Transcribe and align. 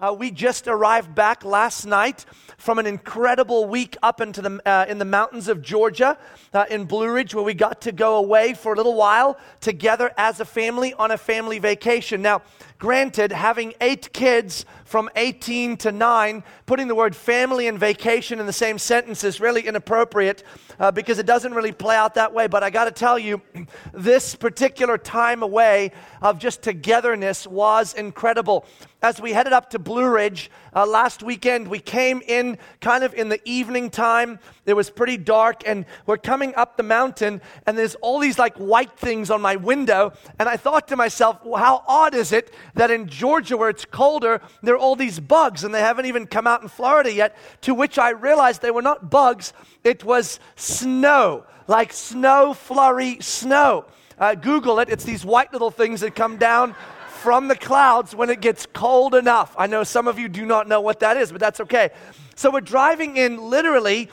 Uh, 0.00 0.14
we 0.16 0.30
just 0.30 0.68
arrived 0.68 1.12
back 1.12 1.44
last 1.44 1.84
night 1.84 2.24
from 2.56 2.78
an 2.78 2.86
incredible 2.86 3.64
week 3.64 3.96
up 4.00 4.20
into 4.20 4.40
the, 4.40 4.62
uh, 4.64 4.86
in 4.88 4.98
the 4.98 5.04
mountains 5.04 5.48
of 5.48 5.60
Georgia 5.60 6.16
uh, 6.54 6.64
in 6.70 6.84
Blue 6.84 7.12
Ridge, 7.12 7.34
where 7.34 7.42
we 7.42 7.52
got 7.52 7.80
to 7.80 7.90
go 7.90 8.14
away 8.14 8.54
for 8.54 8.74
a 8.74 8.76
little 8.76 8.94
while 8.94 9.36
together 9.60 10.12
as 10.16 10.38
a 10.38 10.44
family 10.44 10.94
on 10.94 11.10
a 11.10 11.18
family 11.18 11.58
vacation. 11.58 12.22
Now, 12.22 12.42
granted, 12.78 13.32
having 13.32 13.74
eight 13.80 14.12
kids 14.12 14.64
from 14.84 15.10
18 15.16 15.76
to 15.78 15.90
9, 15.90 16.44
putting 16.66 16.86
the 16.86 16.94
word 16.94 17.16
family 17.16 17.66
and 17.66 17.76
vacation 17.76 18.38
in 18.38 18.46
the 18.46 18.52
same 18.52 18.78
sentence 18.78 19.24
is 19.24 19.40
really 19.40 19.62
inappropriate 19.62 20.44
uh, 20.78 20.92
because 20.92 21.18
it 21.18 21.26
doesn't 21.26 21.54
really 21.54 21.72
play 21.72 21.96
out 21.96 22.14
that 22.14 22.32
way. 22.32 22.46
But 22.46 22.62
I 22.62 22.70
got 22.70 22.84
to 22.84 22.92
tell 22.92 23.18
you, 23.18 23.42
this 23.92 24.36
particular 24.36 24.96
time 24.96 25.42
away 25.42 25.90
of 26.22 26.38
just 26.38 26.62
togetherness 26.62 27.48
was 27.48 27.94
incredible 27.94 28.64
as 29.00 29.20
we 29.20 29.32
headed 29.32 29.52
up 29.52 29.70
to 29.70 29.78
Blue 29.78 30.08
Ridge 30.08 30.50
uh, 30.74 30.84
last 30.84 31.22
weekend, 31.22 31.68
we 31.68 31.78
came 31.78 32.20
in 32.26 32.58
kind 32.80 33.04
of 33.04 33.14
in 33.14 33.28
the 33.28 33.40
evening 33.48 33.90
time. 33.90 34.40
It 34.66 34.74
was 34.74 34.90
pretty 34.90 35.16
dark, 35.16 35.62
and 35.66 35.86
we're 36.06 36.16
coming 36.16 36.52
up 36.56 36.76
the 36.76 36.82
mountain, 36.82 37.40
and 37.66 37.78
there's 37.78 37.94
all 37.96 38.18
these 38.18 38.38
like 38.38 38.56
white 38.56 38.92
things 38.98 39.30
on 39.30 39.40
my 39.40 39.54
window. 39.54 40.12
And 40.40 40.48
I 40.48 40.56
thought 40.56 40.88
to 40.88 40.96
myself, 40.96 41.44
well, 41.44 41.62
how 41.62 41.84
odd 41.86 42.14
is 42.14 42.32
it 42.32 42.52
that 42.74 42.90
in 42.90 43.06
Georgia, 43.06 43.56
where 43.56 43.70
it's 43.70 43.84
colder, 43.84 44.40
there 44.62 44.74
are 44.74 44.78
all 44.78 44.96
these 44.96 45.20
bugs, 45.20 45.62
and 45.62 45.72
they 45.72 45.80
haven't 45.80 46.06
even 46.06 46.26
come 46.26 46.48
out 46.48 46.62
in 46.62 46.68
Florida 46.68 47.12
yet? 47.12 47.36
To 47.62 47.74
which 47.74 47.98
I 47.98 48.10
realized 48.10 48.62
they 48.62 48.72
were 48.72 48.82
not 48.82 49.10
bugs, 49.10 49.52
it 49.84 50.02
was 50.02 50.40
snow, 50.56 51.44
like 51.68 51.92
snow, 51.92 52.52
flurry, 52.52 53.18
snow. 53.20 53.84
Uh, 54.18 54.34
Google 54.34 54.80
it, 54.80 54.88
it's 54.88 55.04
these 55.04 55.24
white 55.24 55.52
little 55.52 55.70
things 55.70 56.00
that 56.00 56.16
come 56.16 56.38
down 56.38 56.74
from 57.18 57.48
the 57.48 57.56
clouds 57.56 58.14
when 58.14 58.30
it 58.30 58.40
gets 58.40 58.66
cold 58.66 59.14
enough. 59.14 59.54
I 59.58 59.66
know 59.66 59.84
some 59.84 60.08
of 60.08 60.18
you 60.18 60.28
do 60.28 60.46
not 60.46 60.68
know 60.68 60.80
what 60.80 61.00
that 61.00 61.16
is, 61.16 61.32
but 61.32 61.40
that's 61.40 61.60
okay. 61.60 61.90
So 62.36 62.50
we're 62.50 62.60
driving 62.60 63.16
in 63.16 63.50
literally 63.50 64.08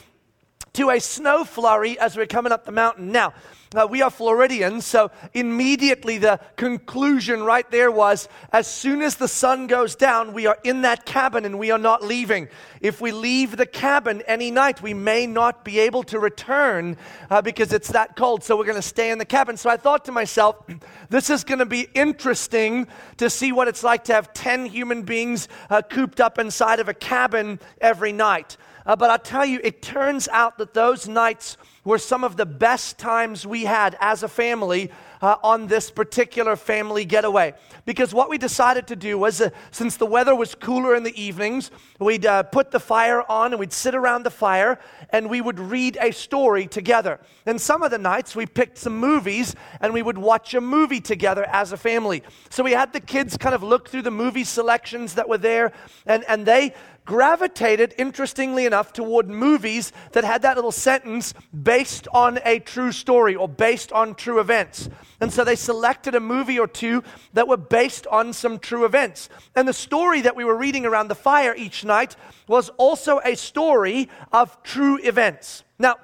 to 0.74 0.90
a 0.90 1.00
snow 1.00 1.46
flurry 1.46 1.98
as 2.00 2.18
we're 2.18 2.26
coming 2.26 2.52
up 2.52 2.66
the 2.66 2.72
mountain. 2.72 3.12
Now, 3.12 3.34
uh, 3.76 3.88
we 3.90 4.02
are 4.02 4.10
Floridians, 4.10 4.86
so 4.86 5.12
immediately 5.34 6.18
the 6.18 6.40
conclusion 6.56 7.44
right 7.44 7.70
there 7.72 7.92
was 7.92 8.30
as 8.52 8.68
soon 8.68 9.02
as 9.02 9.16
the 9.16 9.28
sun 9.28 9.68
goes 9.68 9.96
down, 9.96 10.34
we 10.34 10.48
are 10.48 10.58
in 10.64 10.82
that 10.82 11.06
cabin 11.06 11.46
and 11.46 11.60
we 11.60 11.72
are 11.72 11.78
not 11.78 12.04
leaving. 12.04 12.48
If 12.82 13.02
we 13.02 13.12
leave 13.12 13.58
the 13.58 13.66
cabin 13.66 14.24
any 14.28 14.52
night, 14.52 14.82
we 14.82 14.94
may 14.94 15.28
not 15.28 15.66
be 15.66 15.80
able 15.80 16.04
to 16.04 16.20
return 16.20 16.98
uh, 17.30 17.42
because 17.42 17.74
it's 17.74 17.90
that 17.90 18.16
cold, 18.16 18.44
so 18.44 18.58
we're 18.58 18.66
going 18.66 18.76
to 18.76 18.82
stay 18.82 19.12
in 19.12 19.18
the 19.18 19.26
cabin. 19.26 19.58
So 19.58 19.70
I 19.70 19.78
thought 19.78 20.06
to 20.06 20.12
myself, 20.12 20.64
this 21.10 21.30
is 21.30 21.44
going 21.44 21.60
to 21.60 21.66
be 21.66 21.88
interesting 21.94 22.88
to 23.18 23.30
see 23.30 23.52
what 23.52 23.68
it's 23.68 23.84
like 23.84 24.06
to 24.06 24.14
have 24.14 24.34
10 24.34 24.68
human 24.68 25.04
beings 25.04 25.48
uh, 25.70 25.82
cooped 25.82 26.22
up 26.22 26.40
inside 26.40 26.80
of 26.80 26.90
a 26.90 26.94
cabin 26.94 27.60
every 27.82 28.12
night. 28.12 28.58
Uh, 28.86 28.96
but 28.96 29.10
I'll 29.10 29.20
tell 29.20 29.46
you, 29.46 29.60
it 29.64 29.82
turns 29.82 30.28
out 30.28 30.58
that 30.60 30.74
those 30.74 31.08
nights 31.08 31.58
were 31.86 32.00
some 32.00 32.24
of 32.24 32.36
the 32.36 32.46
best 32.46 32.98
times 32.98 33.48
we 33.48 33.64
had 33.64 33.96
as 34.02 34.24
a 34.24 34.28
family 34.28 34.92
uh, 35.22 35.38
on 35.44 35.68
this 35.68 35.90
particular 35.90 36.56
family 36.56 37.06
getaway. 37.06 37.54
Because 37.86 38.14
what 38.14 38.30
we 38.30 38.38
decided 38.38 38.88
to 38.88 38.96
do 38.96 39.18
was, 39.18 39.40
uh, 39.40 39.52
since 39.72 39.96
the 39.96 40.06
weather 40.06 40.36
was 40.36 40.56
cooler 40.56 40.96
in 40.96 41.04
the 41.04 41.22
evenings, 41.22 41.72
we'd 42.00 42.26
uh, 42.26 42.44
put 42.44 42.72
the 42.72 42.80
fire 42.80 43.24
on 43.30 43.54
and 43.54 43.60
we'd 43.60 43.72
sit 43.72 43.96
around 43.96 44.24
the 44.24 44.32
fire 44.32 44.80
and 45.12 45.30
we 45.30 45.42
would 45.42 45.60
read 45.60 45.98
a 46.02 46.12
story 46.12 46.68
together. 46.68 47.20
And 47.46 47.62
some 47.62 47.84
of 47.84 47.92
the 47.92 47.98
nights 47.98 48.36
we 48.36 48.46
picked 48.46 48.78
some 48.78 48.98
movies 48.98 49.56
and 49.80 49.94
we 49.94 50.02
would 50.02 50.18
watch 50.18 50.54
a 50.54 50.62
movie 50.62 51.02
together 51.02 51.46
as 51.46 51.72
a 51.72 51.78
family. 51.78 52.24
So 52.50 52.64
we 52.64 52.72
had 52.72 52.94
the 52.94 53.00
kids 53.00 53.38
kind 53.38 53.56
of 53.56 53.62
look 53.64 53.90
through 53.90 54.02
the 54.02 54.12
movie 54.12 54.44
selections 54.44 55.14
that 55.16 55.30
were 55.30 55.38
there 55.38 55.72
and, 56.06 56.24
and 56.28 56.46
they 56.46 56.74
gravitated, 57.06 57.94
interestingly 57.98 58.66
enough, 58.66 58.92
toward 58.92 59.30
movies 59.30 59.92
that 60.12 60.24
had 60.24 60.42
that 60.42 60.56
little 60.56 60.72
sentence 60.72 61.34
based 61.64 62.08
on 62.12 62.40
a 62.44 62.60
true 62.60 62.92
story 62.92 63.36
or 63.36 63.48
based 63.48 63.92
on 63.92 64.16
true 64.16 64.40
events. 64.40 64.90
And 65.22 65.32
so 65.32 65.44
they 65.44 65.56
selected 65.56 66.16
a 66.16 66.20
movie 66.20 66.60
or 66.60 66.68
two 66.68 67.04
that 67.34 67.48
were 67.48 67.58
based 67.58 68.08
on 68.08 68.34
some 68.34 68.60
true 68.60 68.86
events. 68.86 69.30
And 69.56 69.68
the 69.68 69.74
story 69.74 70.22
that 70.22 70.36
we 70.36 70.44
were 70.44 70.58
reading 70.58 70.86
around 70.86 71.08
the 71.08 71.16
fire 71.16 71.56
each 71.56 71.86
night 71.86 72.16
was 72.48 72.70
also 72.78 73.20
a 73.24 73.36
story 73.36 74.10
of 74.32 74.62
true 74.64 75.00
events. 75.04 75.64
Now, 75.80 75.96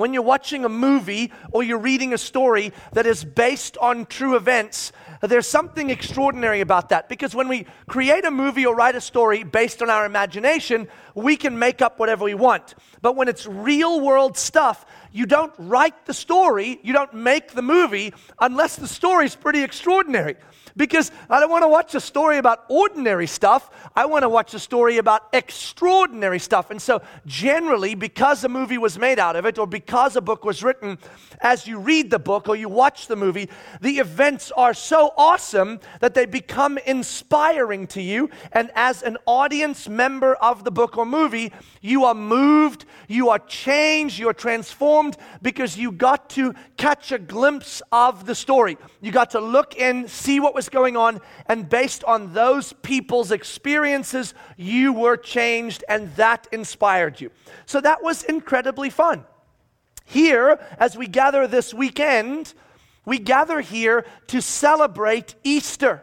when 0.00 0.12
you're 0.14 0.22
watching 0.22 0.64
a 0.64 0.68
movie 0.68 1.32
or 1.52 1.62
you're 1.62 1.78
reading 1.78 2.12
a 2.12 2.18
story 2.18 2.72
that 2.92 3.06
is 3.06 3.24
based 3.24 3.76
on 3.78 4.06
true 4.06 4.36
events, 4.36 4.92
there's 5.20 5.46
something 5.46 5.90
extraordinary 5.90 6.60
about 6.60 6.88
that 6.88 7.08
because 7.08 7.34
when 7.34 7.48
we 7.48 7.66
create 7.88 8.24
a 8.24 8.30
movie 8.30 8.64
or 8.64 8.74
write 8.74 8.96
a 8.96 9.00
story 9.00 9.42
based 9.44 9.82
on 9.82 9.90
our 9.90 10.06
imagination, 10.06 10.88
we 11.14 11.36
can 11.36 11.58
make 11.58 11.82
up 11.82 11.98
whatever 11.98 12.24
we 12.24 12.34
want. 12.34 12.74
But 13.02 13.16
when 13.16 13.28
it's 13.28 13.46
real 13.46 14.00
world 14.00 14.36
stuff, 14.36 14.86
you 15.12 15.26
don't 15.26 15.52
write 15.58 16.06
the 16.06 16.14
story, 16.14 16.78
you 16.82 16.92
don't 16.92 17.14
make 17.14 17.52
the 17.52 17.62
movie 17.62 18.14
unless 18.38 18.76
the 18.76 18.88
story 18.88 19.26
is 19.26 19.34
pretty 19.34 19.62
extraordinary 19.62 20.36
because 20.76 21.10
I 21.28 21.40
don't 21.40 21.50
want 21.50 21.64
to 21.64 21.68
watch 21.68 21.94
a 21.94 22.00
story 22.00 22.38
about 22.38 22.64
ordinary 22.68 23.26
stuff. 23.26 23.70
I 23.94 24.06
want 24.06 24.22
to 24.22 24.28
watch 24.28 24.54
a 24.54 24.58
story 24.58 24.98
about 24.98 25.22
extraordinary 25.32 26.38
stuff. 26.38 26.70
And 26.70 26.80
so, 26.80 27.02
generally, 27.26 27.94
because 27.94 28.44
a 28.44 28.48
movie 28.48 28.78
was 28.78 28.98
made 28.98 29.18
out 29.18 29.36
of 29.36 29.46
it, 29.46 29.58
or 29.58 29.66
because 29.66 30.16
a 30.16 30.20
book 30.20 30.44
was 30.44 30.62
written, 30.62 30.98
as 31.40 31.66
you 31.66 31.78
read 31.78 32.10
the 32.10 32.18
book 32.18 32.48
or 32.48 32.56
you 32.56 32.68
watch 32.68 33.06
the 33.06 33.16
movie, 33.16 33.48
the 33.80 33.98
events 33.98 34.52
are 34.52 34.74
so 34.74 35.12
awesome 35.16 35.80
that 36.00 36.14
they 36.14 36.26
become 36.26 36.78
inspiring 36.78 37.86
to 37.88 38.02
you. 38.02 38.30
And 38.52 38.70
as 38.74 39.02
an 39.02 39.16
audience 39.26 39.88
member 39.88 40.34
of 40.34 40.64
the 40.64 40.70
book 40.70 40.96
or 40.96 41.06
movie, 41.06 41.52
you 41.80 42.04
are 42.04 42.14
moved, 42.14 42.84
you 43.08 43.30
are 43.30 43.38
changed, 43.38 44.18
you 44.18 44.28
are 44.28 44.34
transformed 44.34 44.99
because 45.42 45.76
you 45.76 45.92
got 45.92 46.30
to 46.30 46.54
catch 46.76 47.12
a 47.12 47.18
glimpse 47.18 47.82
of 47.92 48.26
the 48.26 48.34
story. 48.34 48.76
You 49.00 49.12
got 49.12 49.30
to 49.30 49.40
look 49.40 49.76
in, 49.76 50.08
see 50.08 50.40
what 50.40 50.54
was 50.54 50.68
going 50.68 50.96
on, 50.96 51.20
and 51.46 51.68
based 51.68 52.04
on 52.04 52.32
those 52.32 52.72
people's 52.72 53.30
experiences, 53.30 54.34
you 54.56 54.92
were 54.92 55.16
changed, 55.16 55.84
and 55.88 56.14
that 56.16 56.46
inspired 56.52 57.20
you. 57.20 57.30
So 57.66 57.80
that 57.80 58.02
was 58.02 58.22
incredibly 58.24 58.90
fun. 58.90 59.24
Here, 60.04 60.58
as 60.78 60.96
we 60.96 61.06
gather 61.06 61.46
this 61.46 61.72
weekend, 61.72 62.54
we 63.04 63.18
gather 63.18 63.60
here 63.60 64.04
to 64.28 64.42
celebrate 64.42 65.34
Easter. 65.44 66.02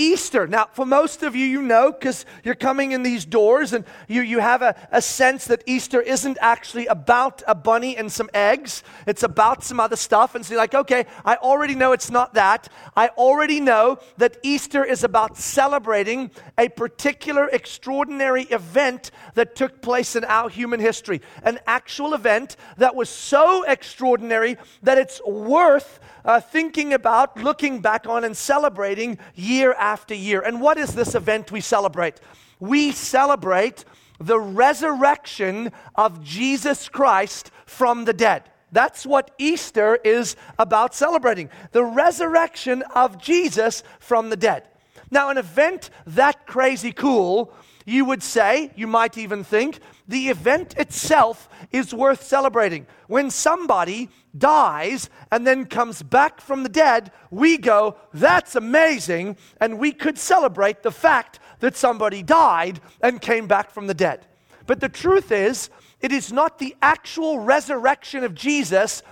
Easter. 0.00 0.46
Now, 0.46 0.66
for 0.72 0.86
most 0.86 1.22
of 1.22 1.36
you, 1.36 1.44
you 1.44 1.60
know, 1.60 1.92
because 1.92 2.24
you're 2.42 2.54
coming 2.54 2.92
in 2.92 3.02
these 3.02 3.26
doors 3.26 3.74
and 3.74 3.84
you, 4.08 4.22
you 4.22 4.38
have 4.38 4.62
a, 4.62 4.74
a 4.90 5.02
sense 5.02 5.44
that 5.44 5.62
Easter 5.66 6.00
isn't 6.00 6.38
actually 6.40 6.86
about 6.86 7.42
a 7.46 7.54
bunny 7.54 7.98
and 7.98 8.10
some 8.10 8.30
eggs. 8.32 8.82
It's 9.06 9.22
about 9.22 9.62
some 9.62 9.78
other 9.78 9.96
stuff. 9.96 10.34
And 10.34 10.44
so 10.44 10.54
you're 10.54 10.62
like, 10.62 10.74
okay, 10.74 11.04
I 11.22 11.36
already 11.36 11.74
know 11.74 11.92
it's 11.92 12.10
not 12.10 12.32
that. 12.34 12.70
I 12.96 13.08
already 13.08 13.60
know 13.60 13.98
that 14.16 14.38
Easter 14.42 14.82
is 14.82 15.04
about 15.04 15.36
celebrating 15.36 16.30
a 16.56 16.70
particular 16.70 17.48
extraordinary 17.48 18.44
event 18.44 19.10
that 19.34 19.54
took 19.54 19.82
place 19.82 20.16
in 20.16 20.24
our 20.24 20.48
human 20.48 20.80
history. 20.80 21.20
An 21.42 21.58
actual 21.66 22.14
event 22.14 22.56
that 22.78 22.94
was 22.94 23.10
so 23.10 23.64
extraordinary 23.64 24.56
that 24.82 24.96
it's 24.96 25.20
worth 25.26 26.00
uh, 26.24 26.40
thinking 26.40 26.94
about, 26.94 27.36
looking 27.42 27.80
back 27.80 28.06
on, 28.06 28.24
and 28.24 28.36
celebrating 28.36 29.18
year 29.34 29.72
after 29.74 29.89
year. 30.16 30.40
And 30.40 30.60
what 30.60 30.78
is 30.78 30.94
this 30.94 31.14
event 31.14 31.52
we 31.52 31.60
celebrate? 31.60 32.20
We 32.58 32.92
celebrate 32.92 33.84
the 34.18 34.38
resurrection 34.38 35.72
of 35.94 36.22
Jesus 36.22 36.88
Christ 36.88 37.50
from 37.66 38.04
the 38.04 38.12
dead. 38.12 38.44
That's 38.72 39.04
what 39.04 39.32
Easter 39.38 39.96
is 40.04 40.36
about 40.58 40.94
celebrating 40.94 41.50
the 41.72 41.84
resurrection 41.84 42.82
of 42.94 43.18
Jesus 43.18 43.82
from 43.98 44.30
the 44.30 44.36
dead. 44.36 44.64
Now, 45.10 45.30
an 45.30 45.38
event 45.38 45.90
that 46.06 46.46
crazy 46.46 46.92
cool, 46.92 47.52
you 47.84 48.04
would 48.04 48.22
say, 48.22 48.70
you 48.76 48.86
might 48.86 49.18
even 49.18 49.42
think, 49.42 49.80
the 50.10 50.28
event 50.28 50.74
itself 50.76 51.48
is 51.70 51.94
worth 51.94 52.24
celebrating. 52.24 52.84
When 53.06 53.30
somebody 53.30 54.10
dies 54.36 55.08
and 55.30 55.46
then 55.46 55.66
comes 55.66 56.02
back 56.02 56.40
from 56.40 56.64
the 56.64 56.68
dead, 56.68 57.12
we 57.30 57.56
go, 57.56 57.94
that's 58.12 58.56
amazing, 58.56 59.36
and 59.60 59.78
we 59.78 59.92
could 59.92 60.18
celebrate 60.18 60.82
the 60.82 60.90
fact 60.90 61.38
that 61.60 61.76
somebody 61.76 62.24
died 62.24 62.80
and 63.00 63.20
came 63.20 63.46
back 63.46 63.70
from 63.70 63.86
the 63.86 63.94
dead. 63.94 64.26
But 64.66 64.80
the 64.80 64.88
truth 64.88 65.30
is, 65.30 65.70
it 66.00 66.10
is 66.10 66.32
not 66.32 66.58
the 66.58 66.74
actual 66.82 67.38
resurrection 67.38 68.24
of 68.24 68.34
Jesus 68.34 69.04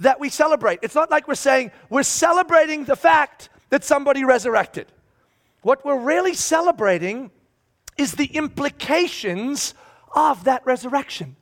that 0.00 0.18
we 0.18 0.30
celebrate. 0.30 0.78
It's 0.80 0.94
not 0.94 1.10
like 1.10 1.28
we're 1.28 1.34
saying 1.34 1.70
we're 1.90 2.02
celebrating 2.02 2.84
the 2.84 2.96
fact 2.96 3.50
that 3.68 3.84
somebody 3.84 4.24
resurrected. 4.24 4.86
What 5.60 5.84
we're 5.84 6.00
really 6.00 6.32
celebrating 6.32 7.30
is 7.98 8.12
the 8.12 8.26
implications 8.26 9.74
of 10.16 10.44
that 10.44 10.64
resurrection. 10.64 11.36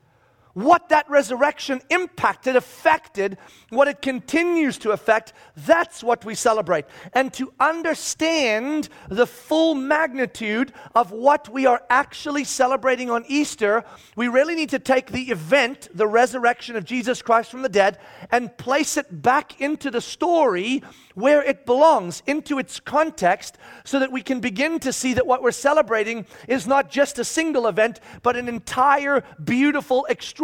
What 0.54 0.88
that 0.88 1.08
resurrection 1.10 1.80
impacted, 1.90 2.56
affected, 2.56 3.36
what 3.70 3.88
it 3.88 4.00
continues 4.00 4.78
to 4.78 4.92
affect, 4.92 5.32
that's 5.56 6.02
what 6.02 6.24
we 6.24 6.34
celebrate. 6.34 6.86
And 7.12 7.32
to 7.34 7.52
understand 7.60 8.88
the 9.08 9.26
full 9.26 9.74
magnitude 9.74 10.72
of 10.94 11.10
what 11.10 11.48
we 11.48 11.66
are 11.66 11.82
actually 11.90 12.44
celebrating 12.44 13.10
on 13.10 13.24
Easter, 13.28 13.84
we 14.16 14.28
really 14.28 14.54
need 14.54 14.70
to 14.70 14.78
take 14.78 15.10
the 15.10 15.30
event, 15.30 15.88
the 15.92 16.06
resurrection 16.06 16.76
of 16.76 16.84
Jesus 16.84 17.20
Christ 17.20 17.50
from 17.50 17.62
the 17.62 17.68
dead, 17.68 17.98
and 18.30 18.56
place 18.56 18.96
it 18.96 19.22
back 19.22 19.60
into 19.60 19.90
the 19.90 20.00
story 20.00 20.82
where 21.14 21.42
it 21.42 21.64
belongs, 21.66 22.22
into 22.26 22.58
its 22.58 22.80
context, 22.80 23.56
so 23.84 23.98
that 23.98 24.10
we 24.10 24.22
can 24.22 24.40
begin 24.40 24.78
to 24.80 24.92
see 24.92 25.14
that 25.14 25.26
what 25.26 25.42
we're 25.42 25.52
celebrating 25.52 26.26
is 26.48 26.66
not 26.66 26.90
just 26.90 27.18
a 27.18 27.24
single 27.24 27.66
event, 27.66 28.00
but 28.22 28.36
an 28.36 28.48
entire, 28.48 29.22
beautiful, 29.42 30.06
extraordinary, 30.08 30.43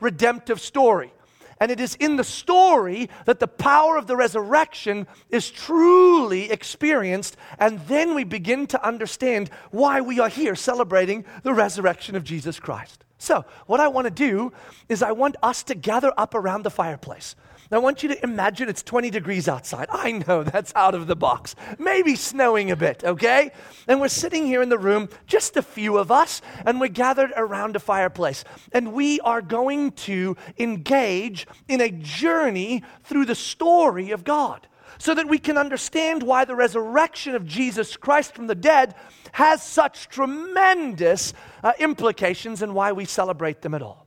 redemptive 0.00 0.60
story. 0.60 1.12
And 1.60 1.70
it 1.70 1.80
is 1.80 1.96
in 1.96 2.16
the 2.16 2.24
story 2.24 3.10
that 3.24 3.40
the 3.40 3.48
power 3.48 3.96
of 3.96 4.06
the 4.06 4.16
resurrection 4.16 5.06
is 5.30 5.50
truly 5.50 6.50
experienced. 6.50 7.36
And 7.58 7.80
then 7.88 8.14
we 8.14 8.24
begin 8.24 8.66
to 8.68 8.86
understand 8.86 9.50
why 9.70 10.00
we 10.00 10.20
are 10.20 10.28
here 10.28 10.54
celebrating 10.54 11.24
the 11.42 11.54
resurrection 11.54 12.14
of 12.14 12.24
Jesus 12.24 12.60
Christ. 12.60 13.04
So, 13.18 13.44
what 13.66 13.80
I 13.80 13.88
want 13.88 14.04
to 14.04 14.12
do 14.12 14.52
is, 14.88 15.02
I 15.02 15.10
want 15.10 15.34
us 15.42 15.64
to 15.64 15.74
gather 15.74 16.12
up 16.16 16.36
around 16.36 16.62
the 16.62 16.70
fireplace. 16.70 17.34
Now, 17.70 17.76
I 17.76 17.80
want 17.80 18.02
you 18.02 18.08
to 18.08 18.22
imagine 18.24 18.68
it's 18.68 18.82
20 18.82 19.10
degrees 19.10 19.46
outside. 19.46 19.88
I 19.90 20.12
know 20.26 20.42
that's 20.42 20.72
out 20.74 20.94
of 20.94 21.06
the 21.06 21.16
box. 21.16 21.54
Maybe 21.78 22.16
snowing 22.16 22.70
a 22.70 22.76
bit, 22.76 23.04
okay? 23.04 23.50
And 23.86 24.00
we're 24.00 24.08
sitting 24.08 24.46
here 24.46 24.62
in 24.62 24.70
the 24.70 24.78
room, 24.78 25.10
just 25.26 25.56
a 25.56 25.62
few 25.62 25.98
of 25.98 26.10
us, 26.10 26.40
and 26.64 26.80
we're 26.80 26.88
gathered 26.88 27.32
around 27.36 27.76
a 27.76 27.80
fireplace. 27.80 28.42
And 28.72 28.94
we 28.94 29.20
are 29.20 29.42
going 29.42 29.92
to 29.92 30.36
engage 30.58 31.46
in 31.68 31.82
a 31.82 31.90
journey 31.90 32.82
through 33.04 33.26
the 33.26 33.34
story 33.34 34.12
of 34.12 34.24
God 34.24 34.66
so 34.96 35.14
that 35.14 35.28
we 35.28 35.38
can 35.38 35.58
understand 35.58 36.22
why 36.22 36.46
the 36.46 36.56
resurrection 36.56 37.34
of 37.34 37.46
Jesus 37.46 37.96
Christ 37.96 38.34
from 38.34 38.46
the 38.46 38.54
dead 38.54 38.94
has 39.32 39.62
such 39.62 40.08
tremendous 40.08 41.34
uh, 41.62 41.72
implications 41.78 42.62
and 42.62 42.74
why 42.74 42.92
we 42.92 43.04
celebrate 43.04 43.60
them 43.60 43.74
at 43.74 43.82
all. 43.82 44.06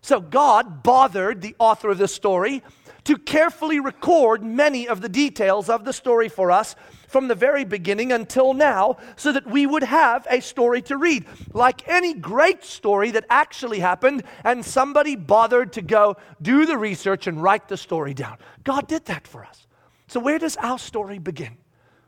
So, 0.00 0.20
God 0.20 0.82
bothered 0.82 1.40
the 1.40 1.56
author 1.58 1.90
of 1.90 1.98
this 1.98 2.14
story 2.14 2.62
to 3.08 3.16
carefully 3.16 3.80
record 3.80 4.42
many 4.42 4.86
of 4.86 5.00
the 5.00 5.08
details 5.08 5.70
of 5.70 5.86
the 5.86 5.94
story 5.94 6.28
for 6.28 6.50
us 6.50 6.76
from 7.06 7.26
the 7.26 7.34
very 7.34 7.64
beginning 7.64 8.12
until 8.12 8.52
now 8.52 8.98
so 9.16 9.32
that 9.32 9.46
we 9.46 9.64
would 9.64 9.82
have 9.82 10.26
a 10.28 10.40
story 10.40 10.82
to 10.82 10.94
read. 10.94 11.24
Like 11.54 11.88
any 11.88 12.12
great 12.12 12.62
story 12.64 13.10
that 13.12 13.24
actually 13.30 13.78
happened, 13.78 14.24
and 14.44 14.62
somebody 14.62 15.16
bothered 15.16 15.72
to 15.72 15.80
go 15.80 16.18
do 16.42 16.66
the 16.66 16.76
research 16.76 17.26
and 17.26 17.42
write 17.42 17.66
the 17.66 17.78
story 17.78 18.12
down. 18.12 18.36
God 18.62 18.86
did 18.86 19.06
that 19.06 19.26
for 19.26 19.42
us. 19.42 19.66
So, 20.08 20.20
where 20.20 20.38
does 20.38 20.58
our 20.58 20.78
story 20.78 21.18
begin? 21.18 21.56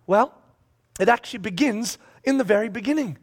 Well, 0.07 0.35
it 1.01 1.09
actually 1.09 1.39
begins 1.39 1.97
in 2.25 2.37
the 2.37 2.45
very 2.45 2.69
beginning 2.69 3.17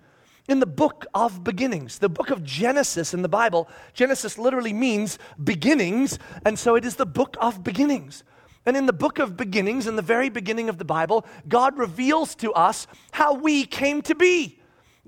in 0.47 0.59
the 0.59 0.65
book 0.65 1.05
of 1.13 1.43
beginnings, 1.43 1.99
the 1.99 2.09
book 2.09 2.29
of 2.29 2.43
Genesis 2.43 3.13
in 3.13 3.21
the 3.21 3.29
Bible. 3.29 3.67
Genesis 3.93 4.37
literally 4.37 4.73
means 4.73 5.19
beginnings, 5.43 6.19
and 6.45 6.57
so 6.57 6.75
it 6.75 6.85
is 6.85 6.95
the 6.95 7.05
book 7.05 7.35
of 7.41 7.63
beginnings. 7.63 8.23
And 8.65 8.75
in 8.75 8.85
the 8.85 8.93
book 8.93 9.19
of 9.19 9.37
beginnings, 9.37 9.87
in 9.87 9.95
the 9.95 10.01
very 10.01 10.29
beginning 10.29 10.67
of 10.69 10.77
the 10.77 10.85
Bible, 10.85 11.25
God 11.47 11.77
reveals 11.77 12.35
to 12.35 12.51
us 12.53 12.87
how 13.11 13.33
we 13.33 13.65
came 13.65 14.01
to 14.03 14.15
be. 14.15 14.59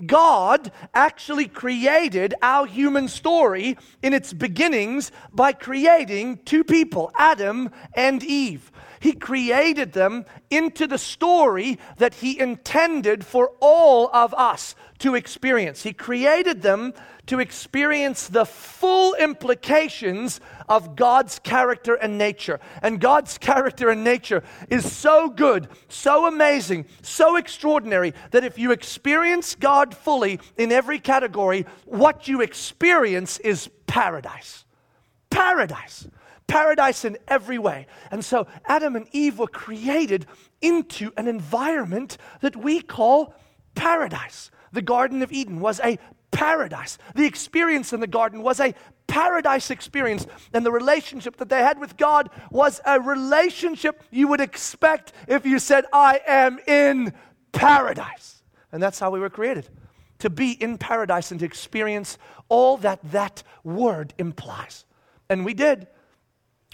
God 0.05 0.71
actually 0.93 1.47
created 1.47 2.33
our 2.41 2.65
human 2.65 3.09
story 3.09 3.77
in 4.01 4.13
its 4.13 4.31
beginnings 4.31 5.11
by 5.33 5.51
creating 5.51 6.37
two 6.45 6.63
people, 6.63 7.11
Adam 7.17 7.69
and 7.93 8.23
Eve. 8.23 8.71
He 8.99 9.13
created 9.13 9.93
them 9.93 10.25
into 10.49 10.87
the 10.87 10.97
story 10.97 11.79
that 11.97 12.15
He 12.15 12.39
intended 12.39 13.25
for 13.25 13.51
all 13.59 14.09
of 14.13 14.33
us 14.33 14.75
to 14.99 15.15
experience. 15.15 15.83
He 15.83 15.93
created 15.93 16.61
them 16.61 16.93
to 17.27 17.39
experience 17.39 18.27
the 18.27 18.45
full 18.45 19.15
implications 19.15 20.41
of 20.67 20.95
God's 20.95 21.39
character 21.39 21.95
and 21.95 22.17
nature. 22.17 22.59
And 22.81 22.99
God's 22.99 23.37
character 23.37 23.89
and 23.89 24.03
nature 24.03 24.43
is 24.69 24.91
so 24.91 25.29
good, 25.29 25.67
so 25.87 26.25
amazing, 26.25 26.85
so 27.01 27.35
extraordinary 27.35 28.13
that 28.31 28.43
if 28.43 28.57
you 28.57 28.71
experience 28.71 29.55
God 29.55 29.95
fully 29.95 30.39
in 30.57 30.71
every 30.71 30.99
category, 30.99 31.65
what 31.85 32.27
you 32.27 32.41
experience 32.41 33.37
is 33.39 33.69
paradise. 33.87 34.65
Paradise 35.29 36.07
paradise 36.49 37.05
in 37.05 37.17
every 37.27 37.57
way. 37.57 37.87
And 38.11 38.25
so 38.25 38.47
Adam 38.65 38.95
and 38.95 39.07
Eve 39.13 39.39
were 39.39 39.47
created 39.47 40.25
into 40.61 41.11
an 41.15 41.27
environment 41.27 42.17
that 42.41 42.55
we 42.55 42.81
call 42.81 43.33
paradise. 43.75 44.51
The 44.73 44.81
Garden 44.81 45.21
of 45.21 45.31
Eden 45.31 45.61
was 45.61 45.79
a 45.79 45.97
paradise. 46.31 46.97
The 47.15 47.25
experience 47.25 47.93
in 47.93 48.01
the 48.01 48.07
garden 48.07 48.41
was 48.41 48.59
a 48.59 48.73
paradise 49.07 49.71
experience. 49.71 50.27
And 50.53 50.65
the 50.65 50.71
relationship 50.71 51.37
that 51.37 51.49
they 51.49 51.59
had 51.59 51.79
with 51.79 51.95
God 51.97 52.29
was 52.51 52.81
a 52.85 52.99
relationship 52.99 54.03
you 54.11 54.27
would 54.27 54.41
expect 54.41 55.13
if 55.27 55.45
you 55.45 55.59
said, 55.59 55.85
I 55.93 56.19
am 56.27 56.59
in 56.67 57.13
paradise. 57.51 58.43
And 58.71 58.81
that's 58.81 58.99
how 58.99 59.11
we 59.11 59.19
were 59.19 59.29
created 59.29 59.67
to 60.19 60.29
be 60.29 60.51
in 60.51 60.77
paradise 60.77 61.31
and 61.31 61.39
to 61.39 61.45
experience 61.45 62.17
all 62.49 62.77
that 62.77 62.99
that 63.11 63.41
word 63.63 64.13
implies. 64.17 64.85
And 65.29 65.45
we 65.45 65.53
did. 65.53 65.87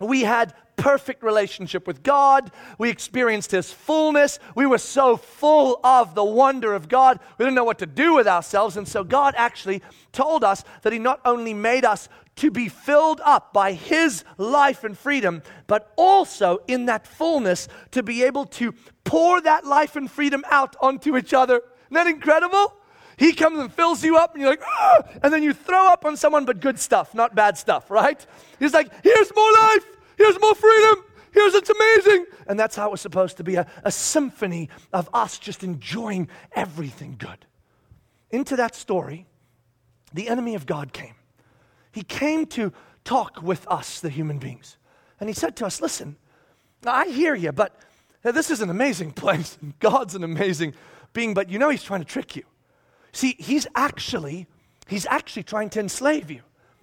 We 0.02 0.22
had 0.22 0.54
perfect 0.76 1.24
relationship 1.24 1.88
with 1.88 2.04
God. 2.04 2.52
We 2.78 2.90
experienced 2.90 3.52
his 3.52 3.72
fullness. 3.72 4.40
We 4.54 4.66
were 4.66 4.78
so 4.78 5.16
full 5.16 5.80
of 5.84 6.16
the 6.16 6.24
wonder 6.24 6.74
of 6.74 6.90
God. 6.90 7.20
We 7.38 7.46
didn't 7.46 7.56
know 7.56 7.64
what 7.64 7.80
to 7.80 7.86
do 7.86 8.14
with 8.14 8.28
ourselves. 8.28 8.76
And 8.76 8.88
so 8.88 9.04
God 9.04 9.36
actually 9.38 9.82
told 10.12 10.44
us 10.44 10.64
that 10.82 10.92
he 10.92 11.00
not 11.00 11.22
only 11.24 11.54
made 11.54 11.86
us 11.86 12.10
to 12.38 12.52
be 12.52 12.68
filled 12.68 13.22
up 13.24 13.54
by 13.54 13.72
his 13.72 14.26
life 14.38 14.84
and 14.84 14.98
freedom, 14.98 15.42
but 15.68 15.94
also 15.96 16.60
in 16.68 16.88
that 16.88 17.08
fullness 17.08 17.70
to 17.92 18.04
be 18.04 18.24
able 18.24 18.46
to 18.46 18.74
pour 19.06 19.40
that 19.40 19.66
life 19.66 19.96
and 19.96 20.12
freedom 20.12 20.44
out 20.50 20.76
onto 20.82 21.16
each 21.16 21.34
other. 21.34 21.62
Isn't 21.86 21.94
that 21.94 22.08
incredible? 22.08 22.74
He 23.18 23.34
comes 23.34 23.60
and 23.60 23.72
fills 23.72 24.04
you 24.04 24.18
up, 24.18 24.34
and 24.34 24.42
you're 24.42 24.50
like, 24.50 24.64
ah! 24.64 25.04
and 25.24 25.34
then 25.34 25.42
you 25.42 25.54
throw 25.54 25.88
up 25.88 26.06
on 26.06 26.18
someone, 26.18 26.46
but 26.46 26.60
good 26.60 26.80
stuff, 26.80 27.14
not 27.14 27.34
bad 27.34 27.58
stuff, 27.58 27.90
right? 27.90 28.26
He's 28.60 28.74
like, 28.74 28.92
here's 29.04 29.34
more 29.36 29.52
life, 29.54 29.86
here's 30.18 30.40
more 30.40 30.56
freedom, 30.56 31.04
here's 31.32 31.54
it's 31.54 31.70
amazing. 31.70 32.26
And 32.48 32.60
that's 32.60 32.76
how 32.76 32.94
it's 32.94 33.02
supposed 33.02 33.38
to 33.38 33.44
be 33.44 33.56
a, 33.56 33.68
a 33.84 33.92
symphony 33.92 34.70
of 34.92 35.10
us 35.14 35.40
just 35.40 35.64
enjoying 35.64 36.30
everything 36.54 37.16
good. 37.18 37.46
Into 38.32 38.56
that 38.58 38.76
story, 38.76 39.28
the 40.14 40.28
enemy 40.28 40.56
of 40.56 40.66
God 40.66 40.92
came. 40.92 41.16
He 41.92 42.04
came 42.04 42.46
to 42.48 42.74
talk 43.06 43.42
with 43.42 43.66
us, 43.70 44.02
the 44.02 44.10
human 44.10 44.40
beings. 44.40 44.78
And 45.20 45.30
he 45.30 45.34
said 45.34 45.56
to 45.58 45.66
us, 45.66 45.80
Listen, 45.80 46.18
I 46.86 47.08
hear 47.08 47.36
you, 47.36 47.54
but 47.54 47.80
this 48.22 48.52
is 48.52 48.62
an 48.62 48.70
amazing 48.70 49.12
place. 49.14 49.58
God's 49.80 50.16
an 50.16 50.24
amazing 50.24 50.74
being, 51.14 51.34
but 51.34 51.50
you 51.50 51.60
know 51.60 51.70
he's 51.70 51.84
trying 51.84 52.02
to 52.02 52.06
trick 52.06 52.36
you. 52.36 52.44
See, 53.16 53.38
he's 53.40 53.66
actually, 53.76 54.46
he's 54.88 55.06
actually 55.06 55.44
trying 55.44 55.70
to 55.70 55.80
enslave 55.80 56.30
you. 56.30 56.42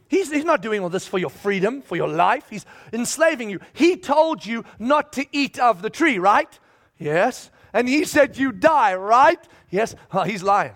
He's, 0.08 0.32
he's 0.32 0.46
not 0.46 0.62
doing 0.62 0.80
all 0.80 0.88
this 0.88 1.06
for 1.06 1.18
your 1.18 1.28
freedom, 1.28 1.82
for 1.82 1.94
your 1.94 2.08
life. 2.08 2.46
He's 2.48 2.64
enslaving 2.90 3.50
you. 3.50 3.60
He 3.74 3.98
told 3.98 4.44
you 4.44 4.64
not 4.78 5.12
to 5.12 5.26
eat 5.30 5.58
of 5.58 5.82
the 5.82 5.90
tree, 5.90 6.18
right? 6.18 6.58
Yes. 6.98 7.50
And 7.74 7.86
he 7.86 8.06
said 8.06 8.38
you 8.38 8.50
die, 8.50 8.94
right? 8.94 9.46
Yes. 9.68 9.94
Well, 10.10 10.24
he's 10.24 10.42
lying. 10.42 10.72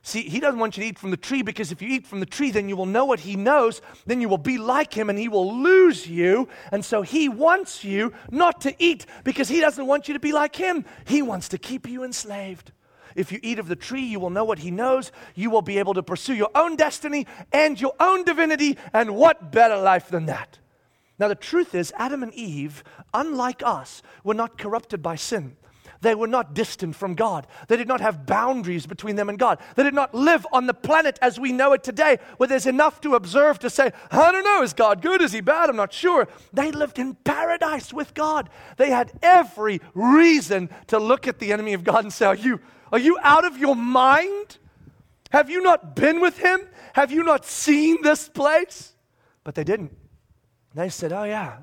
See, 0.00 0.22
he 0.22 0.40
doesn't 0.40 0.58
want 0.58 0.78
you 0.78 0.82
to 0.84 0.88
eat 0.88 0.98
from 0.98 1.10
the 1.10 1.18
tree 1.18 1.42
because 1.42 1.72
if 1.72 1.82
you 1.82 1.88
eat 1.88 2.06
from 2.06 2.20
the 2.20 2.26
tree, 2.26 2.50
then 2.50 2.70
you 2.70 2.74
will 2.74 2.86
know 2.86 3.04
what 3.04 3.20
he 3.20 3.36
knows. 3.36 3.82
Then 4.06 4.22
you 4.22 4.30
will 4.30 4.38
be 4.38 4.56
like 4.56 4.94
him 4.94 5.10
and 5.10 5.18
he 5.18 5.28
will 5.28 5.62
lose 5.62 6.06
you. 6.06 6.48
And 6.72 6.82
so 6.82 7.02
he 7.02 7.28
wants 7.28 7.84
you 7.84 8.14
not 8.30 8.62
to 8.62 8.74
eat 8.82 9.04
because 9.24 9.50
he 9.50 9.60
doesn't 9.60 9.86
want 9.86 10.08
you 10.08 10.14
to 10.14 10.20
be 10.20 10.32
like 10.32 10.56
him. 10.56 10.86
He 11.04 11.20
wants 11.20 11.50
to 11.50 11.58
keep 11.58 11.86
you 11.86 12.02
enslaved. 12.02 12.72
If 13.16 13.32
you 13.32 13.40
eat 13.42 13.58
of 13.58 13.68
the 13.68 13.76
tree, 13.76 14.04
you 14.04 14.20
will 14.20 14.30
know 14.30 14.44
what 14.44 14.60
he 14.60 14.70
knows. 14.70 15.12
You 15.34 15.50
will 15.50 15.62
be 15.62 15.78
able 15.78 15.94
to 15.94 16.02
pursue 16.02 16.34
your 16.34 16.50
own 16.54 16.76
destiny 16.76 17.26
and 17.52 17.80
your 17.80 17.94
own 18.00 18.24
divinity. 18.24 18.78
And 18.92 19.16
what 19.16 19.52
better 19.52 19.76
life 19.76 20.08
than 20.08 20.26
that? 20.26 20.58
Now, 21.18 21.28
the 21.28 21.34
truth 21.34 21.74
is, 21.74 21.92
Adam 21.96 22.22
and 22.22 22.32
Eve, 22.32 22.82
unlike 23.12 23.62
us, 23.64 24.02
were 24.24 24.34
not 24.34 24.56
corrupted 24.56 25.02
by 25.02 25.16
sin. 25.16 25.56
They 26.00 26.14
were 26.14 26.26
not 26.26 26.54
distant 26.54 26.96
from 26.96 27.14
God. 27.14 27.46
They 27.68 27.76
did 27.76 27.88
not 27.88 28.00
have 28.00 28.24
boundaries 28.24 28.86
between 28.86 29.16
them 29.16 29.28
and 29.28 29.38
God. 29.38 29.58
They 29.76 29.82
did 29.82 29.94
not 29.94 30.14
live 30.14 30.46
on 30.52 30.66
the 30.66 30.74
planet 30.74 31.18
as 31.20 31.38
we 31.38 31.52
know 31.52 31.72
it 31.72 31.84
today, 31.84 32.18
where 32.38 32.46
there's 32.48 32.66
enough 32.66 33.00
to 33.02 33.14
observe 33.14 33.58
to 33.60 33.70
say, 33.70 33.92
I 34.10 34.32
don't 34.32 34.44
know, 34.44 34.62
is 34.62 34.72
God 34.72 35.02
good? 35.02 35.20
Is 35.20 35.32
he 35.32 35.42
bad? 35.42 35.68
I'm 35.68 35.76
not 35.76 35.92
sure. 35.92 36.26
They 36.52 36.72
lived 36.72 36.98
in 36.98 37.16
paradise 37.16 37.92
with 37.92 38.14
God. 38.14 38.48
They 38.78 38.90
had 38.90 39.12
every 39.22 39.80
reason 39.94 40.70
to 40.86 40.98
look 40.98 41.28
at 41.28 41.38
the 41.38 41.52
enemy 41.52 41.74
of 41.74 41.84
God 41.84 42.04
and 42.04 42.12
say, 42.12 42.26
Are 42.26 42.34
you, 42.34 42.60
are 42.92 42.98
you 42.98 43.18
out 43.22 43.44
of 43.44 43.58
your 43.58 43.76
mind? 43.76 44.58
Have 45.30 45.48
you 45.48 45.62
not 45.62 45.94
been 45.94 46.20
with 46.20 46.38
him? 46.38 46.60
Have 46.94 47.12
you 47.12 47.22
not 47.22 47.44
seen 47.44 48.02
this 48.02 48.28
place? 48.28 48.94
But 49.44 49.54
they 49.54 49.64
didn't. 49.64 49.96
They 50.74 50.88
said, 50.88 51.12
Oh, 51.12 51.24
yeah, 51.24 51.58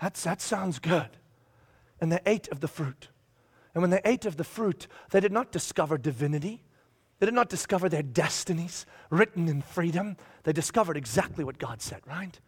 that's, 0.00 0.22
that 0.24 0.40
sounds 0.40 0.78
good. 0.78 1.08
And 2.00 2.10
they 2.10 2.20
ate 2.26 2.48
of 2.48 2.60
the 2.60 2.68
fruit. 2.68 3.08
And 3.74 3.82
when 3.82 3.90
they 3.90 4.00
ate 4.04 4.26
of 4.26 4.36
the 4.36 4.44
fruit, 4.44 4.86
they 5.10 5.20
did 5.20 5.32
not 5.32 5.52
discover 5.52 5.98
divinity. 5.98 6.64
They 7.18 7.26
did 7.26 7.34
not 7.34 7.50
discover 7.50 7.88
their 7.88 8.02
destinies 8.02 8.86
written 9.10 9.48
in 9.48 9.62
freedom. 9.62 10.16
They 10.44 10.52
discovered 10.52 10.96
exactly 10.96 11.44
what 11.44 11.58
God 11.58 11.82
said, 11.82 12.00
right? 12.06 12.40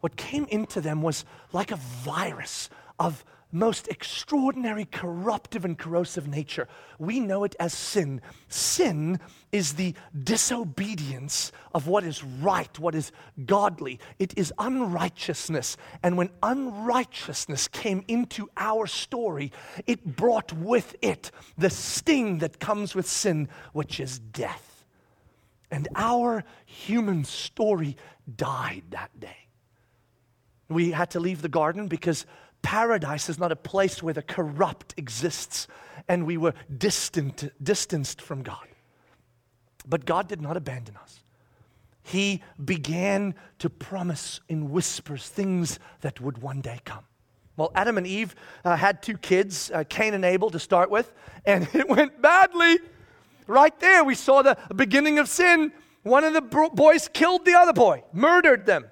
What 0.00 0.16
came 0.16 0.46
into 0.50 0.80
them 0.80 1.00
was 1.00 1.24
like 1.52 1.70
a 1.70 1.76
virus 1.76 2.68
of 2.98 3.24
most 3.52 3.86
extraordinary 3.88 4.86
corruptive 4.86 5.64
and 5.64 5.78
corrosive 5.78 6.26
nature. 6.26 6.66
We 6.98 7.20
know 7.20 7.44
it 7.44 7.54
as 7.60 7.74
sin. 7.74 8.22
Sin 8.48 9.20
is 9.52 9.74
the 9.74 9.94
disobedience 10.24 11.52
of 11.74 11.86
what 11.86 12.02
is 12.02 12.24
right, 12.24 12.76
what 12.78 12.94
is 12.94 13.12
godly. 13.44 14.00
It 14.18 14.32
is 14.36 14.52
unrighteousness. 14.58 15.76
And 16.02 16.16
when 16.16 16.30
unrighteousness 16.42 17.68
came 17.68 18.02
into 18.08 18.48
our 18.56 18.86
story, 18.86 19.52
it 19.86 20.16
brought 20.16 20.52
with 20.54 20.96
it 21.02 21.30
the 21.58 21.70
sting 21.70 22.38
that 22.38 22.58
comes 22.58 22.94
with 22.94 23.06
sin, 23.06 23.48
which 23.74 24.00
is 24.00 24.18
death. 24.18 24.86
And 25.70 25.88
our 25.94 26.44
human 26.64 27.24
story 27.24 27.96
died 28.36 28.84
that 28.90 29.10
day. 29.20 29.48
We 30.68 30.90
had 30.90 31.10
to 31.10 31.20
leave 31.20 31.42
the 31.42 31.48
garden 31.48 31.88
because 31.88 32.24
paradise 32.62 33.28
is 33.28 33.38
not 33.38 33.52
a 33.52 33.56
place 33.56 34.02
where 34.02 34.14
the 34.14 34.22
corrupt 34.22 34.94
exists 34.96 35.66
and 36.08 36.26
we 36.26 36.36
were 36.36 36.54
distant, 36.76 37.52
distanced 37.62 38.20
from 38.20 38.42
God. 38.42 38.66
But 39.86 40.04
God 40.04 40.28
did 40.28 40.40
not 40.40 40.56
abandon 40.56 40.96
us. 40.96 41.22
He 42.02 42.42
began 42.62 43.34
to 43.58 43.70
promise 43.70 44.40
in 44.48 44.70
whispers 44.70 45.28
things 45.28 45.78
that 46.00 46.20
would 46.20 46.38
one 46.38 46.60
day 46.60 46.80
come. 46.84 47.04
Well, 47.56 47.70
Adam 47.74 47.98
and 47.98 48.06
Eve 48.06 48.34
uh, 48.64 48.76
had 48.76 49.02
two 49.02 49.16
kids, 49.16 49.70
uh, 49.72 49.84
Cain 49.88 50.14
and 50.14 50.24
Abel, 50.24 50.50
to 50.50 50.58
start 50.58 50.90
with, 50.90 51.12
and 51.44 51.68
it 51.74 51.88
went 51.88 52.20
badly. 52.20 52.78
Right 53.46 53.78
there, 53.80 54.04
we 54.04 54.14
saw 54.14 54.42
the 54.42 54.56
beginning 54.74 55.18
of 55.18 55.28
sin. 55.28 55.72
One 56.02 56.24
of 56.24 56.32
the 56.32 56.40
boys 56.40 57.08
killed 57.12 57.44
the 57.44 57.54
other 57.54 57.72
boy, 57.72 58.02
murdered 58.12 58.66
them 58.66 58.86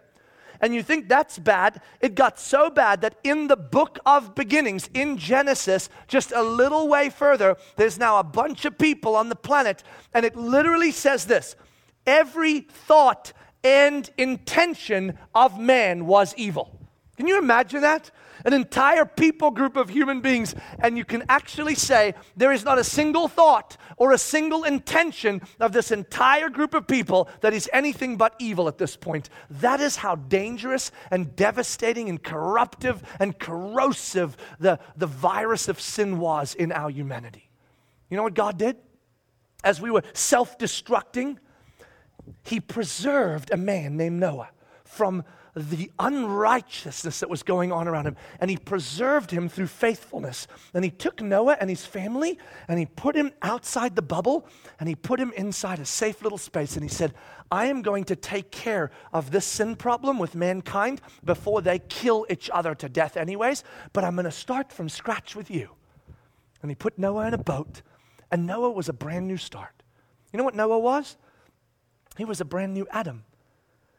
and 0.61 0.75
you 0.75 0.83
think 0.83 1.09
that's 1.09 1.38
bad, 1.38 1.81
it 2.00 2.14
got 2.14 2.38
so 2.38 2.71
bad 2.71 3.00
that 3.00 3.17
in 3.25 3.49
the 3.49 3.57
book 3.57 3.99
of 4.05 4.35
beginnings, 4.35 4.88
in 4.93 5.17
Genesis, 5.17 5.88
just 6.07 6.33
a 6.33 6.43
little 6.43 6.88
way 6.88 7.11
further, 7.11 7.57
there's 7.76 7.99
now 7.99 8.19
a 8.19 8.25
bunch 8.25 8.64
of 8.64 8.76
people 8.79 9.17
on 9.17 9.29
the 9.29 9.37
planet, 9.37 9.83
and 10.12 10.25
it 10.25 10.37
literally 10.37 10.90
says 10.90 11.26
this 11.26 11.57
every 12.07 12.61
thought 12.61 13.33
and 13.62 14.11
intention 14.17 15.19
of 15.35 15.59
man 15.59 16.07
was 16.07 16.35
evil. 16.37 16.79
Can 17.17 17.26
you 17.26 17.38
imagine 17.38 17.83
that? 17.83 18.11
An 18.44 18.52
entire 18.52 19.04
people 19.04 19.50
group 19.50 19.76
of 19.76 19.90
human 19.90 20.20
beings, 20.20 20.54
and 20.78 20.97
you 20.97 21.04
can 21.04 21.25
actually 21.28 21.75
say 21.75 22.14
there 22.37 22.52
is 22.52 22.64
not 22.64 22.78
a 22.78 22.85
single 22.85 23.28
thought 23.28 23.76
or 23.97 24.12
a 24.12 24.18
single 24.18 24.64
intention 24.64 25.42
of 25.59 25.73
this 25.73 25.90
entire 25.90 26.49
group 26.49 26.75
of 26.75 26.87
people 26.87 27.28
that 27.40 27.52
is 27.52 27.68
anything 27.73 28.16
but 28.16 28.35
evil 28.38 28.68
at 28.68 28.78
this 28.78 28.97
point. 28.97 29.28
That 29.50 29.80
is 29.80 29.97
how 29.97 30.16
dangerous 30.16 30.90
and 31.11 31.35
devastating 31.37 32.09
and 32.09 32.23
corruptive 32.23 33.02
and 33.18 33.38
corrosive 33.38 34.37
the, 34.59 34.78
the 34.97 35.06
virus 35.06 35.68
of 35.68 35.80
sin 35.80 36.18
was 36.18 36.54
in 36.54 36.73
our 36.73 36.90
humanity. 36.90 37.50
You 38.09 38.16
know 38.16 38.23
what 38.25 38.35
God 38.35 38.59
did? 38.59 38.76
As 39.62 39.80
we 39.80 39.90
were 39.90 40.02
self 40.12 40.59
destructing, 40.59 41.37
He 42.44 42.61
preserved 42.61 43.50
a 43.52 43.56
man 43.56 43.97
named 43.97 44.18
Noah 44.20 44.50
from 44.85 45.25
the 45.54 45.90
unrighteousness 45.99 47.21
that 47.21 47.30
was 47.30 47.42
going 47.42 47.73
on 47.73 47.88
around 47.88 48.07
him. 48.07 48.16
And 48.40 48.50
he 48.50 48.57
preserved 48.57 49.30
him 49.30 49.49
through 49.49 49.66
faithfulness. 49.66 50.47
And 50.75 50.85
he 50.85 50.90
took 50.90 51.21
Noah 51.21 51.57
and 51.61 51.69
his 51.69 51.85
family 51.85 52.38
and 52.69 52.78
he 52.78 52.87
put 52.87 53.16
him 53.16 53.33
outside 53.42 53.97
the 53.97 54.02
bubble 54.02 54.47
and 54.78 54.88
he 54.88 54.95
put 54.95 55.19
him 55.19 55.33
inside 55.37 55.78
a 55.78 55.85
safe 55.85 56.23
little 56.23 56.38
space. 56.38 56.75
And 56.75 56.83
he 56.83 56.88
said, 56.88 57.14
I 57.50 57.66
am 57.66 57.83
going 57.83 58.04
to 58.04 58.16
take 58.16 58.50
care 58.50 58.90
of 59.12 59.33
this 59.33 59.45
sin 59.45 59.75
problem 59.75 60.19
with 60.19 60.35
mankind 60.35 61.00
before 61.25 61.62
they 61.62 61.80
kill 61.80 62.26
each 62.30 62.49
other 62.52 62.75
to 62.76 62.88
death, 62.88 63.16
anyways. 63.16 63.64
But 63.92 64.04
I'm 64.04 64.14
going 64.14 64.25
to 64.25 64.30
start 64.30 64.73
from 64.73 64.88
scratch 64.88 65.35
with 65.35 65.50
you. 65.50 65.71
And 66.62 66.71
he 66.71 66.75
put 66.75 66.99
Noah 66.99 67.26
in 67.26 67.35
a 67.35 67.38
boat. 67.38 67.83
And 68.30 68.47
Noah 68.47 68.71
was 68.71 68.88
a 68.88 68.92
brand 68.92 69.26
new 69.26 69.37
start. 69.37 69.83
You 70.33 70.38
know 70.38 70.45
what 70.45 70.54
Noah 70.54 70.78
was? 70.78 71.16
He 72.16 72.25
was 72.25 72.40
a 72.40 72.45
brand 72.45 72.75
new 72.75 72.87
Adam. 72.90 73.25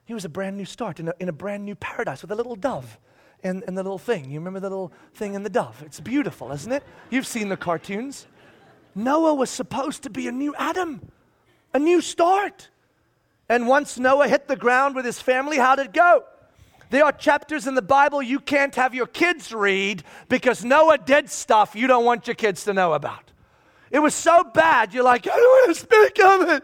He 0.05 0.13
was 0.13 0.25
a 0.25 0.29
brand 0.29 0.58
new 0.58 0.65
start 0.65 1.00
in 1.00 1.08
a, 1.08 1.13
in 1.20 1.29
a 1.29 1.34
brand 1.34 1.65
new 1.65 1.75
paradise 1.75 2.22
with 2.22 2.31
a 2.31 2.36
little 2.36 2.55
dove 2.55 3.00
and, 3.43 3.63
and 3.67 3.77
the 3.77 3.84
little 3.84 3.98
thing. 3.98 4.29
You 4.29 4.39
remember 4.39 4.60
the 4.60 4.70
little 4.70 4.91
thing 5.13 5.36
and 5.36 5.46
the 5.46 5.50
dove? 5.50 5.81
It's 5.86 6.00
beautiful, 6.00 6.51
isn't 6.51 6.72
it? 6.72 6.84
You've 7.10 7.27
seen 7.27 7.50
the 7.50 7.58
cartoons. 7.58 8.27
Noah 8.93 9.34
was 9.34 9.50
supposed 9.50 10.03
to 10.03 10.10
be 10.10 10.27
a 10.27 10.31
new 10.31 10.53
Adam, 10.58 11.01
a 11.74 11.79
new 11.79 12.01
start. 12.01 12.70
And 13.48 13.67
once 13.67 13.98
Noah 13.98 14.27
hit 14.27 14.48
the 14.48 14.55
ground 14.55 14.96
with 14.96 15.05
his 15.05 15.22
family, 15.22 15.58
how 15.58 15.75
did 15.75 15.88
it 15.88 15.93
go? 15.93 16.24
There 16.89 17.05
are 17.05 17.13
chapters 17.13 17.67
in 17.67 17.75
the 17.75 17.81
Bible 17.81 18.22
you 18.22 18.39
can't 18.39 18.75
have 18.75 18.93
your 18.93 19.08
kids 19.08 19.53
read 19.53 20.03
because 20.27 20.65
Noah 20.65 20.98
did 20.98 21.29
stuff 21.29 21.74
you 21.74 21.88
don't 21.88 22.03
want 22.03 22.27
your 22.27 22.36
kids 22.36 22.65
to 22.65 22.74
know 22.74 22.93
about. 22.93 23.31
It 23.89 24.00
was 24.00 24.13
so 24.13 24.43
bad, 24.43 24.93
you're 24.93 25.03
like, 25.03 25.25
I 25.27 25.36
don't 25.36 25.41
want 25.41 25.75
to 25.75 25.81
speak 25.81 26.25
of 26.25 26.50
it. 26.50 26.63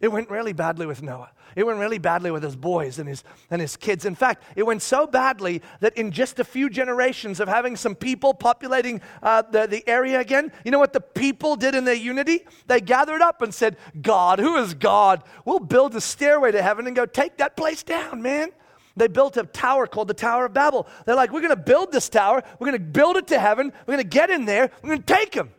It 0.00 0.08
went 0.08 0.30
really 0.30 0.52
badly 0.52 0.86
with 0.86 1.02
Noah. 1.02 1.30
It 1.56 1.64
went 1.64 1.78
really 1.78 1.98
badly 1.98 2.30
with 2.30 2.42
his 2.42 2.56
boys 2.56 2.98
and 2.98 3.08
his, 3.08 3.24
and 3.50 3.60
his 3.60 3.76
kids. 3.76 4.04
In 4.04 4.14
fact, 4.14 4.42
it 4.56 4.64
went 4.64 4.82
so 4.82 5.06
badly 5.06 5.62
that 5.80 5.96
in 5.96 6.10
just 6.10 6.38
a 6.38 6.44
few 6.44 6.70
generations 6.70 7.40
of 7.40 7.48
having 7.48 7.76
some 7.76 7.94
people 7.94 8.34
populating 8.34 9.00
uh, 9.22 9.42
the, 9.42 9.66
the 9.66 9.86
area 9.88 10.20
again, 10.20 10.52
you 10.64 10.70
know 10.70 10.78
what 10.78 10.92
the 10.92 11.00
people 11.00 11.56
did 11.56 11.74
in 11.74 11.84
their 11.84 11.94
unity? 11.94 12.46
They 12.66 12.80
gathered 12.80 13.20
up 13.20 13.42
and 13.42 13.54
said, 13.54 13.76
God, 14.00 14.38
who 14.38 14.56
is 14.56 14.74
God? 14.74 15.22
We'll 15.44 15.60
build 15.60 15.94
a 15.94 16.00
stairway 16.00 16.52
to 16.52 16.62
heaven 16.62 16.86
and 16.86 16.96
go 16.96 17.06
take 17.06 17.36
that 17.38 17.56
place 17.56 17.82
down, 17.82 18.22
man. 18.22 18.50
They 18.96 19.08
built 19.08 19.36
a 19.36 19.44
tower 19.44 19.86
called 19.86 20.08
the 20.08 20.14
Tower 20.14 20.46
of 20.46 20.52
Babel. 20.52 20.86
They're 21.06 21.14
like, 21.14 21.32
we're 21.32 21.40
going 21.40 21.50
to 21.50 21.56
build 21.56 21.92
this 21.92 22.08
tower. 22.08 22.42
We're 22.58 22.68
going 22.68 22.78
to 22.78 22.90
build 22.90 23.16
it 23.16 23.28
to 23.28 23.38
heaven. 23.38 23.72
We're 23.86 23.94
going 23.94 24.04
to 24.04 24.16
get 24.16 24.30
in 24.30 24.44
there. 24.44 24.70
We're 24.82 24.90
going 24.90 25.02
to 25.02 25.14
take 25.14 25.34
him. 25.34 25.50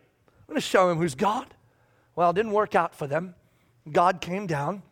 We're 0.47 0.53
going 0.53 0.61
to 0.61 0.67
show 0.67 0.91
him 0.91 0.97
who's 0.97 1.15
God. 1.15 1.47
Well, 2.15 2.29
it 2.29 2.35
didn't 2.35 2.51
work 2.51 2.75
out 2.75 2.93
for 2.93 3.07
them. 3.07 3.33
God 3.91 4.21
came 4.21 4.45
down 4.45 4.83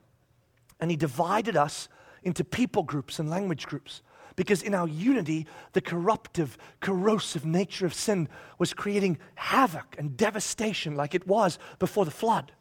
and 0.81 0.89
he 0.89 0.97
divided 0.97 1.55
us 1.55 1.87
into 2.23 2.43
people 2.43 2.83
groups 2.83 3.19
and 3.19 3.29
language 3.29 3.67
groups. 3.67 4.01
Because 4.35 4.63
in 4.63 4.73
our 4.73 4.87
unity, 4.87 5.45
the 5.73 5.81
corruptive, 5.81 6.57
corrosive 6.79 7.45
nature 7.45 7.85
of 7.85 7.93
sin 7.93 8.27
was 8.57 8.73
creating 8.73 9.19
havoc 9.35 9.95
and 9.97 10.17
devastation 10.17 10.95
like 10.95 11.13
it 11.13 11.27
was 11.27 11.59
before 11.79 12.05
the 12.05 12.11
flood. 12.11 12.51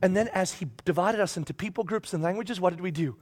And 0.00 0.16
then, 0.16 0.28
as 0.28 0.54
he 0.54 0.68
divided 0.84 1.20
us 1.20 1.36
into 1.36 1.54
people 1.54 1.84
groups 1.84 2.12
and 2.12 2.22
languages, 2.22 2.60
what 2.60 2.70
did 2.70 2.80
we 2.80 2.90
do? 2.90 3.16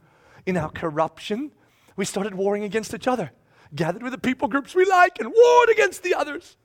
In 0.45 0.57
our 0.57 0.69
corruption, 0.69 1.51
we 1.95 2.05
started 2.05 2.33
warring 2.33 2.63
against 2.63 2.93
each 2.93 3.07
other, 3.07 3.31
gathered 3.73 4.03
with 4.03 4.11
the 4.11 4.17
people 4.17 4.47
groups 4.47 4.75
we 4.75 4.85
like 4.85 5.19
and 5.19 5.31
warred 5.31 5.69
against 5.69 6.03
the 6.03 6.15
others. 6.15 6.57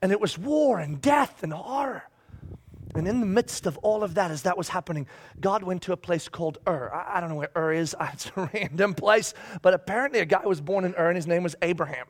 And 0.00 0.12
it 0.12 0.20
was 0.20 0.38
war 0.38 0.78
and 0.78 1.00
death 1.00 1.42
and 1.42 1.52
horror. 1.52 2.04
And 2.96 3.06
in 3.06 3.20
the 3.20 3.26
midst 3.26 3.66
of 3.66 3.76
all 3.78 4.02
of 4.02 4.14
that, 4.14 4.30
as 4.30 4.42
that 4.42 4.56
was 4.56 4.70
happening, 4.70 5.06
God 5.38 5.62
went 5.62 5.82
to 5.82 5.92
a 5.92 5.98
place 5.98 6.30
called 6.30 6.56
Ur. 6.66 6.90
I, 6.94 7.16
I 7.18 7.20
don't 7.20 7.28
know 7.28 7.36
where 7.36 7.50
Ur 7.54 7.72
is, 7.72 7.94
it's 8.12 8.30
a 8.34 8.50
random 8.54 8.94
place, 8.94 9.34
but 9.60 9.74
apparently 9.74 10.20
a 10.20 10.24
guy 10.24 10.46
was 10.46 10.62
born 10.62 10.84
in 10.84 10.94
Ur 10.94 11.08
and 11.08 11.16
his 11.16 11.26
name 11.26 11.42
was 11.42 11.54
Abraham. 11.60 12.06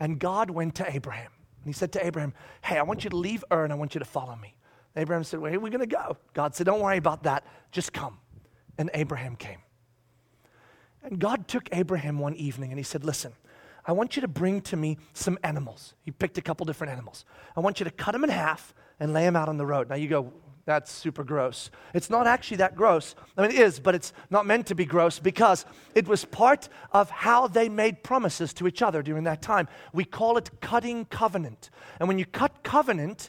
And 0.00 0.18
God 0.18 0.50
went 0.50 0.74
to 0.76 0.92
Abraham. 0.92 1.30
And 1.62 1.72
he 1.72 1.72
said 1.72 1.92
to 1.92 2.04
Abraham, 2.04 2.34
Hey, 2.62 2.78
I 2.78 2.82
want 2.82 3.04
you 3.04 3.10
to 3.10 3.16
leave 3.16 3.44
Ur 3.52 3.62
and 3.62 3.72
I 3.72 3.76
want 3.76 3.94
you 3.94 4.00
to 4.00 4.04
follow 4.04 4.34
me. 4.36 4.56
Abraham 4.96 5.22
said, 5.22 5.38
Where 5.38 5.54
are 5.54 5.60
we 5.60 5.70
going 5.70 5.80
to 5.80 5.86
go? 5.86 6.16
God 6.32 6.54
said, 6.56 6.66
Don't 6.66 6.80
worry 6.80 6.98
about 6.98 7.22
that. 7.22 7.46
Just 7.70 7.92
come. 7.92 8.18
And 8.76 8.90
Abraham 8.92 9.36
came. 9.36 9.58
And 11.04 11.20
God 11.20 11.46
took 11.46 11.68
Abraham 11.70 12.18
one 12.18 12.34
evening 12.34 12.70
and 12.70 12.78
he 12.78 12.82
said, 12.82 13.04
Listen, 13.04 13.32
I 13.86 13.92
want 13.92 14.16
you 14.16 14.22
to 14.22 14.28
bring 14.28 14.62
to 14.62 14.76
me 14.76 14.98
some 15.12 15.38
animals. 15.44 15.94
He 16.02 16.10
picked 16.10 16.38
a 16.38 16.42
couple 16.42 16.66
different 16.66 16.92
animals. 16.92 17.24
I 17.56 17.60
want 17.60 17.78
you 17.78 17.84
to 17.84 17.90
cut 17.90 18.12
them 18.12 18.24
in 18.24 18.30
half 18.30 18.74
and 19.00 19.12
lay 19.12 19.24
them 19.24 19.36
out 19.36 19.48
on 19.48 19.56
the 19.56 19.66
road. 19.66 19.88
Now 19.88 19.96
you 19.96 20.08
go, 20.08 20.32
that's 20.66 20.90
super 20.90 21.24
gross. 21.24 21.70
It's 21.92 22.08
not 22.08 22.26
actually 22.26 22.56
that 22.58 22.74
gross. 22.74 23.14
I 23.36 23.42
mean, 23.42 23.50
it 23.50 23.58
is, 23.60 23.78
but 23.78 23.94
it's 23.94 24.14
not 24.30 24.46
meant 24.46 24.66
to 24.68 24.74
be 24.74 24.86
gross 24.86 25.18
because 25.18 25.66
it 25.94 26.08
was 26.08 26.24
part 26.24 26.70
of 26.92 27.10
how 27.10 27.48
they 27.48 27.68
made 27.68 28.02
promises 28.02 28.54
to 28.54 28.66
each 28.66 28.80
other 28.80 29.02
during 29.02 29.24
that 29.24 29.42
time. 29.42 29.68
We 29.92 30.06
call 30.06 30.38
it 30.38 30.50
cutting 30.60 31.04
covenant. 31.06 31.68
And 32.00 32.08
when 32.08 32.18
you 32.18 32.24
cut 32.24 32.62
covenant, 32.62 33.28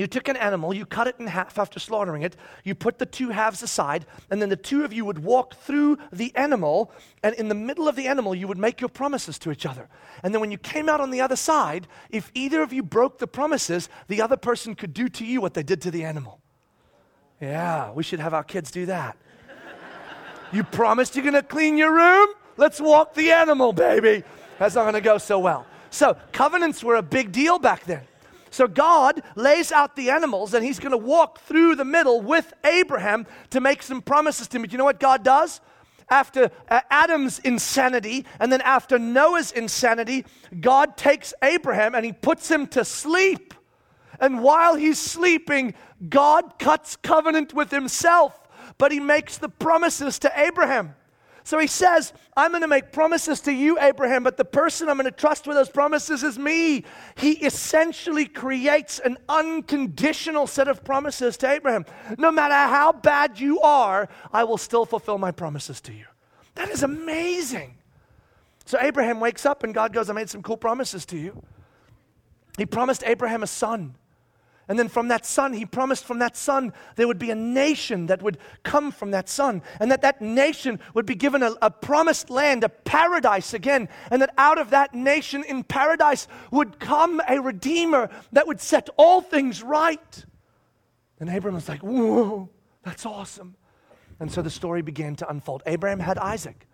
you 0.00 0.06
took 0.06 0.28
an 0.28 0.36
animal, 0.36 0.74
you 0.74 0.86
cut 0.86 1.06
it 1.06 1.16
in 1.18 1.26
half 1.26 1.58
after 1.58 1.78
slaughtering 1.78 2.22
it, 2.22 2.36
you 2.64 2.74
put 2.74 2.98
the 2.98 3.06
two 3.06 3.30
halves 3.30 3.62
aside, 3.62 4.06
and 4.30 4.40
then 4.40 4.48
the 4.48 4.56
two 4.56 4.84
of 4.84 4.92
you 4.92 5.04
would 5.04 5.20
walk 5.20 5.54
through 5.54 5.98
the 6.12 6.34
animal, 6.34 6.90
and 7.22 7.34
in 7.36 7.48
the 7.48 7.54
middle 7.54 7.86
of 7.86 7.96
the 7.96 8.06
animal, 8.06 8.34
you 8.34 8.48
would 8.48 8.58
make 8.58 8.80
your 8.80 8.88
promises 8.88 9.38
to 9.38 9.50
each 9.50 9.66
other. 9.66 9.88
And 10.22 10.34
then 10.34 10.40
when 10.40 10.50
you 10.50 10.58
came 10.58 10.88
out 10.88 11.00
on 11.00 11.10
the 11.10 11.20
other 11.20 11.36
side, 11.36 11.86
if 12.10 12.30
either 12.34 12.62
of 12.62 12.72
you 12.72 12.82
broke 12.82 13.18
the 13.18 13.26
promises, 13.26 13.88
the 14.08 14.20
other 14.22 14.36
person 14.36 14.74
could 14.74 14.94
do 14.94 15.08
to 15.10 15.24
you 15.24 15.40
what 15.40 15.54
they 15.54 15.62
did 15.62 15.80
to 15.82 15.90
the 15.90 16.04
animal. 16.04 16.40
Yeah, 17.40 17.92
we 17.92 18.02
should 18.02 18.20
have 18.20 18.34
our 18.34 18.44
kids 18.44 18.70
do 18.70 18.86
that. 18.86 19.16
you 20.52 20.64
promised 20.64 21.14
you're 21.14 21.30
to 21.30 21.42
clean 21.42 21.78
your 21.78 21.94
room? 21.94 22.28
let's 22.60 22.80
walk 22.80 23.14
the 23.14 23.32
animal, 23.32 23.72
baby. 23.72 24.22
That's 24.58 24.74
not 24.74 24.90
to 24.92 25.00
go 25.00 25.18
so 25.18 25.38
well. 25.38 25.66
So, 25.90 26.16
covenants 26.30 26.84
were 26.84 26.96
a 26.96 27.02
big 27.02 27.32
deal 27.32 27.58
back 27.58 27.84
then. 27.84 28.02
So, 28.50 28.66
God 28.66 29.22
lays 29.36 29.72
out 29.72 29.96
the 29.96 30.10
animals 30.10 30.54
and 30.54 30.64
he's 30.64 30.78
going 30.78 30.90
to 30.92 30.98
walk 30.98 31.40
through 31.40 31.76
the 31.76 31.84
middle 31.84 32.20
with 32.20 32.52
Abraham 32.64 33.26
to 33.50 33.60
make 33.60 33.82
some 33.82 34.02
promises 34.02 34.48
to 34.48 34.56
him. 34.56 34.62
But 34.62 34.72
you 34.72 34.78
know 34.78 34.84
what 34.84 35.00
God 35.00 35.22
does? 35.22 35.60
After 36.08 36.50
uh, 36.68 36.80
Adam's 36.90 37.38
insanity 37.38 38.26
and 38.40 38.50
then 38.50 38.60
after 38.62 38.98
Noah's 38.98 39.52
insanity, 39.52 40.26
God 40.60 40.96
takes 40.96 41.32
Abraham 41.42 41.94
and 41.94 42.04
he 42.04 42.12
puts 42.12 42.50
him 42.50 42.66
to 42.68 42.84
sleep. 42.84 43.54
And 44.18 44.42
while 44.42 44.74
he's 44.74 44.98
sleeping, 44.98 45.74
God 46.08 46.58
cuts 46.58 46.96
covenant 46.96 47.54
with 47.54 47.70
himself, 47.70 48.36
but 48.76 48.92
he 48.92 49.00
makes 49.00 49.38
the 49.38 49.48
promises 49.48 50.18
to 50.20 50.32
Abraham. 50.38 50.94
So 51.42 51.58
he 51.58 51.66
says, 51.66 52.12
I'm 52.36 52.50
going 52.50 52.62
to 52.62 52.68
make 52.68 52.92
promises 52.92 53.40
to 53.42 53.52
you, 53.52 53.78
Abraham, 53.80 54.22
but 54.22 54.36
the 54.36 54.44
person 54.44 54.88
I'm 54.88 54.96
going 54.96 55.04
to 55.06 55.10
trust 55.10 55.46
with 55.46 55.56
those 55.56 55.70
promises 55.70 56.22
is 56.22 56.38
me. 56.38 56.84
He 57.16 57.32
essentially 57.32 58.26
creates 58.26 58.98
an 58.98 59.18
unconditional 59.28 60.46
set 60.46 60.68
of 60.68 60.84
promises 60.84 61.36
to 61.38 61.50
Abraham. 61.50 61.86
No 62.18 62.30
matter 62.30 62.54
how 62.54 62.92
bad 62.92 63.40
you 63.40 63.60
are, 63.60 64.08
I 64.32 64.44
will 64.44 64.58
still 64.58 64.84
fulfill 64.84 65.18
my 65.18 65.30
promises 65.30 65.80
to 65.82 65.92
you. 65.92 66.06
That 66.54 66.70
is 66.70 66.82
amazing. 66.82 67.76
So 68.66 68.78
Abraham 68.80 69.18
wakes 69.18 69.46
up 69.46 69.64
and 69.64 69.74
God 69.74 69.92
goes, 69.92 70.10
I 70.10 70.12
made 70.12 70.30
some 70.30 70.42
cool 70.42 70.56
promises 70.56 71.04
to 71.06 71.16
you. 71.16 71.42
He 72.58 72.66
promised 72.66 73.02
Abraham 73.06 73.42
a 73.42 73.46
son. 73.46 73.94
And 74.70 74.78
then 74.78 74.86
from 74.86 75.08
that 75.08 75.26
son, 75.26 75.52
he 75.52 75.66
promised 75.66 76.04
from 76.04 76.20
that 76.20 76.36
son 76.36 76.72
there 76.94 77.08
would 77.08 77.18
be 77.18 77.32
a 77.32 77.34
nation 77.34 78.06
that 78.06 78.22
would 78.22 78.38
come 78.62 78.92
from 78.92 79.10
that 79.10 79.28
son. 79.28 79.62
And 79.80 79.90
that 79.90 80.02
that 80.02 80.22
nation 80.22 80.78
would 80.94 81.06
be 81.06 81.16
given 81.16 81.42
a, 81.42 81.56
a, 81.60 81.72
promised 81.72 82.30
land, 82.30 82.62
a 82.62 82.68
paradise 82.68 83.52
again. 83.52 83.88
And 84.12 84.22
that 84.22 84.32
out 84.38 84.58
of 84.58 84.70
that 84.70 84.94
nation 84.94 85.42
in 85.42 85.64
paradise 85.64 86.28
would 86.52 86.78
come 86.78 87.20
a 87.28 87.40
redeemer 87.40 88.10
that 88.30 88.46
would 88.46 88.60
set 88.60 88.88
all 88.96 89.20
things 89.20 89.60
right. 89.60 90.24
And 91.18 91.28
Abraham 91.28 91.56
was 91.56 91.68
like, 91.68 91.80
whoa, 91.80 92.48
that's 92.84 93.04
awesome. 93.04 93.56
And 94.20 94.30
so 94.30 94.40
the 94.40 94.50
story 94.50 94.82
began 94.82 95.16
to 95.16 95.28
unfold. 95.28 95.64
Abraham 95.66 95.98
had 95.98 96.16
Isaac. 96.16 96.68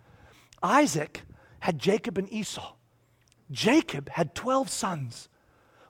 Isaac 0.61 1.23
had 1.61 1.79
Jacob 1.79 2.19
and 2.19 2.31
Esau. 2.31 2.75
Jacob 3.49 4.07
had 4.09 4.35
12 4.35 4.69
sons. 4.69 5.29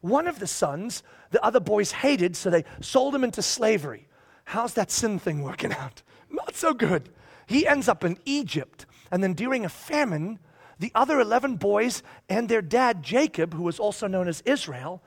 One 0.01 0.27
of 0.27 0.39
the 0.39 0.47
sons, 0.47 1.03
the 1.31 1.43
other 1.43 1.59
boys 1.59 1.91
hated, 1.91 2.35
so 2.35 2.49
they 2.49 2.65
sold 2.81 3.15
him 3.15 3.23
into 3.23 3.41
slavery. 3.41 4.07
How's 4.45 4.73
that 4.75 4.91
sin 4.91 5.19
thing 5.19 5.41
working 5.41 5.73
out? 5.73 6.03
Not 6.29 6.55
so 6.55 6.73
good. 6.73 7.09
He 7.47 7.67
ends 7.67 7.87
up 7.89 8.03
in 8.03 8.17
Egypt. 8.25 8.85
And 9.11 9.23
then 9.23 9.33
during 9.33 9.65
a 9.65 9.69
famine, 9.69 10.39
the 10.79 10.91
other 10.93 11.19
11 11.19 11.55
boys 11.55 12.03
and 12.29 12.47
their 12.47 12.61
dad, 12.61 13.03
Jacob, 13.03 13.53
who 13.53 13.63
was 13.63 13.79
also 13.79 14.07
known 14.07 14.27
as 14.27 14.41
Israel, 14.41 15.01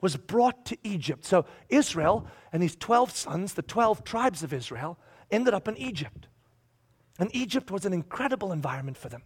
was 0.00 0.16
brought 0.16 0.64
to 0.66 0.76
Egypt. 0.82 1.24
So 1.24 1.46
Israel 1.68 2.26
and 2.52 2.62
these 2.62 2.76
12 2.76 3.12
sons, 3.12 3.54
the 3.54 3.62
12 3.62 4.04
tribes 4.04 4.42
of 4.42 4.52
Israel, 4.52 4.98
ended 5.30 5.54
up 5.54 5.68
in 5.68 5.76
Egypt. 5.76 6.26
And 7.18 7.34
Egypt 7.34 7.70
was 7.70 7.84
an 7.84 7.92
incredible 7.92 8.52
environment 8.52 8.96
for 8.96 9.08
them. 9.08 9.22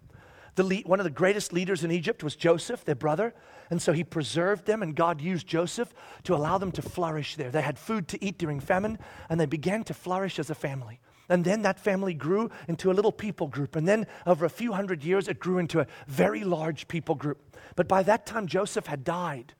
The 0.56 0.82
one 0.86 1.00
of 1.00 1.04
the 1.04 1.10
greatest 1.10 1.52
leaders 1.52 1.84
in 1.84 1.90
Egypt 1.90 2.24
was 2.24 2.34
Joseph, 2.34 2.84
their 2.84 2.94
brother. 2.94 3.34
And 3.70 3.80
so 3.80 3.92
he 3.92 4.04
preserved 4.04 4.66
them, 4.66 4.82
and 4.82 4.94
God 4.94 5.20
used 5.20 5.46
Joseph 5.46 5.92
to 6.24 6.34
allow 6.34 6.56
them 6.56 6.72
to 6.72 6.82
flourish 6.82 7.36
there. 7.36 7.50
They 7.50 7.62
had 7.62 7.78
food 7.78 8.08
to 8.08 8.24
eat 8.24 8.38
during 8.38 8.60
famine, 8.60 8.98
and 9.28 9.40
they 9.40 9.46
began 9.46 9.84
to 9.84 9.94
flourish 9.94 10.38
as 10.38 10.50
a 10.50 10.54
family. 10.54 11.00
And 11.28 11.44
then 11.44 11.62
that 11.62 11.80
family 11.80 12.14
grew 12.14 12.50
into 12.68 12.90
a 12.90 12.94
little 12.94 13.12
people 13.12 13.48
group. 13.48 13.74
And 13.76 13.86
then 13.86 14.06
over 14.26 14.44
a 14.44 14.50
few 14.50 14.72
hundred 14.72 15.02
years, 15.02 15.28
it 15.28 15.40
grew 15.40 15.58
into 15.58 15.80
a 15.80 15.86
very 16.06 16.44
large 16.44 16.86
people 16.86 17.16
group. 17.16 17.56
But 17.74 17.88
by 17.88 18.02
that 18.04 18.26
time, 18.26 18.46
Joseph 18.46 18.86
had 18.86 19.02
died. 19.02 19.54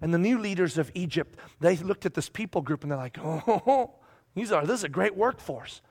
And 0.00 0.14
the 0.14 0.18
new 0.18 0.38
leaders 0.38 0.78
of 0.78 0.92
Egypt, 0.94 1.36
they 1.60 1.76
looked 1.76 2.06
at 2.06 2.14
this 2.14 2.28
people 2.28 2.62
group 2.62 2.84
and 2.84 2.92
they're 2.92 2.98
like, 2.98 3.18
oh, 3.22 3.96
these 4.36 4.52
are, 4.52 4.64
this 4.64 4.78
is 4.78 4.84
a 4.84 4.88
great 4.88 5.16
workforce. 5.16 5.82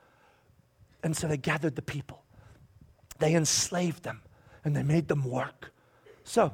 And 1.03 1.15
so 1.15 1.27
they 1.27 1.35
gathered 1.35 1.75
the 1.75 1.81
people. 1.81 2.23
They 3.19 3.35
enslaved 3.35 4.03
them 4.03 4.21
and 4.67 4.75
they 4.75 4.83
made 4.83 5.07
them 5.07 5.23
work. 5.23 5.73
So, 6.23 6.53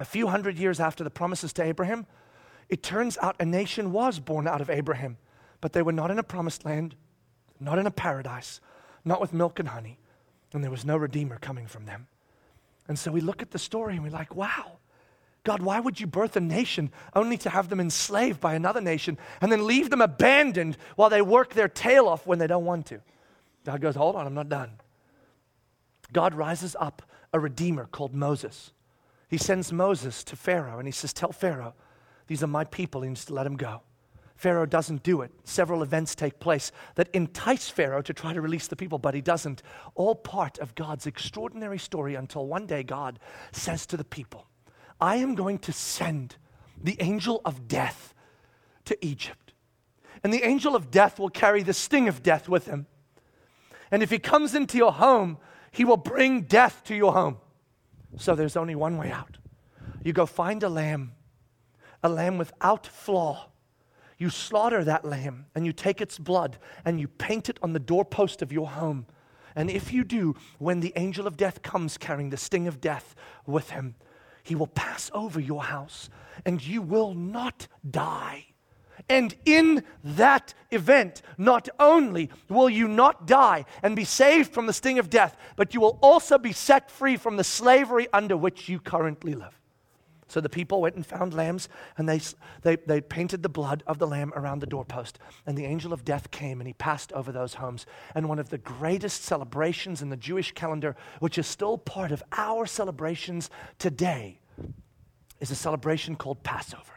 a 0.00 0.04
few 0.04 0.26
hundred 0.26 0.58
years 0.58 0.80
after 0.80 1.04
the 1.04 1.10
promises 1.10 1.52
to 1.54 1.62
Abraham, 1.62 2.06
it 2.68 2.82
turns 2.82 3.16
out 3.22 3.36
a 3.38 3.44
nation 3.44 3.92
was 3.92 4.18
born 4.18 4.48
out 4.48 4.60
of 4.60 4.70
Abraham, 4.70 5.18
but 5.60 5.72
they 5.72 5.82
were 5.82 5.92
not 5.92 6.10
in 6.10 6.18
a 6.18 6.22
promised 6.22 6.64
land, 6.64 6.96
not 7.60 7.78
in 7.78 7.86
a 7.86 7.90
paradise, 7.90 8.60
not 9.04 9.20
with 9.20 9.32
milk 9.32 9.58
and 9.58 9.68
honey, 9.68 9.98
and 10.52 10.64
there 10.64 10.70
was 10.70 10.84
no 10.84 10.96
redeemer 10.96 11.38
coming 11.38 11.66
from 11.66 11.86
them. 11.86 12.08
And 12.88 12.98
so 12.98 13.12
we 13.12 13.20
look 13.20 13.42
at 13.42 13.50
the 13.50 13.58
story 13.58 13.94
and 13.94 14.02
we're 14.02 14.10
like, 14.10 14.34
wow, 14.34 14.78
God, 15.44 15.62
why 15.62 15.78
would 15.78 16.00
you 16.00 16.06
birth 16.06 16.36
a 16.36 16.40
nation 16.40 16.90
only 17.14 17.36
to 17.38 17.50
have 17.50 17.68
them 17.68 17.80
enslaved 17.80 18.40
by 18.40 18.54
another 18.54 18.80
nation 18.80 19.18
and 19.40 19.52
then 19.52 19.66
leave 19.66 19.90
them 19.90 20.00
abandoned 20.00 20.76
while 20.96 21.10
they 21.10 21.22
work 21.22 21.54
their 21.54 21.68
tail 21.68 22.08
off 22.08 22.26
when 22.26 22.38
they 22.38 22.46
don't 22.46 22.64
want 22.64 22.86
to? 22.86 23.00
God 23.64 23.80
goes, 23.80 23.94
hold 23.94 24.16
on, 24.16 24.26
I'm 24.26 24.34
not 24.34 24.48
done. 24.48 24.72
God 26.12 26.34
rises 26.34 26.74
up 26.78 27.02
a 27.36 27.40
redeemer 27.40 27.86
called 27.86 28.14
Moses. 28.14 28.72
He 29.28 29.36
sends 29.36 29.72
Moses 29.72 30.24
to 30.24 30.36
Pharaoh 30.36 30.78
and 30.78 30.88
he 30.88 30.92
says, 30.92 31.12
Tell 31.12 31.32
Pharaoh, 31.32 31.74
these 32.26 32.42
are 32.42 32.48
my 32.48 32.64
people. 32.64 33.02
He 33.02 33.08
needs 33.08 33.24
to 33.26 33.34
let 33.34 33.44
them 33.44 33.56
go. 33.56 33.82
Pharaoh 34.36 34.66
doesn't 34.66 35.02
do 35.02 35.22
it. 35.22 35.30
Several 35.44 35.82
events 35.82 36.14
take 36.14 36.40
place 36.40 36.72
that 36.94 37.08
entice 37.14 37.68
Pharaoh 37.68 38.02
to 38.02 38.12
try 38.12 38.32
to 38.32 38.40
release 38.40 38.66
the 38.66 38.76
people, 38.76 38.98
but 38.98 39.14
he 39.14 39.20
doesn't. 39.20 39.62
All 39.94 40.14
part 40.14 40.58
of 40.58 40.74
God's 40.74 41.06
extraordinary 41.06 41.78
story 41.78 42.14
until 42.14 42.46
one 42.46 42.66
day 42.66 42.82
God 42.82 43.18
says 43.52 43.86
to 43.86 43.96
the 43.96 44.04
people, 44.04 44.46
I 45.00 45.16
am 45.16 45.34
going 45.34 45.58
to 45.60 45.72
send 45.72 46.36
the 46.82 46.96
angel 47.00 47.40
of 47.44 47.68
death 47.68 48.14
to 48.86 49.04
Egypt. 49.04 49.52
And 50.22 50.32
the 50.32 50.46
angel 50.46 50.74
of 50.74 50.90
death 50.90 51.18
will 51.18 51.30
carry 51.30 51.62
the 51.62 51.74
sting 51.74 52.08
of 52.08 52.22
death 52.22 52.48
with 52.48 52.66
him. 52.66 52.86
And 53.90 54.02
if 54.02 54.10
he 54.10 54.18
comes 54.18 54.54
into 54.54 54.76
your 54.76 54.92
home, 54.92 55.38
he 55.76 55.84
will 55.84 55.98
bring 55.98 56.40
death 56.40 56.82
to 56.84 56.94
your 56.96 57.12
home. 57.12 57.36
So 58.16 58.34
there's 58.34 58.56
only 58.56 58.74
one 58.74 58.96
way 58.96 59.10
out. 59.10 59.36
You 60.02 60.14
go 60.14 60.24
find 60.24 60.62
a 60.62 60.70
lamb, 60.70 61.12
a 62.02 62.08
lamb 62.08 62.38
without 62.38 62.86
flaw. 62.86 63.50
You 64.16 64.30
slaughter 64.30 64.82
that 64.84 65.04
lamb 65.04 65.44
and 65.54 65.66
you 65.66 65.74
take 65.74 66.00
its 66.00 66.18
blood 66.18 66.56
and 66.86 66.98
you 66.98 67.08
paint 67.08 67.50
it 67.50 67.58
on 67.62 67.74
the 67.74 67.78
doorpost 67.78 68.40
of 68.40 68.52
your 68.52 68.68
home. 68.68 69.04
And 69.54 69.68
if 69.68 69.92
you 69.92 70.02
do, 70.02 70.34
when 70.58 70.80
the 70.80 70.94
angel 70.96 71.26
of 71.26 71.36
death 71.36 71.60
comes 71.60 71.98
carrying 71.98 72.30
the 72.30 72.38
sting 72.38 72.66
of 72.66 72.80
death 72.80 73.14
with 73.44 73.68
him, 73.68 73.96
he 74.42 74.54
will 74.54 74.68
pass 74.68 75.10
over 75.12 75.38
your 75.38 75.64
house 75.64 76.08
and 76.46 76.66
you 76.66 76.80
will 76.80 77.12
not 77.12 77.68
die. 77.90 78.45
And 79.08 79.34
in 79.44 79.84
that 80.02 80.54
event, 80.70 81.22
not 81.38 81.68
only 81.78 82.30
will 82.48 82.70
you 82.70 82.88
not 82.88 83.26
die 83.26 83.64
and 83.82 83.94
be 83.94 84.04
saved 84.04 84.52
from 84.52 84.66
the 84.66 84.72
sting 84.72 84.98
of 84.98 85.10
death, 85.10 85.36
but 85.56 85.74
you 85.74 85.80
will 85.80 85.98
also 86.02 86.38
be 86.38 86.52
set 86.52 86.90
free 86.90 87.16
from 87.16 87.36
the 87.36 87.44
slavery 87.44 88.08
under 88.12 88.36
which 88.36 88.68
you 88.68 88.80
currently 88.80 89.34
live. 89.34 89.60
So 90.28 90.40
the 90.40 90.48
people 90.48 90.80
went 90.80 90.96
and 90.96 91.06
found 91.06 91.34
lambs, 91.34 91.68
and 91.96 92.08
they, 92.08 92.20
they, 92.62 92.76
they 92.76 93.00
painted 93.00 93.44
the 93.44 93.48
blood 93.48 93.84
of 93.86 93.98
the 93.98 94.08
lamb 94.08 94.32
around 94.34 94.58
the 94.58 94.66
doorpost. 94.66 95.20
And 95.46 95.56
the 95.56 95.66
angel 95.66 95.92
of 95.92 96.04
death 96.04 96.32
came 96.32 96.60
and 96.60 96.66
he 96.66 96.74
passed 96.74 97.12
over 97.12 97.30
those 97.30 97.54
homes. 97.54 97.86
And 98.12 98.28
one 98.28 98.40
of 98.40 98.50
the 98.50 98.58
greatest 98.58 99.22
celebrations 99.22 100.02
in 100.02 100.08
the 100.08 100.16
Jewish 100.16 100.50
calendar, 100.52 100.96
which 101.20 101.38
is 101.38 101.46
still 101.46 101.78
part 101.78 102.10
of 102.10 102.24
our 102.32 102.66
celebrations 102.66 103.50
today, 103.78 104.40
is 105.38 105.52
a 105.52 105.54
celebration 105.54 106.16
called 106.16 106.42
Passover 106.42 106.95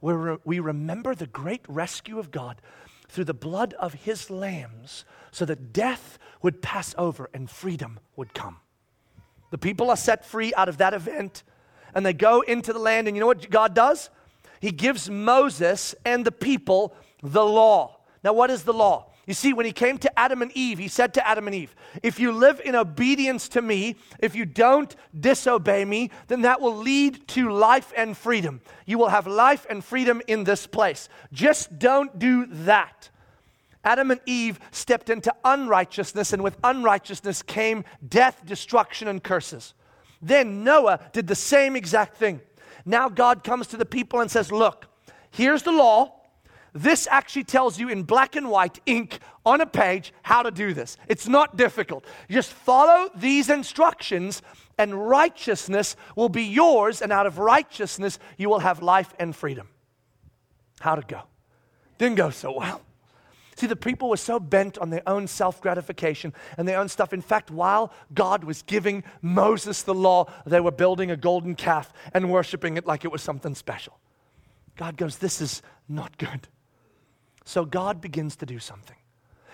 where 0.00 0.38
we 0.44 0.60
remember 0.60 1.14
the 1.14 1.26
great 1.26 1.62
rescue 1.68 2.18
of 2.18 2.30
God 2.30 2.60
through 3.08 3.24
the 3.24 3.34
blood 3.34 3.74
of 3.74 3.94
his 3.94 4.30
lambs 4.30 5.04
so 5.30 5.44
that 5.44 5.72
death 5.72 6.18
would 6.42 6.62
pass 6.62 6.94
over 6.98 7.28
and 7.34 7.50
freedom 7.50 7.98
would 8.16 8.34
come. 8.34 8.58
The 9.50 9.58
people 9.58 9.90
are 9.90 9.96
set 9.96 10.24
free 10.24 10.52
out 10.54 10.68
of 10.68 10.78
that 10.78 10.94
event 10.94 11.42
and 11.94 12.04
they 12.04 12.12
go 12.12 12.42
into 12.42 12.72
the 12.72 12.78
land. 12.78 13.08
And 13.08 13.16
you 13.16 13.20
know 13.20 13.26
what 13.26 13.50
God 13.50 13.74
does? 13.74 14.10
He 14.60 14.70
gives 14.70 15.08
Moses 15.08 15.94
and 16.04 16.24
the 16.24 16.32
people 16.32 16.94
the 17.22 17.44
law. 17.44 18.00
Now, 18.22 18.32
what 18.32 18.50
is 18.50 18.64
the 18.64 18.74
law? 18.74 19.07
You 19.28 19.34
see, 19.34 19.52
when 19.52 19.66
he 19.66 19.72
came 19.72 19.98
to 19.98 20.18
Adam 20.18 20.40
and 20.40 20.50
Eve, 20.52 20.78
he 20.78 20.88
said 20.88 21.12
to 21.12 21.28
Adam 21.28 21.46
and 21.46 21.54
Eve, 21.54 21.76
If 22.02 22.18
you 22.18 22.32
live 22.32 22.62
in 22.64 22.74
obedience 22.74 23.46
to 23.50 23.60
me, 23.60 23.96
if 24.20 24.34
you 24.34 24.46
don't 24.46 24.96
disobey 25.20 25.84
me, 25.84 26.10
then 26.28 26.40
that 26.42 26.62
will 26.62 26.74
lead 26.74 27.28
to 27.28 27.50
life 27.50 27.92
and 27.94 28.16
freedom. 28.16 28.62
You 28.86 28.96
will 28.96 29.10
have 29.10 29.26
life 29.26 29.66
and 29.68 29.84
freedom 29.84 30.22
in 30.26 30.44
this 30.44 30.66
place. 30.66 31.10
Just 31.30 31.78
don't 31.78 32.18
do 32.18 32.46
that. 32.46 33.10
Adam 33.84 34.10
and 34.10 34.20
Eve 34.24 34.58
stepped 34.70 35.10
into 35.10 35.34
unrighteousness, 35.44 36.32
and 36.32 36.42
with 36.42 36.56
unrighteousness 36.64 37.42
came 37.42 37.84
death, 38.08 38.40
destruction, 38.46 39.08
and 39.08 39.22
curses. 39.22 39.74
Then 40.22 40.64
Noah 40.64 41.00
did 41.12 41.26
the 41.26 41.34
same 41.34 41.76
exact 41.76 42.16
thing. 42.16 42.40
Now 42.86 43.10
God 43.10 43.44
comes 43.44 43.66
to 43.68 43.76
the 43.76 43.84
people 43.84 44.20
and 44.20 44.30
says, 44.30 44.50
Look, 44.50 44.86
here's 45.30 45.64
the 45.64 45.72
law. 45.72 46.17
This 46.72 47.08
actually 47.10 47.44
tells 47.44 47.78
you 47.78 47.88
in 47.88 48.02
black 48.02 48.36
and 48.36 48.50
white 48.50 48.80
ink 48.86 49.20
on 49.44 49.60
a 49.60 49.66
page 49.66 50.12
how 50.22 50.42
to 50.42 50.50
do 50.50 50.74
this. 50.74 50.96
It's 51.08 51.28
not 51.28 51.56
difficult. 51.56 52.04
Just 52.30 52.52
follow 52.52 53.10
these 53.14 53.50
instructions, 53.50 54.42
and 54.76 55.08
righteousness 55.08 55.96
will 56.14 56.28
be 56.28 56.44
yours, 56.44 57.02
and 57.02 57.12
out 57.12 57.26
of 57.26 57.38
righteousness, 57.38 58.18
you 58.36 58.48
will 58.48 58.60
have 58.60 58.82
life 58.82 59.14
and 59.18 59.34
freedom. 59.34 59.68
How'd 60.80 61.00
it 61.00 61.08
go? 61.08 61.22
Didn't 61.98 62.16
go 62.16 62.30
so 62.30 62.52
well. 62.52 62.82
See, 63.56 63.66
the 63.66 63.74
people 63.74 64.08
were 64.08 64.16
so 64.16 64.38
bent 64.38 64.78
on 64.78 64.90
their 64.90 65.02
own 65.08 65.26
self 65.26 65.60
gratification 65.60 66.32
and 66.56 66.68
their 66.68 66.78
own 66.78 66.88
stuff. 66.88 67.12
In 67.12 67.20
fact, 67.20 67.50
while 67.50 67.92
God 68.14 68.44
was 68.44 68.62
giving 68.62 69.02
Moses 69.20 69.82
the 69.82 69.94
law, 69.94 70.26
they 70.46 70.60
were 70.60 70.70
building 70.70 71.10
a 71.10 71.16
golden 71.16 71.56
calf 71.56 71.92
and 72.14 72.30
worshiping 72.30 72.76
it 72.76 72.86
like 72.86 73.04
it 73.04 73.10
was 73.10 73.20
something 73.20 73.56
special. 73.56 73.98
God 74.76 74.96
goes, 74.96 75.18
This 75.18 75.40
is 75.40 75.60
not 75.88 76.16
good. 76.18 76.46
So 77.48 77.64
God 77.64 78.02
begins 78.02 78.36
to 78.36 78.46
do 78.46 78.58
something. 78.58 78.98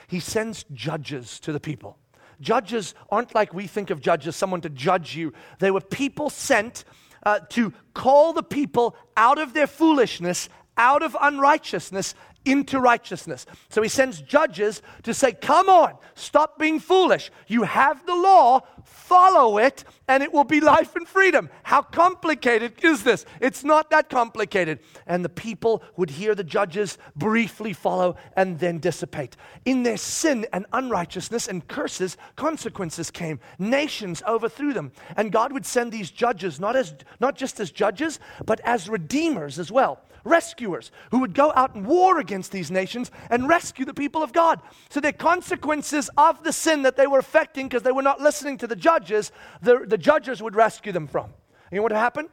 He 0.09 0.19
sends 0.19 0.65
judges 0.73 1.39
to 1.39 1.53
the 1.53 1.61
people. 1.61 1.97
Judges 2.41 2.93
aren't 3.09 3.37
like 3.37 3.55
we 3.55 3.69
think 3.69 3.91
of 3.91 4.01
judges, 4.01 4.35
someone 4.35 4.61
to 4.63 4.69
judge 4.69 5.15
you. 5.15 5.33
They 5.61 5.71
were 5.71 5.81
people 5.81 6.29
sent 6.29 6.85
uh, 7.23 7.39
to 7.51 7.73
call 7.95 8.33
the 8.33 8.43
people 8.43 8.97
out 9.17 9.39
of 9.39 9.55
their 9.55 9.69
foolishness, 9.69 10.49
out 10.77 11.05
of 11.05 11.17
unrighteousness, 11.21 12.17
into 12.45 12.81
righteousness. 12.81 13.47
So 13.69 13.83
he 13.83 13.89
sends 13.89 14.21
judges 14.21 14.83
to 15.03 15.15
say, 15.15 15.33
Come 15.33 15.69
on, 15.69 15.95
stop 16.15 16.59
being 16.59 16.81
foolish. 16.81 17.31
You 17.47 17.63
have 17.63 18.05
the 18.07 18.15
law, 18.15 18.63
follow 18.85 19.59
it, 19.59 19.85
and 20.09 20.23
it 20.23 20.33
will 20.33 20.45
be 20.45 20.61
life 20.61 20.95
and 20.97 21.09
freedom. 21.09 21.49
How 21.63 21.83
complicated 21.83 22.75
is 22.83 23.05
this? 23.05 23.25
It's 23.41 23.65
not 23.65 23.91
that 23.91 24.11
complicated. 24.11 24.81
And 25.07 25.25
the 25.25 25.31
people 25.31 25.83
would 25.97 26.11
hear 26.11 26.35
the 26.35 26.45
judges 26.45 26.99
briefly 27.17 27.73
follow 27.73 28.17
and 28.37 28.59
then 28.59 28.79
dissipate. 28.79 29.37
In 29.65 29.83
their 29.83 29.97
sin 29.97 30.47
and 30.53 30.67
unrighteousness 30.73 31.49
and 31.49 31.67
curses, 31.67 32.17
consequences 32.37 33.11
came. 33.11 33.41
Nations 33.59 34.23
overthrew 34.27 34.73
them. 34.73 34.93
And 35.17 35.33
God 35.33 35.53
would 35.53 35.67
send 35.67 35.93
these 35.93 36.11
judges 36.11 36.61
not, 36.61 36.77
as, 36.77 36.95
not 37.21 37.37
just 37.37 37.61
as 37.61 37.71
judges, 37.71 38.21
but 38.45 38.61
as 38.65 38.89
redeemers 38.89 39.59
as 39.59 39.73
well 39.73 40.01
rescuers 40.25 40.91
who 41.11 41.21
would 41.21 41.35
go 41.35 41.53
out 41.55 41.75
and 41.75 41.87
war 41.87 42.19
against 42.19 42.51
these 42.51 42.71
nations 42.71 43.11
and 43.31 43.49
rescue 43.49 43.85
the 43.85 43.95
people 43.95 44.23
of 44.23 44.33
God. 44.33 44.61
So 44.89 45.01
the 45.01 45.13
consequences 45.13 46.11
of 46.17 46.43
the 46.43 46.53
sin 46.53 46.83
that 46.83 46.97
they 46.97 47.07
were 47.07 47.19
affecting 47.19 47.69
because 47.69 47.83
they 47.83 47.93
were 47.93 48.03
not 48.03 48.21
listening 48.21 48.59
to 48.59 48.67
the 48.67 48.77
judges, 48.77 49.31
the, 49.63 49.85
the 49.87 49.99
judges 49.99 50.43
would 50.43 50.57
rescue 50.57 50.93
them 50.93 51.07
from. 51.07 51.33
You 51.71 51.77
know 51.77 51.83
what 51.83 51.93
happened? 51.93 52.31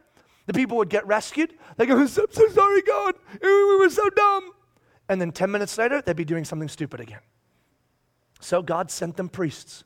The 0.47 0.53
people 0.53 0.77
would 0.77 0.89
get 0.89 1.05
rescued. 1.05 1.53
They 1.77 1.85
go, 1.85 1.97
I'm 1.97 2.07
so 2.07 2.25
sorry, 2.27 2.81
God. 2.81 3.15
We 3.41 3.77
were 3.77 3.89
so 3.89 4.09
dumb. 4.09 4.51
And 5.07 5.19
then 5.19 5.31
10 5.31 5.51
minutes 5.51 5.77
later, 5.77 6.01
they'd 6.01 6.15
be 6.15 6.25
doing 6.25 6.45
something 6.45 6.69
stupid 6.69 6.99
again. 6.99 7.19
So 8.39 8.61
God 8.61 8.89
sent 8.89 9.17
them 9.17 9.29
priests, 9.29 9.83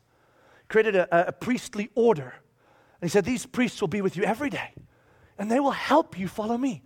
created 0.68 0.96
a, 0.96 1.28
a 1.28 1.32
priestly 1.32 1.90
order. 1.94 2.34
And 3.00 3.08
He 3.08 3.12
said, 3.12 3.24
These 3.24 3.46
priests 3.46 3.80
will 3.80 3.88
be 3.88 4.00
with 4.00 4.16
you 4.16 4.24
every 4.24 4.50
day, 4.50 4.72
and 5.38 5.50
they 5.50 5.60
will 5.60 5.72
help 5.72 6.18
you 6.18 6.26
follow 6.26 6.56
me. 6.56 6.82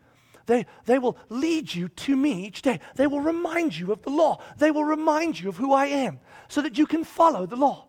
They, 0.51 0.67
they 0.85 0.99
will 0.99 1.17
lead 1.29 1.73
you 1.73 1.89
to 1.89 2.17
me 2.17 2.45
each 2.45 2.63
day. 2.63 2.81
They 2.97 3.07
will 3.07 3.21
remind 3.21 3.79
you 3.79 3.93
of 3.93 4.03
the 4.03 4.11
law. 4.11 4.43
They 4.59 4.73
will 4.73 4.83
remind 4.83 5.39
you 5.39 5.49
of 5.49 5.57
who 5.57 5.73
I 5.73 5.87
am 5.87 6.19
so 6.49 6.61
that 6.63 6.77
you 6.77 6.89
can 6.89 7.05
follow 7.05 7.47
the 7.47 7.55
law. 7.55 7.87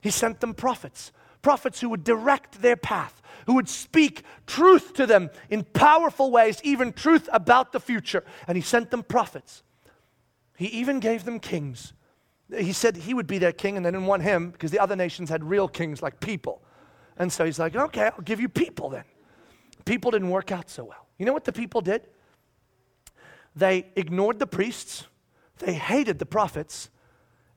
He 0.00 0.10
sent 0.10 0.38
them 0.38 0.54
prophets, 0.54 1.10
prophets 1.42 1.80
who 1.80 1.88
would 1.88 2.04
direct 2.04 2.62
their 2.62 2.76
path, 2.76 3.20
who 3.46 3.54
would 3.54 3.68
speak 3.68 4.22
truth 4.46 4.94
to 4.94 5.06
them 5.08 5.30
in 5.50 5.64
powerful 5.64 6.30
ways, 6.30 6.60
even 6.62 6.92
truth 6.92 7.28
about 7.32 7.72
the 7.72 7.80
future. 7.80 8.22
And 8.46 8.56
he 8.56 8.62
sent 8.62 8.92
them 8.92 9.02
prophets. 9.02 9.64
He 10.56 10.66
even 10.66 11.00
gave 11.00 11.24
them 11.24 11.40
kings. 11.40 11.92
He 12.56 12.72
said 12.72 12.98
he 12.98 13.14
would 13.14 13.26
be 13.26 13.38
their 13.38 13.50
king, 13.50 13.76
and 13.76 13.84
they 13.84 13.90
didn't 13.90 14.06
want 14.06 14.22
him 14.22 14.50
because 14.50 14.70
the 14.70 14.78
other 14.78 14.94
nations 14.94 15.28
had 15.28 15.42
real 15.42 15.66
kings 15.66 16.02
like 16.02 16.20
people. 16.20 16.62
And 17.16 17.32
so 17.32 17.44
he's 17.44 17.58
like, 17.58 17.74
okay, 17.74 18.10
I'll 18.14 18.22
give 18.22 18.40
you 18.40 18.48
people 18.48 18.90
then. 18.90 19.04
People 19.84 20.12
didn't 20.12 20.30
work 20.30 20.52
out 20.52 20.70
so 20.70 20.84
well. 20.84 21.05
You 21.18 21.26
know 21.26 21.32
what 21.32 21.44
the 21.44 21.52
people 21.52 21.80
did? 21.80 22.02
They 23.54 23.86
ignored 23.96 24.38
the 24.38 24.46
priests, 24.46 25.06
they 25.58 25.74
hated 25.74 26.18
the 26.18 26.26
prophets, 26.26 26.90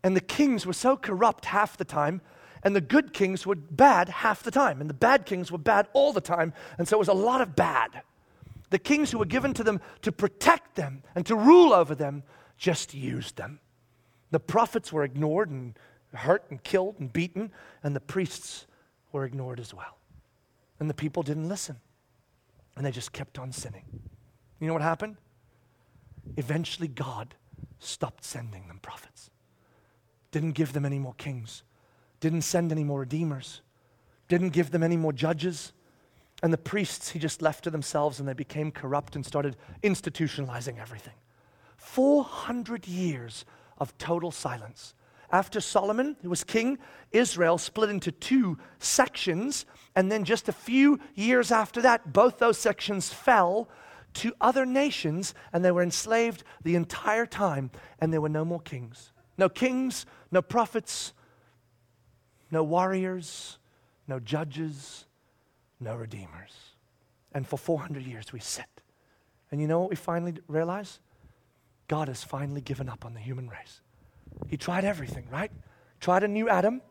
and 0.04 0.16
the 0.16 0.22
kings 0.22 0.66
were 0.66 0.74
so 0.74 0.96
corrupt 0.96 1.46
half 1.46 1.76
the 1.76 1.84
time, 1.84 2.22
and 2.64 2.76
the 2.76 2.82
good 2.82 3.14
kings 3.14 3.46
were 3.46 3.56
bad 3.56 4.10
half 4.10 4.44
the 4.44 4.52
time, 4.52 4.80
and 4.80 4.90
the 4.90 4.94
bad 4.94 5.26
kings 5.26 5.52
were 5.52 5.58
bad 5.58 5.88
all 5.94 6.14
the 6.14 6.22
time, 6.22 6.54
and 6.78 6.88
so 6.88 6.96
it 6.96 7.00
was 7.00 7.10
a 7.10 7.14
lot 7.14 7.42
of 7.42 7.56
bad. 7.56 8.02
The 8.70 8.80
kings 8.80 9.12
who 9.12 9.18
were 9.18 9.26
given 9.26 9.54
to 9.56 9.64
them 9.64 9.82
to 10.04 10.12
protect 10.12 10.76
them 10.76 11.04
and 11.16 11.26
to 11.26 11.36
rule 11.36 11.74
over 11.74 11.96
them 11.96 12.24
just 12.58 12.94
used 12.94 13.36
them. 13.36 13.60
The 14.32 14.40
prophets 14.40 14.94
were 14.94 15.04
ignored 15.04 15.50
and 15.50 15.78
hurt 16.14 16.46
and 16.50 16.64
killed 16.64 16.96
and 17.00 17.12
beaten, 17.12 17.52
and 17.84 17.96
the 17.96 18.00
priests 18.00 18.68
were 19.12 19.26
ignored 19.26 19.60
as 19.60 19.74
well. 19.74 19.98
And 20.80 20.90
the 20.90 20.94
people 20.94 21.24
didn't 21.24 21.50
listen. 21.50 21.78
And 22.80 22.86
they 22.86 22.92
just 22.92 23.12
kept 23.12 23.38
on 23.38 23.52
sinning. 23.52 23.84
You 24.62 24.68
know 24.68 24.72
what 24.72 24.82
happened? 24.82 25.18
Eventually, 26.38 26.88
God 26.88 27.36
stopped 27.80 28.24
sending 28.24 28.70
them 28.70 28.80
prophets, 28.82 29.30
didn't 30.32 30.54
give 30.54 30.72
them 30.72 30.86
any 30.86 30.98
more 30.98 31.14
kings, 31.16 31.64
didn't 32.22 32.44
send 32.44 32.72
any 32.72 32.86
more 32.86 33.02
redeemers, 33.02 33.60
didn't 34.30 34.52
give 34.52 34.72
them 34.72 34.82
any 34.82 34.96
more 34.96 35.12
judges. 35.12 35.74
And 36.42 36.54
the 36.54 36.58
priests, 36.58 37.10
he 37.10 37.20
just 37.20 37.42
left 37.42 37.66
to 37.66 37.70
themselves 37.70 38.18
and 38.22 38.30
they 38.30 38.34
became 38.34 38.72
corrupt 38.72 39.18
and 39.18 39.26
started 39.26 39.58
institutionalizing 39.84 40.80
everything. 40.80 41.16
400 41.76 42.88
years 42.88 43.44
of 43.78 43.98
total 43.98 44.32
silence. 44.32 44.94
After 45.32 45.62
Solomon, 45.62 46.16
who 46.22 46.30
was 46.30 46.44
king, 46.44 46.78
Israel 47.12 47.58
split 47.58 47.90
into 47.90 48.12
two 48.12 48.58
sections. 48.80 49.66
And 49.96 50.12
then 50.12 50.24
just 50.24 50.50
a 50.50 50.54
few 50.54 51.00
years 51.16 51.52
after 51.52 51.82
that, 51.82 52.14
both 52.14 52.40
those 52.40 52.58
sections 52.58 53.12
fell 53.12 53.70
to 54.16 54.34
other 54.42 54.66
nations 54.66 55.34
and 55.54 55.64
they 55.64 55.72
were 55.72 55.84
enslaved 55.84 56.44
the 56.64 56.76
entire 56.76 57.26
time. 57.26 57.72
And 58.00 58.12
there 58.12 58.22
were 58.22 58.30
no 58.30 58.44
more 58.44 58.62
kings. 58.62 59.12
No 59.38 59.50
kings, 59.50 60.06
no 60.32 60.42
prophets, 60.42 61.14
no 62.52 62.64
warriors, 62.64 63.58
no 64.08 64.20
judges, 64.20 65.06
no 65.80 65.96
redeemers. 65.96 66.54
And 67.32 67.48
for 67.48 67.58
400 67.58 68.04
years 68.04 68.34
we 68.34 68.40
sit. 68.40 68.66
And 69.52 69.62
you 69.62 69.68
know 69.68 69.80
what 69.80 69.90
we 69.90 69.96
finally 69.96 70.36
realize? 70.48 71.00
God 71.88 72.08
has 72.08 72.24
finally 72.24 72.62
given 72.62 72.90
up 72.90 73.06
on 73.06 73.14
the 73.14 73.20
human 73.20 73.48
race. 73.48 73.82
He 74.48 74.58
tried 74.58 74.86
everything, 74.86 75.26
right? 75.32 75.52
Tried 76.00 76.24
a 76.24 76.28
new 76.28 76.50
Adam. 76.50 76.82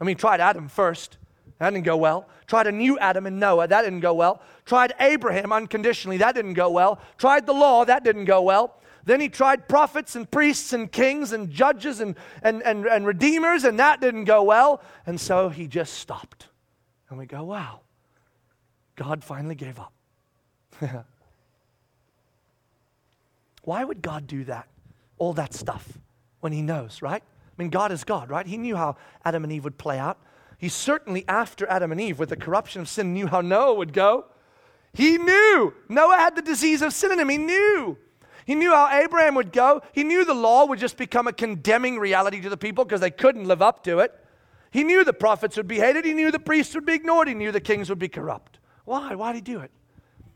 I 0.00 0.04
mean, 0.04 0.16
tried 0.16 0.40
Adam 0.40 0.68
first. 0.68 1.18
That 1.58 1.70
didn't 1.70 1.84
go 1.84 1.96
well. 1.96 2.28
Tried 2.46 2.66
a 2.66 2.72
new 2.72 2.98
Adam 2.98 3.26
and 3.26 3.40
Noah. 3.40 3.68
That 3.68 3.82
didn't 3.82 4.00
go 4.00 4.14
well. 4.14 4.42
Tried 4.64 4.94
Abraham 5.00 5.52
unconditionally. 5.52 6.18
That 6.18 6.34
didn't 6.34 6.54
go 6.54 6.70
well. 6.70 7.00
Tried 7.16 7.46
the 7.46 7.52
law. 7.52 7.84
That 7.84 8.04
didn't 8.04 8.26
go 8.26 8.42
well. 8.42 8.74
Then 9.04 9.20
he 9.20 9.28
tried 9.28 9.68
prophets 9.68 10.16
and 10.16 10.28
priests 10.30 10.72
and 10.72 10.90
kings 10.90 11.32
and 11.32 11.50
judges 11.50 12.00
and, 12.00 12.16
and, 12.42 12.62
and, 12.62 12.86
and 12.86 13.06
redeemers, 13.06 13.62
and 13.64 13.78
that 13.78 14.00
didn't 14.00 14.24
go 14.24 14.42
well. 14.42 14.82
And 15.06 15.20
so 15.20 15.48
he 15.48 15.68
just 15.68 15.94
stopped. 15.94 16.48
And 17.08 17.16
we 17.18 17.24
go, 17.26 17.44
wow, 17.44 17.82
God 18.96 19.22
finally 19.22 19.54
gave 19.54 19.78
up. 19.78 19.92
Why 23.62 23.84
would 23.84 24.02
God 24.02 24.26
do 24.26 24.42
that? 24.44 24.66
All 25.18 25.32
that 25.34 25.54
stuff 25.54 25.98
when 26.46 26.52
he 26.52 26.62
knows, 26.62 27.02
right? 27.02 27.24
I 27.24 27.54
mean, 27.60 27.70
God 27.70 27.90
is 27.90 28.04
God, 28.04 28.30
right? 28.30 28.46
He 28.46 28.56
knew 28.56 28.76
how 28.76 28.94
Adam 29.24 29.42
and 29.42 29.52
Eve 29.52 29.64
would 29.64 29.78
play 29.78 29.98
out. 29.98 30.16
He 30.58 30.68
certainly, 30.68 31.24
after 31.26 31.68
Adam 31.68 31.90
and 31.90 32.00
Eve, 32.00 32.20
with 32.20 32.28
the 32.28 32.36
corruption 32.36 32.80
of 32.80 32.88
sin, 32.88 33.12
knew 33.12 33.26
how 33.26 33.40
Noah 33.40 33.74
would 33.74 33.92
go. 33.92 34.26
He 34.94 35.18
knew. 35.18 35.74
Noah 35.88 36.18
had 36.18 36.36
the 36.36 36.42
disease 36.42 36.82
of 36.82 36.92
sin 36.92 37.10
in 37.10 37.18
him. 37.18 37.28
He 37.28 37.36
knew. 37.36 37.98
He 38.44 38.54
knew 38.54 38.70
how 38.70 38.88
Abraham 38.92 39.34
would 39.34 39.50
go. 39.50 39.82
He 39.92 40.04
knew 40.04 40.24
the 40.24 40.34
law 40.34 40.66
would 40.66 40.78
just 40.78 40.96
become 40.96 41.26
a 41.26 41.32
condemning 41.32 41.98
reality 41.98 42.40
to 42.42 42.48
the 42.48 42.56
people 42.56 42.84
because 42.84 43.00
they 43.00 43.10
couldn't 43.10 43.48
live 43.48 43.60
up 43.60 43.82
to 43.82 43.98
it. 43.98 44.14
He 44.70 44.84
knew 44.84 45.02
the 45.02 45.12
prophets 45.12 45.56
would 45.56 45.66
be 45.66 45.80
hated. 45.80 46.04
He 46.04 46.12
knew 46.12 46.30
the 46.30 46.38
priests 46.38 46.76
would 46.76 46.86
be 46.86 46.94
ignored. 46.94 47.26
He 47.26 47.34
knew 47.34 47.50
the 47.50 47.60
kings 47.60 47.90
would 47.90 47.98
be 47.98 48.08
corrupt. 48.08 48.60
Why? 48.84 49.16
Why 49.16 49.32
did 49.32 49.48
he 49.48 49.52
do 49.52 49.58
it? 49.58 49.72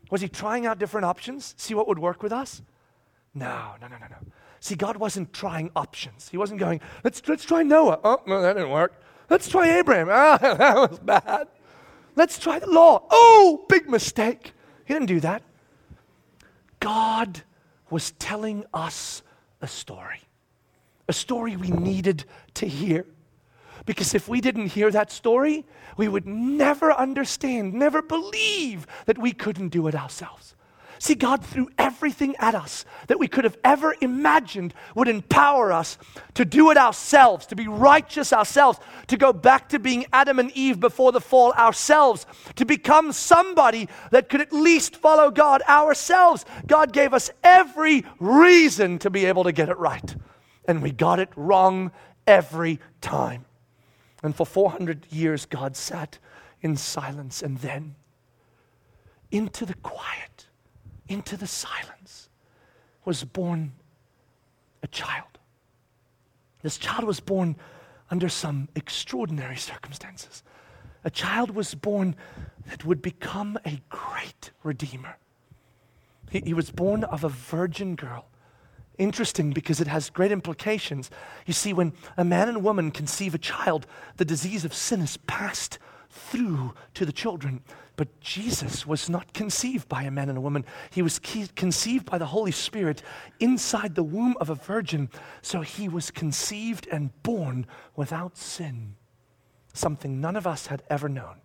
Was 0.09 0.19
he 0.19 0.27
trying 0.27 0.65
out 0.65 0.77
different 0.77 1.05
options? 1.05 1.55
See 1.55 1.73
what 1.73 1.87
would 1.87 1.99
work 1.99 2.21
with 2.21 2.33
us? 2.33 2.61
No, 3.33 3.75
no, 3.79 3.87
no, 3.87 3.95
no, 3.97 4.07
no. 4.09 4.17
See, 4.61 4.75
God 4.75 4.97
wasn't 4.97 5.33
trying 5.33 5.71
options. 5.75 6.29
He 6.29 6.37
wasn't 6.37 6.59
going, 6.59 6.81
let's, 7.03 7.21
let's 7.27 7.43
try 7.43 7.63
Noah. 7.63 7.99
Oh, 8.03 8.21
no, 8.27 8.43
that 8.43 8.53
didn't 8.53 8.69
work. 8.69 8.93
Let's 9.27 9.49
try 9.49 9.79
Abraham. 9.79 10.07
Ah, 10.11 10.37
that 10.41 10.75
was 10.75 10.99
bad. 10.99 11.47
Let's 12.15 12.37
try 12.37 12.59
the 12.59 12.69
law. 12.69 13.03
Oh, 13.09 13.65
big 13.67 13.89
mistake. 13.89 14.53
He 14.85 14.93
didn't 14.93 15.07
do 15.07 15.19
that. 15.21 15.41
God 16.79 17.41
was 17.89 18.11
telling 18.19 18.63
us 18.71 19.23
a 19.61 19.67
story, 19.67 20.21
a 21.07 21.13
story 21.13 21.55
we 21.55 21.71
needed 21.71 22.25
to 22.55 22.67
hear. 22.67 23.07
Because 23.87 24.13
if 24.13 24.29
we 24.29 24.41
didn't 24.41 24.67
hear 24.67 24.91
that 24.91 25.11
story, 25.11 25.65
we 25.97 26.07
would 26.07 26.27
never 26.27 26.91
understand, 26.91 27.73
never 27.73 28.03
believe 28.03 28.85
that 29.07 29.17
we 29.17 29.31
couldn't 29.31 29.69
do 29.69 29.87
it 29.87 29.95
ourselves. 29.95 30.53
See, 31.01 31.15
God 31.15 31.43
threw 31.43 31.67
everything 31.79 32.35
at 32.35 32.53
us 32.53 32.85
that 33.07 33.17
we 33.17 33.27
could 33.27 33.43
have 33.43 33.57
ever 33.63 33.95
imagined 34.01 34.75
would 34.93 35.07
empower 35.07 35.71
us 35.71 35.97
to 36.35 36.45
do 36.45 36.69
it 36.69 36.77
ourselves, 36.77 37.47
to 37.47 37.55
be 37.55 37.67
righteous 37.67 38.31
ourselves, 38.31 38.79
to 39.07 39.17
go 39.17 39.33
back 39.33 39.69
to 39.69 39.79
being 39.79 40.05
Adam 40.13 40.37
and 40.37 40.51
Eve 40.51 40.79
before 40.79 41.11
the 41.11 41.19
fall 41.19 41.53
ourselves, 41.53 42.27
to 42.55 42.65
become 42.65 43.13
somebody 43.13 43.89
that 44.11 44.29
could 44.29 44.41
at 44.41 44.53
least 44.53 44.95
follow 44.95 45.31
God 45.31 45.63
ourselves. 45.67 46.45
God 46.67 46.93
gave 46.93 47.15
us 47.15 47.31
every 47.43 48.05
reason 48.19 48.99
to 48.99 49.09
be 49.09 49.25
able 49.25 49.45
to 49.45 49.51
get 49.51 49.69
it 49.69 49.79
right. 49.79 50.15
And 50.65 50.83
we 50.83 50.91
got 50.91 51.17
it 51.17 51.29
wrong 51.35 51.89
every 52.27 52.79
time. 53.01 53.45
And 54.21 54.35
for 54.35 54.45
400 54.45 55.07
years, 55.09 55.47
God 55.47 55.75
sat 55.75 56.19
in 56.61 56.77
silence. 56.77 57.41
And 57.41 57.57
then, 57.57 57.95
into 59.31 59.65
the 59.65 59.73
quiet, 59.73 60.45
into 61.11 61.37
the 61.37 61.47
silence, 61.47 62.29
was 63.05 63.23
born 63.23 63.73
a 64.83 64.87
child. 64.87 65.39
This 66.61 66.77
child 66.77 67.03
was 67.03 67.19
born 67.19 67.55
under 68.09 68.29
some 68.29 68.69
extraordinary 68.75 69.57
circumstances. 69.57 70.43
A 71.03 71.09
child 71.09 71.51
was 71.51 71.73
born 71.73 72.15
that 72.67 72.85
would 72.85 73.01
become 73.01 73.57
a 73.65 73.81
great 73.89 74.51
redeemer. 74.63 75.17
He, 76.29 76.41
he 76.45 76.53
was 76.53 76.69
born 76.69 77.03
of 77.03 77.23
a 77.23 77.29
virgin 77.29 77.95
girl 77.95 78.27
interesting 79.01 79.51
because 79.51 79.81
it 79.81 79.87
has 79.87 80.09
great 80.09 80.31
implications. 80.31 81.09
You 81.45 81.53
see, 81.53 81.73
when 81.73 81.93
a 82.17 82.23
man 82.23 82.47
and 82.47 82.63
woman 82.63 82.91
conceive 82.91 83.33
a 83.33 83.39
child, 83.39 83.87
the 84.17 84.25
disease 84.25 84.63
of 84.63 84.73
sin 84.73 85.01
is 85.01 85.17
passed 85.17 85.79
through 86.11 86.73
to 86.93 87.05
the 87.05 87.11
children. 87.11 87.61
But 87.95 88.19
Jesus 88.19 88.85
was 88.85 89.09
not 89.09 89.33
conceived 89.33 89.87
by 89.87 90.03
a 90.03 90.11
man 90.11 90.29
and 90.29 90.37
a 90.37 90.41
woman. 90.41 90.65
He 90.89 91.01
was 91.01 91.19
conceived 91.19 92.05
by 92.05 92.17
the 92.17 92.27
Holy 92.27 92.51
Spirit 92.51 93.03
inside 93.39 93.95
the 93.95 94.03
womb 94.03 94.35
of 94.39 94.49
a 94.49 94.55
virgin. 94.55 95.09
So 95.41 95.61
he 95.61 95.87
was 95.87 96.11
conceived 96.11 96.87
and 96.91 97.11
born 97.23 97.67
without 97.95 98.37
sin, 98.37 98.95
something 99.73 100.19
none 100.19 100.35
of 100.35 100.47
us 100.47 100.67
had 100.67 100.83
ever 100.89 101.09
known. 101.09 101.41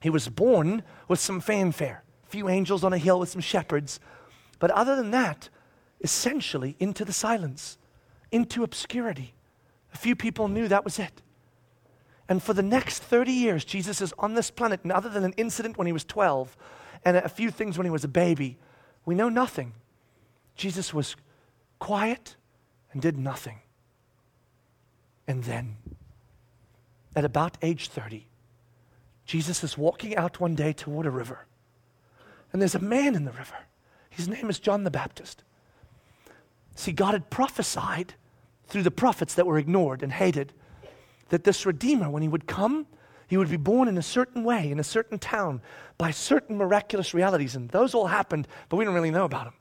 He 0.00 0.10
was 0.10 0.28
born 0.28 0.82
with 1.08 1.18
some 1.18 1.40
fanfare, 1.40 2.04
a 2.24 2.30
few 2.30 2.48
angels 2.48 2.84
on 2.84 2.92
a 2.92 2.98
hill 2.98 3.18
with 3.18 3.30
some 3.30 3.40
shepherds. 3.40 3.98
But 4.60 4.70
other 4.70 4.94
than 4.94 5.10
that, 5.10 5.48
essentially 6.00 6.76
into 6.78 7.04
the 7.04 7.12
silence, 7.12 7.78
into 8.30 8.62
obscurity. 8.62 9.34
A 9.92 9.96
few 9.96 10.14
people 10.14 10.48
knew 10.48 10.68
that 10.68 10.84
was 10.84 10.98
it. 10.98 11.22
And 12.28 12.42
for 12.42 12.52
the 12.52 12.62
next 12.62 12.98
30 12.98 13.32
years, 13.32 13.64
Jesus 13.64 14.00
is 14.00 14.12
on 14.18 14.34
this 14.34 14.50
planet, 14.50 14.80
and 14.82 14.92
other 14.92 15.08
than 15.08 15.24
an 15.24 15.32
incident 15.36 15.78
when 15.78 15.86
he 15.86 15.92
was 15.92 16.04
12 16.04 16.56
and 17.04 17.16
a 17.16 17.28
few 17.28 17.50
things 17.50 17.78
when 17.78 17.86
he 17.86 17.90
was 17.90 18.04
a 18.04 18.08
baby, 18.08 18.58
we 19.06 19.14
know 19.14 19.28
nothing. 19.28 19.72
Jesus 20.54 20.92
was 20.92 21.16
quiet 21.78 22.36
and 22.92 23.00
did 23.00 23.16
nothing. 23.16 23.60
And 25.26 25.44
then, 25.44 25.76
at 27.16 27.24
about 27.24 27.56
age 27.62 27.88
30, 27.88 28.26
Jesus 29.24 29.62
is 29.62 29.78
walking 29.78 30.16
out 30.16 30.40
one 30.40 30.54
day 30.54 30.72
toward 30.72 31.06
a 31.06 31.10
river. 31.10 31.46
And 32.52 32.60
there's 32.60 32.74
a 32.74 32.80
man 32.80 33.14
in 33.14 33.24
the 33.24 33.32
river. 33.32 33.56
His 34.10 34.28
name 34.28 34.50
is 34.50 34.58
John 34.58 34.84
the 34.84 34.90
Baptist. 34.90 35.44
See, 36.74 36.92
God 36.92 37.12
had 37.12 37.30
prophesied 37.30 38.14
through 38.66 38.82
the 38.82 38.90
prophets 38.90 39.34
that 39.34 39.46
were 39.46 39.58
ignored 39.58 40.02
and 40.02 40.12
hated 40.12 40.52
that 41.28 41.44
this 41.44 41.66
Redeemer, 41.66 42.10
when 42.10 42.22
he 42.22 42.28
would 42.28 42.46
come, 42.46 42.86
he 43.26 43.36
would 43.36 43.50
be 43.50 43.56
born 43.56 43.88
in 43.88 43.98
a 43.98 44.02
certain 44.02 44.42
way, 44.42 44.70
in 44.70 44.80
a 44.80 44.84
certain 44.84 45.18
town, 45.18 45.60
by 45.98 46.10
certain 46.10 46.56
miraculous 46.56 47.12
realities. 47.12 47.54
And 47.54 47.68
those 47.70 47.94
all 47.94 48.06
happened, 48.06 48.48
but 48.68 48.76
we 48.76 48.84
don't 48.84 48.94
really 48.94 49.10
know 49.10 49.24
about 49.24 49.44
them 49.44 49.54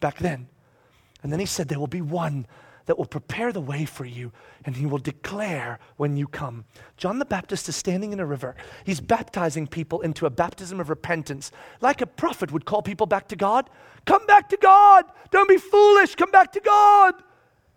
back 0.00 0.18
then. 0.18 0.48
And 1.22 1.32
then 1.32 1.38
he 1.38 1.46
said, 1.46 1.68
There 1.68 1.78
will 1.78 1.86
be 1.86 2.00
one 2.00 2.46
that 2.86 2.98
will 2.98 3.06
prepare 3.06 3.52
the 3.52 3.60
way 3.60 3.84
for 3.84 4.04
you, 4.04 4.32
and 4.64 4.76
he 4.76 4.86
will 4.86 4.98
declare 4.98 5.78
when 5.96 6.16
you 6.16 6.26
come. 6.26 6.64
John 6.96 7.20
the 7.20 7.24
Baptist 7.24 7.68
is 7.68 7.76
standing 7.76 8.12
in 8.12 8.18
a 8.18 8.26
river. 8.26 8.56
He's 8.84 9.00
baptizing 9.00 9.68
people 9.68 10.00
into 10.00 10.26
a 10.26 10.30
baptism 10.30 10.80
of 10.80 10.90
repentance, 10.90 11.52
like 11.80 12.00
a 12.00 12.06
prophet 12.06 12.50
would 12.50 12.64
call 12.64 12.82
people 12.82 13.06
back 13.06 13.28
to 13.28 13.36
God. 13.36 13.70
Come 14.04 14.26
back 14.26 14.48
to 14.48 14.56
God! 14.56 15.04
Don't 15.30 15.48
be 15.48 15.58
foolish! 15.58 16.16
Come 16.16 16.32
back 16.32 16.52
to 16.52 16.60
God! 16.60 17.14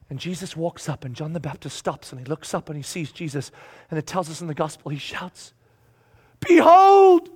And 0.09 0.19
Jesus 0.19 0.55
walks 0.55 0.87
up, 0.87 1.03
and 1.03 1.15
John 1.15 1.33
the 1.33 1.39
Baptist 1.39 1.77
stops 1.77 2.11
and 2.11 2.19
he 2.19 2.25
looks 2.25 2.53
up 2.53 2.69
and 2.69 2.77
he 2.77 2.83
sees 2.83 3.11
Jesus. 3.11 3.51
And 3.89 3.97
it 3.97 4.05
tells 4.05 4.29
us 4.29 4.39
in 4.41 4.47
the 4.47 4.53
gospel, 4.53 4.91
he 4.91 4.99
shouts, 4.99 5.53
Behold, 6.47 7.29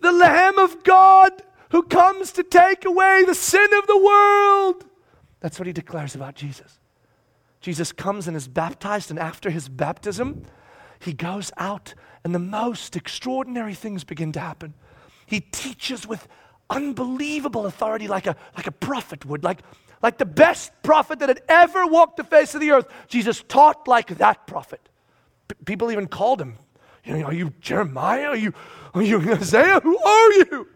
the 0.00 0.12
Lamb 0.12 0.58
of 0.58 0.84
God 0.84 1.42
who 1.70 1.82
comes 1.82 2.32
to 2.32 2.44
take 2.44 2.84
away 2.84 3.24
the 3.24 3.34
sin 3.34 3.68
of 3.76 3.86
the 3.86 3.98
world. 3.98 4.84
That's 5.40 5.58
what 5.58 5.66
he 5.66 5.72
declares 5.72 6.14
about 6.14 6.34
Jesus. 6.34 6.78
Jesus 7.60 7.90
comes 7.90 8.28
and 8.28 8.36
is 8.36 8.46
baptized, 8.46 9.10
and 9.10 9.18
after 9.18 9.50
his 9.50 9.68
baptism, 9.68 10.42
he 11.00 11.12
goes 11.12 11.50
out, 11.56 11.94
and 12.22 12.34
the 12.34 12.38
most 12.38 12.94
extraordinary 12.94 13.74
things 13.74 14.04
begin 14.04 14.30
to 14.32 14.40
happen. 14.40 14.74
He 15.26 15.40
teaches 15.40 16.06
with 16.06 16.28
unbelievable 16.70 17.66
authority, 17.66 18.06
like 18.06 18.26
a, 18.26 18.36
like 18.56 18.66
a 18.66 18.72
prophet 18.72 19.24
would, 19.24 19.42
like, 19.42 19.62
like 20.06 20.18
the 20.18 20.24
best 20.24 20.70
prophet 20.84 21.18
that 21.18 21.28
had 21.28 21.42
ever 21.48 21.84
walked 21.84 22.16
the 22.16 22.22
face 22.22 22.54
of 22.54 22.60
the 22.60 22.70
earth. 22.70 22.86
Jesus 23.08 23.42
taught 23.48 23.88
like 23.88 24.18
that 24.18 24.46
prophet. 24.46 24.88
P- 25.48 25.56
people 25.64 25.90
even 25.90 26.06
called 26.06 26.40
him, 26.40 26.58
you 27.04 27.12
know, 27.12 27.24
Are 27.24 27.34
you 27.34 27.52
Jeremiah? 27.60 28.28
Are 28.28 28.36
you, 28.36 28.54
are 28.94 29.02
you 29.02 29.18
Isaiah? 29.32 29.80
Who 29.80 29.98
are 29.98 30.32
you? 30.32 30.68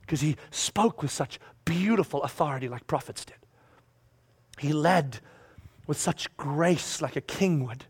Because 0.00 0.22
he 0.22 0.38
spoke 0.50 1.02
with 1.02 1.10
such 1.10 1.38
beautiful 1.66 2.22
authority, 2.22 2.66
like 2.66 2.86
prophets 2.86 3.26
did. 3.26 3.36
He 4.58 4.72
led 4.72 5.20
with 5.86 6.00
such 6.00 6.34
grace 6.38 7.02
like 7.02 7.14
a 7.14 7.20
king 7.20 7.62
would. 7.66 7.84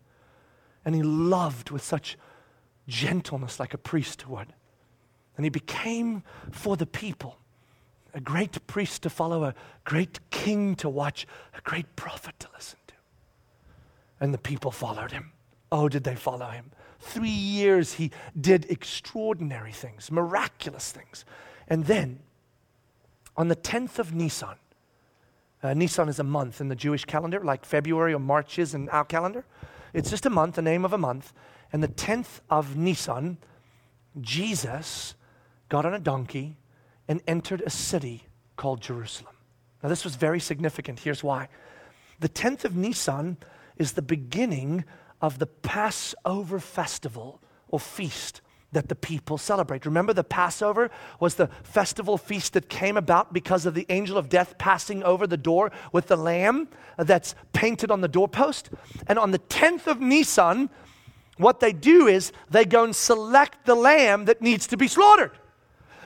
And 0.85 0.97
he 0.97 1.03
loved 1.05 1.71
with 1.71 1.85
such 1.85 2.19
gentleness 2.89 3.61
like 3.61 3.73
a 3.73 3.79
priest 3.79 4.27
would. 4.27 4.53
And 5.37 5.47
he 5.47 5.49
became 5.49 6.25
for 6.51 6.77
the 6.77 6.87
people 6.87 7.39
a 8.17 8.21
great 8.21 8.67
priest 8.67 9.03
to 9.03 9.11
follow, 9.11 9.45
a 9.45 9.55
great 9.85 10.19
king 10.31 10.75
to 10.77 10.89
watch, 10.89 11.27
a 11.57 11.61
great 11.61 11.95
prophet 11.97 12.35
to 12.41 12.49
listen 12.55 12.79
to. 12.87 12.95
And 14.19 14.33
the 14.33 14.39
people 14.39 14.71
followed 14.71 15.13
him. 15.13 15.33
Oh, 15.71 15.91
did 15.91 16.05
they 16.05 16.17
follow 16.17 16.49
him? 16.49 16.71
Three 16.99 17.29
years 17.29 17.93
he 17.95 18.11
did 18.41 18.71
extraordinary 18.71 19.71
things, 19.71 20.11
miraculous 20.11 20.91
things. 20.91 21.27
And 21.69 21.85
then, 21.85 22.21
on 23.37 23.49
the 23.49 23.57
10th 23.57 23.99
of 23.99 24.15
Nisan, 24.15 24.57
uh, 25.63 25.75
Nisan 25.75 26.09
is 26.09 26.19
a 26.19 26.25
month 26.25 26.63
in 26.63 26.69
the 26.69 26.75
Jewish 26.75 27.05
calendar, 27.05 27.41
like 27.41 27.67
February 27.67 28.15
or 28.15 28.19
March 28.19 28.59
is 28.59 28.73
in 28.73 28.89
our 28.89 29.05
calendar. 29.05 29.45
It's 29.93 30.09
just 30.09 30.25
a 30.25 30.31
month, 30.31 30.55
the 30.55 30.63
name 30.63 30.87
of 30.87 30.95
a 30.95 30.99
month. 30.99 31.35
And 31.71 31.83
the 31.83 31.89
10th 31.89 32.41
of 32.49 32.77
Nisan, 32.77 33.37
Jesus 34.19 35.15
got 35.69 35.85
on 35.85 35.93
a 35.93 35.99
donkey 35.99 36.57
and 37.09 37.23
entered 37.27 37.63
a 37.65 37.71
city 37.71 38.25
called 38.57 38.81
Jerusalem. 38.81 39.35
Now, 39.83 39.89
this 39.89 40.05
was 40.05 40.17
very 40.17 40.41
significant. 40.41 41.01
Here's 41.01 41.23
why. 41.23 41.49
The 42.21 42.29
10th 42.29 42.65
of 42.65 42.77
Nisan 42.77 43.37
is 43.77 43.93
the 43.93 44.03
beginning 44.03 44.85
of 45.21 45.39
the 45.39 45.47
Passover 45.47 46.59
festival 46.59 47.41
or 47.69 47.79
feast 47.79 48.41
that 48.73 48.89
the 48.89 48.95
people 48.95 49.39
celebrate. 49.39 49.87
Remember, 49.87 50.13
the 50.13 50.25
Passover 50.25 50.91
was 51.21 51.37
the 51.37 51.49
festival 51.63 52.19
feast 52.19 52.53
that 52.55 52.69
came 52.69 52.97
about 52.97 53.33
because 53.33 53.65
of 53.65 53.75
the 53.75 53.87
angel 53.89 54.19
of 54.19 54.29
death 54.29 54.59
passing 54.59 55.03
over 55.03 55.27
the 55.27 55.37
door 55.37 55.71
with 55.93 56.09
the 56.09 56.17
lamb 56.17 56.69
that's 56.99 57.35
painted 57.53 57.91
on 57.91 58.01
the 58.01 58.09
doorpost. 58.09 58.71
And 59.07 59.19
on 59.19 59.31
the 59.31 59.39
10th 59.39 59.87
of 59.87 60.01
Nisan, 60.01 60.69
what 61.37 61.61
they 61.61 61.73
do 61.73 62.07
is 62.07 62.33
they 62.51 62.65
go 62.65 62.85
and 62.85 62.95
select 62.95 63.67
the 63.67 63.75
lamb 63.75 64.25
that 64.25 64.43
needs 64.43 64.67
to 64.69 64.77
be 64.77 64.89
slaughtered. 64.89 65.33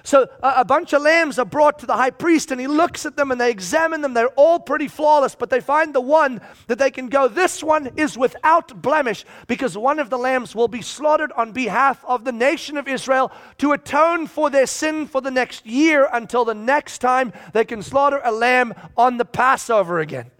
So 0.02 0.28
a, 0.42 0.64
bunch 0.64 0.92
of 0.92 1.02
lambs 1.02 1.38
are 1.38 1.44
brought 1.44 1.78
to 1.80 1.86
the 1.86 1.96
high 1.96 2.10
priest, 2.10 2.50
and 2.50 2.60
he 2.60 2.66
looks 2.66 3.04
at 3.04 3.16
them 3.16 3.30
and 3.30 3.40
they 3.40 3.50
examine 3.50 4.00
them. 4.00 4.14
They're 4.14 4.28
all 4.28 4.58
pretty 4.58 4.88
flawless, 4.88 5.34
but 5.34 5.50
they 5.50 5.60
find 5.60 5.94
the 5.94 6.00
one 6.00 6.40
that 6.68 6.78
they 6.78 6.90
can 6.90 7.08
go, 7.08 7.28
This 7.28 7.62
one 7.62 7.90
is 7.96 8.16
without 8.16 8.80
blemish, 8.80 9.24
because 9.46 9.76
one 9.76 9.98
of 9.98 10.10
the 10.10 10.18
lambs 10.18 10.54
will 10.54 10.68
be 10.68 10.82
slaughtered 10.82 11.32
on 11.32 11.52
behalf 11.52 12.04
of 12.04 12.24
the 12.24 12.32
nation 12.32 12.76
of 12.76 12.88
Israel 12.88 13.30
to 13.58 13.72
atone 13.72 14.26
for 14.26 14.50
their 14.50 14.66
sin 14.66 15.06
for 15.06 15.20
the 15.20 15.30
next 15.30 15.66
year 15.66 16.08
until 16.12 16.44
the 16.44 16.54
next 16.54 16.98
time 16.98 17.32
they 17.52 17.64
can 17.64 17.82
slaughter 17.82 18.20
a 18.24 18.32
lamb 18.32 18.74
on 18.96 19.18
the 19.18 19.24
Passover 19.24 20.00
again. 20.00 20.30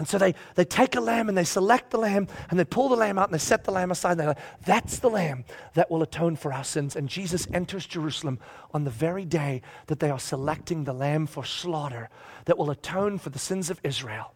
And 0.00 0.08
so 0.08 0.16
they, 0.16 0.34
they 0.54 0.64
take 0.64 0.96
a 0.96 1.00
lamb 1.00 1.28
and 1.28 1.36
they 1.36 1.44
select 1.44 1.90
the 1.90 1.98
lamb 1.98 2.26
and 2.48 2.58
they 2.58 2.64
pull 2.64 2.88
the 2.88 2.96
lamb 2.96 3.18
out 3.18 3.28
and 3.28 3.34
they 3.34 3.38
set 3.38 3.64
the 3.64 3.70
lamb 3.70 3.90
aside. 3.90 4.12
And 4.12 4.20
they're 4.20 4.28
like, 4.28 4.38
that's 4.64 4.98
the 4.98 5.10
lamb 5.10 5.44
that 5.74 5.90
will 5.90 6.02
atone 6.02 6.36
for 6.36 6.54
our 6.54 6.64
sins. 6.64 6.96
And 6.96 7.06
Jesus 7.06 7.46
enters 7.52 7.84
Jerusalem 7.84 8.38
on 8.72 8.84
the 8.84 8.90
very 8.90 9.26
day 9.26 9.60
that 9.88 10.00
they 10.00 10.08
are 10.08 10.18
selecting 10.18 10.84
the 10.84 10.94
lamb 10.94 11.26
for 11.26 11.44
slaughter 11.44 12.08
that 12.46 12.56
will 12.56 12.70
atone 12.70 13.18
for 13.18 13.28
the 13.28 13.38
sins 13.38 13.68
of 13.68 13.78
Israel. 13.84 14.32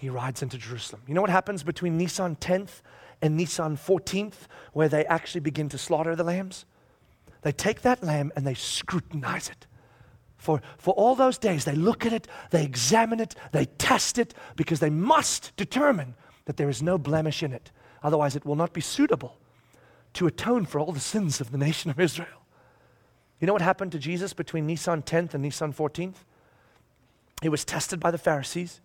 He 0.00 0.10
rides 0.10 0.42
into 0.42 0.58
Jerusalem. 0.58 1.02
You 1.06 1.14
know 1.14 1.20
what 1.20 1.30
happens 1.30 1.62
between 1.62 1.96
Nisan 1.96 2.34
10th 2.34 2.80
and 3.22 3.36
Nisan 3.36 3.76
14th, 3.76 4.48
where 4.72 4.88
they 4.88 5.06
actually 5.06 5.42
begin 5.42 5.68
to 5.68 5.78
slaughter 5.78 6.16
the 6.16 6.24
lambs? 6.24 6.64
They 7.42 7.52
take 7.52 7.82
that 7.82 8.02
lamb 8.02 8.32
and 8.34 8.44
they 8.44 8.54
scrutinize 8.54 9.48
it. 9.48 9.68
For, 10.40 10.62
for 10.78 10.94
all 10.94 11.14
those 11.14 11.36
days, 11.36 11.66
they 11.66 11.74
look 11.74 12.06
at 12.06 12.14
it, 12.14 12.26
they 12.50 12.64
examine 12.64 13.20
it, 13.20 13.34
they 13.52 13.66
test 13.66 14.16
it, 14.16 14.32
because 14.56 14.80
they 14.80 14.88
must 14.88 15.54
determine 15.56 16.14
that 16.46 16.56
there 16.56 16.70
is 16.70 16.82
no 16.82 16.96
blemish 16.96 17.42
in 17.42 17.52
it. 17.52 17.70
Otherwise, 18.02 18.34
it 18.34 18.46
will 18.46 18.56
not 18.56 18.72
be 18.72 18.80
suitable 18.80 19.36
to 20.14 20.26
atone 20.26 20.64
for 20.64 20.80
all 20.80 20.92
the 20.92 20.98
sins 20.98 21.42
of 21.42 21.52
the 21.52 21.58
nation 21.58 21.90
of 21.90 22.00
Israel. 22.00 22.46
You 23.38 23.46
know 23.46 23.52
what 23.52 23.60
happened 23.60 23.92
to 23.92 23.98
Jesus 23.98 24.32
between 24.32 24.66
Nisan 24.66 25.02
10th 25.02 25.34
and 25.34 25.42
Nisan 25.42 25.74
14th? 25.74 26.24
He 27.42 27.50
was 27.50 27.66
tested 27.66 28.00
by 28.00 28.10
the 28.10 28.18
Pharisees, 28.18 28.80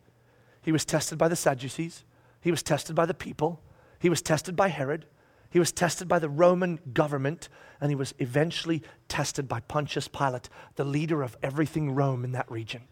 he 0.62 0.74
was 0.74 0.84
tested 0.84 1.18
by 1.18 1.30
the 1.30 1.38
Sadducees, 1.38 2.04
he 2.42 2.52
was 2.52 2.64
tested 2.64 2.98
by 2.98 3.06
the 3.06 3.14
people, 3.14 3.62
he 3.98 4.10
was 4.10 4.22
tested 4.22 4.58
by 4.58 4.68
Herod, 4.68 5.06
he 5.50 5.60
was 5.60 5.72
tested 5.72 6.08
by 6.08 6.20
the 6.20 6.30
Roman 6.30 6.80
government, 6.94 7.50
and 7.80 7.90
he 7.90 7.96
was 7.96 8.14
eventually 8.20 8.84
tested 9.08 9.48
by 9.48 9.60
Pontius 9.62 10.08
Pilate, 10.08 10.50
the 10.76 10.84
leader 10.84 11.22
of 11.22 11.38
everything 11.44 11.96
Rome 11.96 12.24
in 12.24 12.32
that 12.34 12.50
region. 12.50 12.84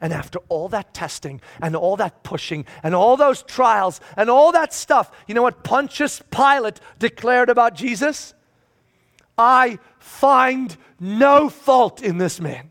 And 0.00 0.12
after 0.12 0.38
all 0.48 0.68
that 0.70 0.94
testing 0.94 1.40
and 1.60 1.76
all 1.76 1.96
that 1.96 2.22
pushing 2.22 2.64
and 2.82 2.94
all 2.94 3.16
those 3.16 3.42
trials 3.42 4.00
and 4.16 4.30
all 4.30 4.52
that 4.52 4.72
stuff, 4.72 5.10
you 5.26 5.34
know 5.34 5.42
what 5.42 5.62
Pontius 5.62 6.22
Pilate 6.30 6.80
declared 6.98 7.50
about 7.50 7.74
Jesus? 7.74 8.32
I 9.36 9.78
find 9.98 10.76
no 10.98 11.48
fault 11.50 12.02
in 12.02 12.18
this 12.18 12.40
man. 12.40 12.70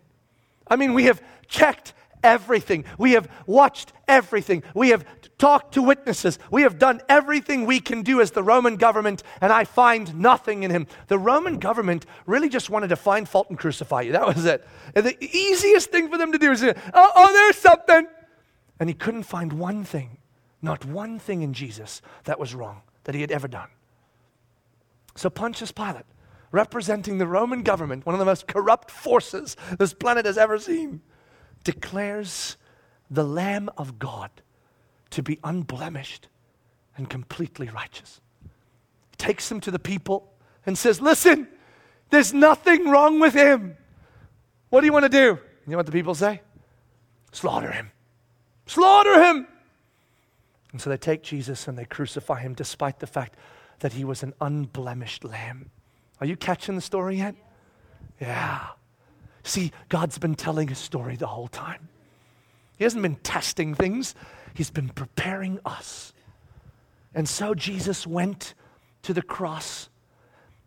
I 0.67 0.75
mean, 0.75 0.93
we 0.93 1.05
have 1.05 1.21
checked 1.47 1.93
everything. 2.23 2.85
We 2.97 3.11
have 3.13 3.29
watched 3.45 3.93
everything. 4.07 4.63
We 4.73 4.89
have 4.89 5.05
talked 5.37 5.73
to 5.75 5.81
witnesses. 5.81 6.37
We 6.51 6.63
have 6.63 6.77
done 6.77 7.01
everything 7.07 7.65
we 7.65 7.79
can 7.79 8.01
do 8.01 8.21
as 8.21 8.31
the 8.31 8.43
Roman 8.43 8.75
government, 8.75 9.23
and 9.41 9.51
I 9.51 9.63
find 9.63 10.15
nothing 10.15 10.63
in 10.63 10.71
him. 10.71 10.87
The 11.07 11.17
Roman 11.17 11.59
government 11.59 12.05
really 12.25 12.49
just 12.49 12.69
wanted 12.69 12.89
to 12.89 12.95
find 12.95 13.27
fault 13.27 13.49
and 13.49 13.57
crucify 13.57 14.01
you. 14.01 14.11
That 14.11 14.27
was 14.27 14.45
it. 14.45 14.67
And 14.95 15.05
the 15.05 15.17
easiest 15.21 15.91
thing 15.91 16.09
for 16.09 16.17
them 16.17 16.31
to 16.31 16.37
do 16.37 16.51
is, 16.51 16.63
oh, 16.63 16.73
oh, 16.93 17.33
there's 17.33 17.57
something. 17.57 18.07
And 18.79 18.89
he 18.89 18.93
couldn't 18.93 19.23
find 19.23 19.53
one 19.53 19.83
thing, 19.83 20.17
not 20.61 20.85
one 20.85 21.19
thing 21.19 21.41
in 21.41 21.53
Jesus 21.53 22.01
that 22.25 22.39
was 22.39 22.53
wrong, 22.53 22.81
that 23.05 23.15
he 23.15 23.21
had 23.21 23.31
ever 23.31 23.47
done. 23.47 23.69
So 25.15 25.29
Pontius 25.29 25.71
Pilate, 25.71 26.05
representing 26.51 27.17
the 27.17 27.27
Roman 27.27 27.63
government, 27.63 28.05
one 28.05 28.15
of 28.15 28.19
the 28.19 28.25
most 28.25 28.47
corrupt 28.47 28.89
forces 28.89 29.57
this 29.77 29.93
planet 29.93 30.25
has 30.25 30.37
ever 30.37 30.57
seen, 30.57 31.01
declares 31.63 32.57
the 33.09 33.23
Lamb 33.23 33.69
of 33.77 33.99
God 33.99 34.29
to 35.11 35.23
be 35.23 35.39
unblemished 35.43 36.27
and 36.95 37.09
completely 37.09 37.69
righteous. 37.69 38.21
He 38.43 39.17
takes 39.17 39.51
him 39.51 39.59
to 39.61 39.71
the 39.71 39.79
people 39.79 40.31
and 40.65 40.77
says, 40.77 41.01
Listen, 41.01 41.47
there's 42.09 42.33
nothing 42.33 42.89
wrong 42.89 43.19
with 43.19 43.33
him. 43.33 43.77
What 44.69 44.81
do 44.81 44.85
you 44.85 44.93
want 44.93 45.05
to 45.05 45.09
do? 45.09 45.39
You 45.65 45.71
know 45.71 45.77
what 45.77 45.85
the 45.85 45.91
people 45.91 46.15
say? 46.15 46.41
Slaughter 47.31 47.71
him. 47.71 47.91
Slaughter 48.65 49.23
him. 49.23 49.47
And 50.71 50.81
so 50.81 50.89
they 50.89 50.97
take 50.97 51.23
Jesus 51.23 51.67
and 51.67 51.77
they 51.77 51.85
crucify 51.85 52.41
him 52.41 52.53
despite 52.53 52.99
the 52.99 53.07
fact 53.07 53.35
that 53.79 53.93
he 53.93 54.03
was 54.03 54.21
an 54.23 54.33
unblemished 54.39 55.23
lamb. 55.23 55.71
Are 56.19 56.27
you 56.27 56.35
catching 56.35 56.75
the 56.75 56.81
story 56.81 57.17
yet? 57.17 57.35
Yeah. 58.19 58.67
See, 59.49 59.71
God's 59.89 60.19
been 60.19 60.35
telling 60.35 60.71
a 60.71 60.75
story 60.75 61.15
the 61.15 61.25
whole 61.25 61.47
time. 61.47 61.89
He 62.77 62.83
hasn't 62.83 63.01
been 63.01 63.15
testing 63.15 63.73
things, 63.73 64.13
He's 64.53 64.69
been 64.69 64.89
preparing 64.89 65.59
us. 65.65 66.13
And 67.15 67.27
so 67.27 67.55
Jesus 67.55 68.05
went 68.05 68.53
to 69.01 69.11
the 69.11 69.23
cross. 69.23 69.89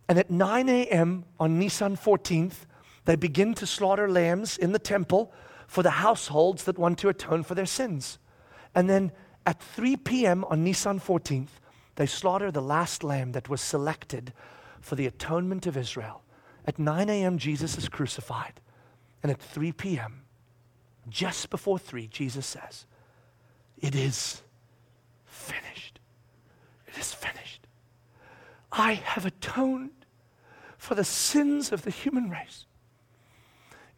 And 0.09 0.19
at 0.19 0.33
9 0.33 0.69
a.m. 0.69 1.27
on 1.39 1.61
Nisan 1.61 1.97
14th, 1.97 2.67
they 3.05 3.15
begin 3.15 3.55
to 3.55 3.69
slaughter 3.69 4.11
lambs 4.11 4.59
in 4.59 4.73
the 4.73 4.81
temple 4.81 5.33
for 5.69 5.85
the 5.85 5.91
households 5.91 6.65
that 6.65 6.77
want 6.77 6.99
to 6.99 7.09
atone 7.09 7.45
for 7.45 7.55
their 7.55 7.67
sins. 7.67 8.19
And 8.75 8.91
then 8.91 9.13
at 9.47 9.63
3 9.63 9.97
p.m. 9.99 10.45
on 10.47 10.65
Nisan 10.65 10.99
14th, 10.99 11.61
they 11.95 12.07
slaughter 12.07 12.51
the 12.51 12.61
last 12.61 13.05
lamb 13.05 13.31
that 13.33 13.49
was 13.49 13.61
selected 13.61 14.33
for 14.81 14.97
the 14.97 15.07
atonement 15.07 15.69
of 15.69 15.77
Israel. 15.77 16.23
At 16.67 16.81
9 16.81 17.09
a.m., 17.09 17.39
Jesus 17.39 17.79
is 17.79 17.89
crucified. 17.89 18.55
And 19.23 19.31
at 19.31 19.41
3 19.41 19.73
p.m., 19.73 20.23
just 21.09 21.51
before 21.51 21.79
3, 21.79 22.07
Jesus 22.09 22.47
says, 22.47 22.87
It 23.79 23.95
is 23.95 24.43
finished. 25.25 26.01
It 26.87 26.99
is 26.99 27.13
finished. 27.13 27.67
I 28.71 28.95
have 28.95 29.27
atoned 29.27 29.91
for 30.79 30.95
the 30.95 31.05
sins 31.05 31.73
of 31.73 31.83
the 31.83 31.91
human 31.91 32.31
race. 32.31 32.67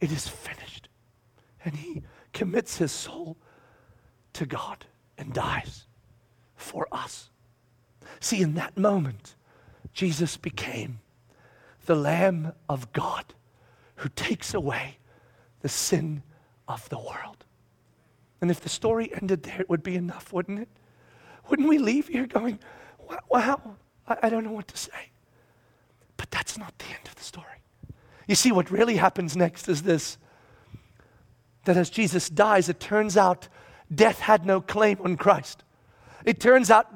It 0.00 0.10
is 0.10 0.28
finished. 0.28 0.88
And 1.64 1.76
he 1.76 2.02
commits 2.32 2.78
his 2.78 2.92
soul 2.92 3.37
to 4.34 4.44
God 4.44 4.84
and 5.16 5.32
dies 5.32 5.87
for 6.56 6.87
us. 6.92 7.30
See, 8.20 8.42
in 8.42 8.54
that 8.54 8.76
moment, 8.76 9.34
Jesus 9.92 10.37
became 10.37 11.00
the 11.87 11.94
Lamb 11.94 12.52
of 12.68 12.92
God 12.92 13.34
who 13.96 14.08
takes 14.08 14.52
away 14.52 14.98
the 15.64 15.68
sin 15.70 16.22
of 16.68 16.87
the 16.90 16.98
world. 16.98 17.42
And 18.42 18.50
if 18.50 18.61
the 18.61 18.68
story 18.68 19.11
ended 19.14 19.44
there, 19.44 19.62
it 19.62 19.70
would 19.70 19.83
be 19.83 19.96
enough, 19.96 20.31
wouldn't 20.31 20.59
it? 20.59 20.68
Wouldn't 21.48 21.66
we 21.66 21.79
leave 21.79 22.09
here 22.09 22.27
going, 22.27 22.59
wow, 23.31 23.77
I, 24.07 24.29
don't 24.29 24.44
know 24.44 24.53
what 24.53 24.68
to 24.68 24.77
say? 24.77 25.09
But 26.18 26.31
that's 26.31 26.59
not 26.59 26.77
the 26.77 26.85
end 26.85 27.07
of 27.07 27.14
the 27.14 27.24
story. 27.24 27.62
You 28.29 28.35
see, 28.35 28.53
what 28.53 28.70
really 28.70 28.96
happens 28.96 29.38
next 29.38 29.66
is 29.70 29.83
this 29.83 30.18
that 31.64 31.79
as 31.79 31.88
Jesus 31.88 32.29
dies, 32.29 32.68
it 32.68 32.79
turns 32.79 33.16
out 33.16 33.48
death 33.92 34.18
had 34.18 34.44
no 34.44 34.61
claim 34.61 34.98
on 35.03 35.16
Christ. 35.16 35.64
It 36.27 36.40
turns 36.40 36.70
out 36.70 36.92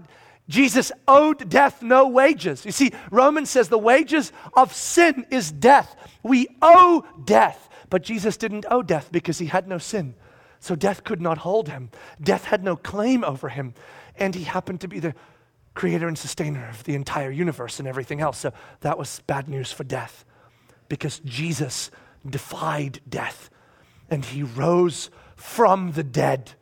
Jesus 0.46 0.92
owed 1.06 1.48
death 1.48 1.80
no 1.82 2.06
wages. 2.06 2.66
You 2.66 2.72
see, 2.72 2.92
Romans 3.10 3.48
says 3.48 3.70
the 3.70 3.78
wages 3.78 4.30
of 4.52 4.74
sin 4.74 5.24
is 5.30 5.50
death. 5.50 5.96
We 6.22 6.48
owe 6.60 7.06
death. 7.24 7.67
But 7.90 8.02
Jesus 8.02 8.36
didn't 8.36 8.66
owe 8.70 8.82
death 8.82 9.10
because 9.10 9.38
he 9.38 9.46
had 9.46 9.68
no 9.68 9.78
sin. 9.78 10.14
So 10.60 10.74
death 10.74 11.04
could 11.04 11.20
not 11.20 11.38
hold 11.38 11.68
him. 11.68 11.90
Death 12.20 12.44
had 12.44 12.64
no 12.64 12.76
claim 12.76 13.24
over 13.24 13.48
him. 13.48 13.74
And 14.16 14.34
he 14.34 14.44
happened 14.44 14.80
to 14.80 14.88
be 14.88 15.00
the 15.00 15.14
creator 15.74 16.08
and 16.08 16.18
sustainer 16.18 16.68
of 16.68 16.84
the 16.84 16.94
entire 16.94 17.30
universe 17.30 17.78
and 17.78 17.86
everything 17.86 18.20
else. 18.20 18.38
So 18.38 18.52
that 18.80 18.98
was 18.98 19.22
bad 19.26 19.48
news 19.48 19.70
for 19.70 19.84
death 19.84 20.24
because 20.88 21.20
Jesus 21.20 21.90
defied 22.28 23.00
death 23.08 23.48
and 24.10 24.24
he 24.24 24.42
rose 24.42 25.10
from 25.36 25.92
the 25.92 26.02
dead. 26.02 26.52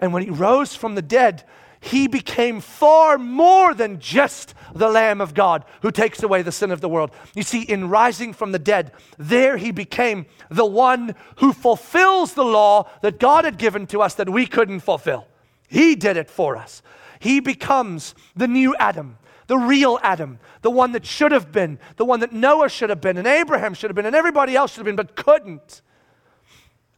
And 0.00 0.12
when 0.12 0.22
he 0.22 0.30
rose 0.30 0.74
from 0.74 0.94
the 0.94 1.02
dead, 1.02 1.44
he 1.86 2.08
became 2.08 2.60
far 2.60 3.18
more 3.18 3.74
than 3.74 4.00
just 4.00 4.54
the 4.74 4.88
Lamb 4.88 5.20
of 5.20 5.34
God 5.34 5.64
who 5.82 5.90
takes 5.90 6.22
away 6.22 6.42
the 6.42 6.52
sin 6.52 6.70
of 6.70 6.80
the 6.80 6.88
world. 6.88 7.10
You 7.34 7.42
see, 7.42 7.62
in 7.62 7.88
rising 7.88 8.32
from 8.32 8.52
the 8.52 8.58
dead, 8.58 8.92
there 9.18 9.56
he 9.56 9.70
became 9.70 10.26
the 10.50 10.66
one 10.66 11.14
who 11.36 11.52
fulfills 11.52 12.34
the 12.34 12.44
law 12.44 12.90
that 13.02 13.18
God 13.20 13.44
had 13.44 13.58
given 13.58 13.86
to 13.88 14.02
us 14.02 14.14
that 14.14 14.28
we 14.28 14.46
couldn't 14.46 14.80
fulfill. 14.80 15.26
He 15.68 15.94
did 15.94 16.16
it 16.16 16.30
for 16.30 16.56
us. 16.56 16.82
He 17.18 17.40
becomes 17.40 18.14
the 18.34 18.48
new 18.48 18.74
Adam, 18.76 19.18
the 19.46 19.58
real 19.58 19.98
Adam, 20.02 20.38
the 20.62 20.70
one 20.70 20.92
that 20.92 21.06
should 21.06 21.32
have 21.32 21.52
been, 21.52 21.78
the 21.96 22.04
one 22.04 22.20
that 22.20 22.32
Noah 22.32 22.68
should 22.68 22.90
have 22.90 23.00
been, 23.00 23.16
and 23.16 23.26
Abraham 23.26 23.74
should 23.74 23.90
have 23.90 23.96
been, 23.96 24.06
and 24.06 24.16
everybody 24.16 24.54
else 24.54 24.72
should 24.72 24.78
have 24.78 24.86
been, 24.86 24.96
but 24.96 25.16
couldn't. 25.16 25.82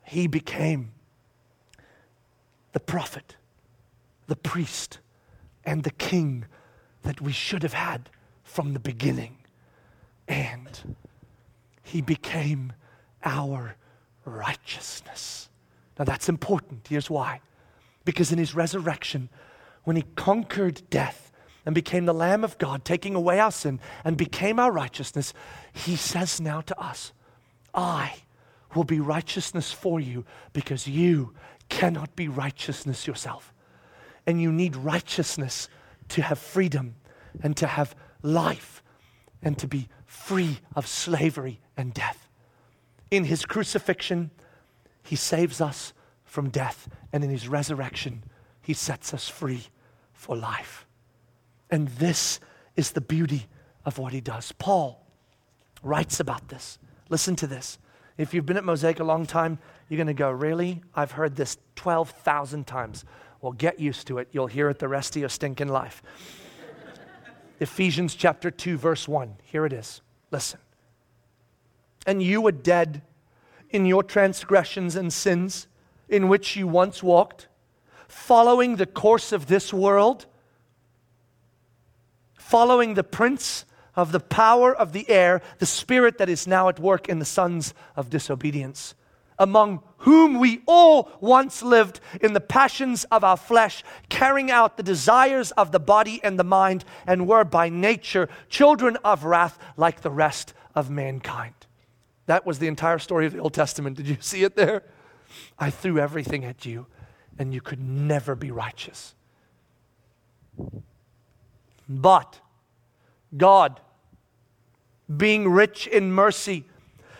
He 0.04 0.26
became 0.26 0.92
the 2.72 2.80
prophet 2.80 3.36
the 4.28 4.36
priest 4.36 5.00
and 5.64 5.82
the 5.82 5.90
king 5.90 6.44
that 7.02 7.20
we 7.20 7.32
should 7.32 7.62
have 7.62 7.72
had 7.72 8.10
from 8.44 8.74
the 8.74 8.78
beginning. 8.78 9.38
And 10.28 10.96
he 11.82 12.00
became 12.00 12.72
our 13.24 13.74
righteousness. 14.24 15.48
Now 15.98 16.04
that's 16.04 16.28
important. 16.28 16.86
Here's 16.88 17.10
why. 17.10 17.40
Because 18.04 18.30
in 18.30 18.38
his 18.38 18.54
resurrection, 18.54 19.30
when 19.84 19.96
he 19.96 20.04
conquered 20.14 20.82
death 20.90 21.32
and 21.66 21.74
became 21.74 22.04
the 22.04 22.14
Lamb 22.14 22.44
of 22.44 22.58
God, 22.58 22.84
taking 22.84 23.14
away 23.14 23.40
our 23.40 23.50
sin 23.50 23.80
and 24.04 24.16
became 24.16 24.58
our 24.58 24.70
righteousness, 24.70 25.32
he 25.72 25.96
says 25.96 26.40
now 26.40 26.60
to 26.62 26.78
us, 26.78 27.12
I 27.74 28.22
will 28.74 28.84
be 28.84 29.00
righteousness 29.00 29.72
for 29.72 29.98
you 29.98 30.24
because 30.52 30.86
you 30.86 31.32
cannot 31.68 32.14
be 32.16 32.28
righteousness 32.28 33.06
yourself 33.06 33.52
and 34.28 34.42
you 34.42 34.52
need 34.52 34.76
righteousness 34.76 35.70
to 36.10 36.20
have 36.20 36.38
freedom 36.38 36.94
and 37.42 37.56
to 37.56 37.66
have 37.66 37.96
life 38.22 38.82
and 39.42 39.56
to 39.56 39.66
be 39.66 39.88
free 40.04 40.58
of 40.76 40.86
slavery 40.86 41.60
and 41.78 41.94
death. 41.94 42.28
In 43.10 43.24
his 43.24 43.46
crucifixion, 43.46 44.30
he 45.02 45.16
saves 45.16 45.62
us 45.62 45.94
from 46.26 46.50
death, 46.50 46.90
and 47.10 47.24
in 47.24 47.30
his 47.30 47.48
resurrection, 47.48 48.22
he 48.60 48.74
sets 48.74 49.14
us 49.14 49.30
free 49.30 49.68
for 50.12 50.36
life. 50.36 50.86
And 51.70 51.88
this 51.88 52.38
is 52.76 52.90
the 52.90 53.00
beauty 53.00 53.46
of 53.86 53.96
what 53.96 54.12
he 54.12 54.20
does. 54.20 54.52
Paul, 54.52 55.06
writes 55.82 56.20
about 56.20 56.48
this. 56.48 56.78
Listen 57.08 57.34
to 57.36 57.46
this. 57.46 57.78
If 58.18 58.34
you've 58.34 58.44
been 58.44 58.58
at 58.58 58.64
Mosaic 58.64 59.00
a 59.00 59.04
long 59.04 59.24
time, 59.24 59.58
you're 59.88 59.96
going 59.96 60.08
to 60.08 60.12
go, 60.12 60.30
Really? 60.30 60.82
I've 60.94 61.12
heard 61.12 61.36
this 61.36 61.56
12,000 61.76 62.66
times. 62.66 63.06
Well, 63.40 63.52
get 63.52 63.78
used 63.78 64.06
to 64.08 64.18
it. 64.18 64.28
You'll 64.32 64.48
hear 64.48 64.68
it 64.68 64.78
the 64.78 64.88
rest 64.88 65.14
of 65.16 65.20
your 65.20 65.28
stinking 65.28 65.68
life. 65.68 66.02
Ephesians 67.60 68.14
chapter 68.14 68.50
2, 68.50 68.76
verse 68.76 69.06
1. 69.06 69.36
Here 69.44 69.64
it 69.64 69.72
is. 69.72 70.00
Listen. 70.30 70.58
And 72.06 72.22
you 72.22 72.40
were 72.40 72.52
dead 72.52 73.02
in 73.70 73.86
your 73.86 74.02
transgressions 74.02 74.96
and 74.96 75.12
sins, 75.12 75.68
in 76.08 76.28
which 76.28 76.56
you 76.56 76.66
once 76.66 77.02
walked, 77.02 77.48
following 78.08 78.76
the 78.76 78.86
course 78.86 79.30
of 79.30 79.46
this 79.46 79.72
world, 79.72 80.26
following 82.34 82.94
the 82.94 83.04
prince 83.04 83.66
of 83.94 84.12
the 84.12 84.20
power 84.20 84.74
of 84.74 84.92
the 84.92 85.08
air, 85.10 85.42
the 85.58 85.66
spirit 85.66 86.18
that 86.18 86.28
is 86.28 86.46
now 86.46 86.68
at 86.68 86.78
work 86.78 87.08
in 87.08 87.18
the 87.18 87.24
sons 87.24 87.74
of 87.94 88.08
disobedience, 88.08 88.94
among 89.38 89.82
whom 89.98 90.38
we 90.38 90.62
all 90.66 91.10
once 91.20 91.62
lived 91.62 92.00
in 92.20 92.32
the 92.32 92.40
passions 92.40 93.04
of 93.04 93.24
our 93.24 93.36
flesh, 93.36 93.82
carrying 94.08 94.50
out 94.50 94.76
the 94.76 94.82
desires 94.82 95.50
of 95.52 95.72
the 95.72 95.80
body 95.80 96.20
and 96.22 96.38
the 96.38 96.44
mind, 96.44 96.84
and 97.06 97.26
were 97.26 97.44
by 97.44 97.68
nature 97.68 98.28
children 98.48 98.96
of 99.04 99.24
wrath 99.24 99.58
like 99.76 100.00
the 100.00 100.10
rest 100.10 100.54
of 100.74 100.90
mankind. 100.90 101.54
That 102.26 102.44
was 102.44 102.58
the 102.58 102.68
entire 102.68 102.98
story 102.98 103.26
of 103.26 103.32
the 103.32 103.38
Old 103.38 103.54
Testament. 103.54 103.96
Did 103.96 104.06
you 104.06 104.18
see 104.20 104.44
it 104.44 104.54
there? 104.54 104.82
I 105.58 105.70
threw 105.70 105.98
everything 105.98 106.44
at 106.44 106.66
you, 106.66 106.86
and 107.38 107.54
you 107.54 107.60
could 107.60 107.80
never 107.80 108.34
be 108.34 108.50
righteous. 108.50 109.14
But 111.88 112.40
God, 113.36 113.80
being 115.14 115.48
rich 115.48 115.86
in 115.86 116.12
mercy, 116.12 116.66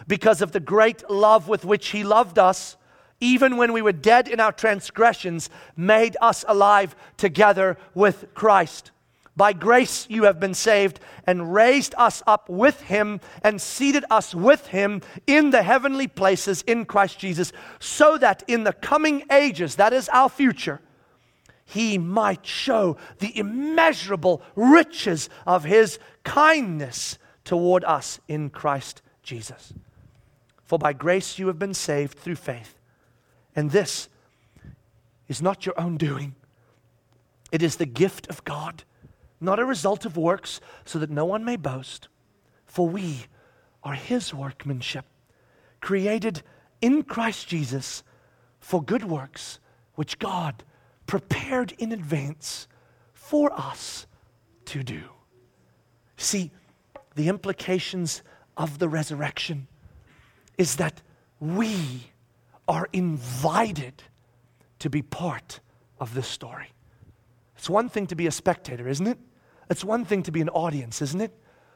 because 0.09 0.43
of 0.43 0.51
the 0.53 0.61
great 0.61 1.09
love 1.09 1.47
with 1.47 1.65
which 1.65 1.89
He 1.89 2.03
loved 2.03 2.39
us, 2.39 2.77
even 3.21 3.57
when 3.57 3.73
we 3.73 3.83
were 3.83 3.93
dead 3.93 4.27
in 4.27 4.41
our 4.41 4.53
transgressions, 4.53 5.51
made 5.77 6.17
us 6.21 6.45
alive 6.49 6.97
together 7.17 7.77
with 7.95 8.27
Christ. 8.35 8.91
By 9.37 9.53
grace 9.53 10.07
you 10.09 10.25
have 10.25 10.41
been 10.41 10.55
saved, 10.55 10.99
and 11.25 11.55
raised 11.55 11.95
us 11.97 12.23
up 12.27 12.49
with 12.49 12.81
Him, 12.83 13.21
and 13.45 13.61
seated 13.61 14.05
us 14.11 14.35
with 14.35 14.69
Him 14.69 15.03
in 15.27 15.51
the 15.51 15.63
heavenly 15.63 16.09
places 16.09 16.63
in 16.63 16.87
Christ 16.87 17.19
Jesus, 17.21 17.53
so 17.79 18.19
that 18.19 18.43
in 18.49 18.65
the 18.65 18.73
coming 18.73 19.25
ages, 19.31 19.77
that 19.77 19.93
is 19.93 20.09
our 20.09 20.29
future, 20.29 20.81
He 21.65 21.99
might 21.99 22.47
show 22.47 22.97
the 23.19 23.37
immeasurable 23.39 24.43
riches 24.57 25.29
of 25.47 25.65
His 25.65 25.99
kindness 26.25 27.19
toward 27.45 27.85
us 27.85 28.19
in 28.27 28.51
Christ 28.51 29.03
Jesus. 29.23 29.73
For 30.69 30.79
by 30.79 30.93
grace 30.93 31.39
you 31.39 31.47
have 31.47 31.59
been 31.59 31.73
saved 31.73 32.19
through 32.19 32.35
faith. 32.35 32.75
And 33.57 33.71
this 33.71 34.11
is 35.27 35.41
not 35.41 35.65
your 35.65 35.81
own 35.81 35.97
doing, 35.97 36.35
it 37.51 37.63
is 37.63 37.77
the 37.77 37.87
gift 37.87 38.27
of 38.29 38.45
God, 38.45 38.85
not 39.41 39.59
a 39.59 39.65
result 39.65 40.05
of 40.05 40.19
works, 40.19 40.61
so 40.85 40.99
that 40.99 41.09
no 41.09 41.25
one 41.25 41.43
may 41.43 41.57
boast. 41.57 42.09
For 42.67 42.87
we 42.87 43.25
are 43.83 43.95
his 43.95 44.35
workmanship, 44.35 45.07
created 45.81 46.43
in 46.83 47.03
Christ 47.03 47.49
Jesus 47.49 48.03
for 48.61 48.83
good 48.83 49.05
works, 49.05 49.61
which 49.95 50.19
God 50.19 50.65
prepared 51.07 51.73
in 51.79 51.93
advance 51.93 52.69
for 53.15 53.51
us 53.59 54.07
to 54.67 54.83
do. 54.83 55.01
See, 56.19 56.51
the 57.15 57.31
implications 57.31 58.23
of 58.55 58.79
the 58.79 58.89
resurrection 58.91 59.67
is 60.59 60.77
that 60.77 61.01
we 61.41 62.11
are 62.67 62.89
invited 62.93 64.03
to 64.81 64.91
be 64.91 65.01
part 65.01 65.61
of 65.99 66.15
this 66.15 66.29
story. 66.29 66.73
It's 67.57 67.71
one 67.71 67.89
thing 67.89 68.07
to 68.09 68.15
be 68.15 68.27
a 68.27 68.31
spectator, 68.31 68.87
isn't 68.87 69.07
it? 69.07 69.19
It's 69.71 69.85
one 69.85 70.05
thing 70.05 70.23
to 70.25 70.33
be 70.33 70.41
an 70.41 70.49
audience, 70.51 71.01
isn't 71.03 71.21
it? 71.21 71.33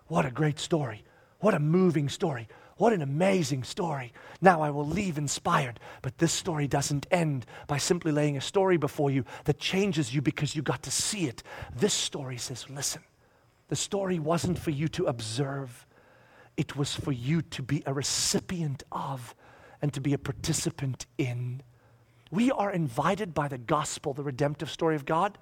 What 0.06 0.26
a 0.26 0.30
great 0.30 0.58
story. 0.58 1.04
What 1.40 1.54
a 1.54 1.58
moving 1.58 2.08
story. 2.08 2.48
What 2.76 2.92
an 2.92 3.02
amazing 3.02 3.64
story. 3.64 4.12
Now 4.40 4.62
I 4.62 4.70
will 4.70 4.86
leave 4.86 5.18
inspired. 5.18 5.78
But 6.00 6.18
this 6.18 6.32
story 6.32 6.66
doesn't 6.66 7.06
end 7.10 7.46
by 7.66 7.78
simply 7.78 8.12
laying 8.12 8.36
a 8.36 8.40
story 8.40 8.76
before 8.76 9.10
you 9.10 9.24
that 9.44 9.58
changes 9.58 10.14
you 10.14 10.22
because 10.22 10.56
you 10.56 10.62
got 10.62 10.82
to 10.84 10.90
see 10.90 11.26
it. 11.26 11.42
This 11.74 11.94
story 11.94 12.38
says, 12.38 12.68
listen, 12.70 13.02
the 13.68 13.76
story 13.76 14.18
wasn't 14.18 14.58
for 14.58 14.70
you 14.70 14.88
to 14.88 15.06
observe, 15.06 15.86
it 16.56 16.76
was 16.76 16.94
for 16.94 17.12
you 17.12 17.42
to 17.42 17.62
be 17.62 17.82
a 17.86 17.92
recipient 17.92 18.82
of 18.92 19.34
and 19.80 19.92
to 19.92 20.00
be 20.00 20.12
a 20.12 20.18
participant 20.18 21.06
in. 21.18 21.62
We 22.30 22.50
are 22.50 22.70
invited 22.70 23.34
by 23.34 23.48
the 23.48 23.58
gospel, 23.58 24.14
the 24.14 24.22
redemptive 24.22 24.70
story 24.70 24.96
of 24.96 25.04
God, 25.04 25.38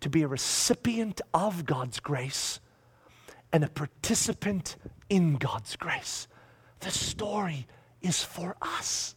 to 0.00 0.10
be 0.10 0.22
a 0.22 0.28
recipient 0.28 1.20
of 1.32 1.64
God's 1.64 2.00
grace 2.00 2.60
and 3.52 3.64
a 3.64 3.68
participant 3.68 4.76
in 5.08 5.36
God's 5.36 5.76
grace. 5.76 6.26
The 6.80 6.90
story 6.90 7.66
is 8.00 8.22
for 8.22 8.56
us. 8.60 9.14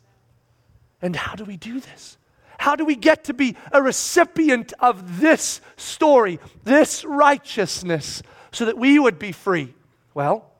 And 1.01 1.15
how 1.15 1.36
do 1.36 1.43
we 1.43 1.57
do 1.57 1.80
this? 1.80 2.17
How 2.57 2.76
do 2.76 2.86
we 2.86 2.95
get 2.95 3.26
to 3.26 3.34
be 3.34 3.57
a 3.71 3.82
recipient 3.82 4.73
of 4.80 5.19
this 5.19 5.61
story, 5.76 6.39
this 6.63 7.03
righteousness, 7.03 8.23
so 8.51 8.65
that 8.65 8.78
we 8.78 8.97
would 8.97 9.19
be 9.19 9.32
free? 9.32 9.73
Well, 10.13 10.51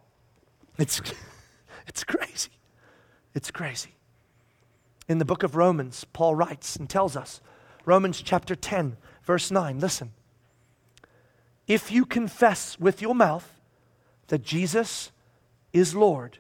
it's, 0.78 1.02
it's 1.88 2.04
crazy. 2.04 2.52
It's 3.34 3.52
crazy. 3.52 3.96
In 5.08 5.20
the 5.20 5.26
book 5.26 5.44
of 5.44 5.56
Romans, 5.56 6.06
Paul 6.14 6.36
writes 6.36 6.76
and 6.76 6.90
tells 6.90 7.16
us, 7.16 7.42
Romans 7.86 8.22
chapter 8.22 8.56
10, 8.56 8.98
verse 9.24 9.52
9, 9.52 9.80
listen. 9.80 10.14
If 11.68 11.92
you 11.92 12.06
confess 12.06 12.80
with 12.80 13.02
your 13.02 13.16
mouth 13.16 13.60
that 14.28 14.44
Jesus 14.44 15.12
is 15.74 15.96
Lord 15.96 16.40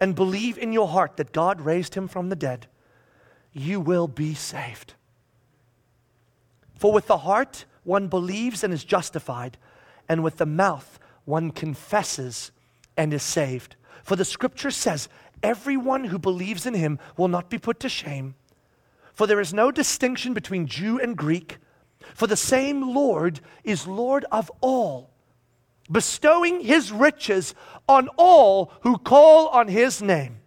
and 0.00 0.14
believe 0.14 0.58
in 0.58 0.72
your 0.72 0.88
heart 0.88 1.16
that 1.16 1.32
God 1.32 1.60
raised 1.60 1.94
him 1.94 2.08
from 2.08 2.28
the 2.28 2.36
dead, 2.36 2.66
you 3.52 3.80
will 3.80 4.08
be 4.08 4.34
saved. 4.34 4.94
For 6.76 6.92
with 6.92 7.06
the 7.06 7.18
heart 7.18 7.64
one 7.84 8.08
believes 8.08 8.64
and 8.64 8.72
is 8.72 8.84
justified, 8.84 9.56
and 10.08 10.22
with 10.22 10.38
the 10.38 10.46
mouth 10.46 10.98
one 11.24 11.50
confesses 11.50 12.50
and 12.96 13.12
is 13.12 13.22
saved. 13.22 13.76
For 14.02 14.16
the 14.16 14.24
scripture 14.24 14.70
says, 14.70 15.08
Everyone 15.42 16.04
who 16.04 16.18
believes 16.18 16.64
in 16.64 16.74
him 16.74 16.98
will 17.16 17.28
not 17.28 17.50
be 17.50 17.58
put 17.58 17.80
to 17.80 17.88
shame. 17.88 18.34
For 19.12 19.26
there 19.26 19.40
is 19.40 19.54
no 19.54 19.70
distinction 19.70 20.34
between 20.34 20.66
Jew 20.66 20.98
and 20.98 21.16
Greek, 21.16 21.58
for 22.14 22.26
the 22.26 22.36
same 22.36 22.94
Lord 22.94 23.40
is 23.62 23.86
Lord 23.86 24.24
of 24.32 24.50
all, 24.60 25.10
bestowing 25.90 26.60
his 26.60 26.90
riches 26.90 27.54
on 27.88 28.08
all 28.16 28.72
who 28.82 28.98
call 28.98 29.48
on 29.48 29.68
his 29.68 30.02
name. 30.02 30.38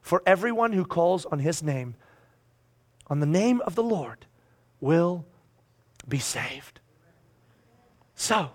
For 0.00 0.22
everyone 0.24 0.72
who 0.72 0.84
calls 0.84 1.26
on 1.26 1.38
his 1.38 1.62
name, 1.62 1.94
on 3.08 3.20
the 3.20 3.26
name 3.26 3.60
of 3.62 3.74
the 3.74 3.82
Lord, 3.82 4.26
will 4.80 5.26
be 6.08 6.18
saved. 6.18 6.80
So, 8.14 8.50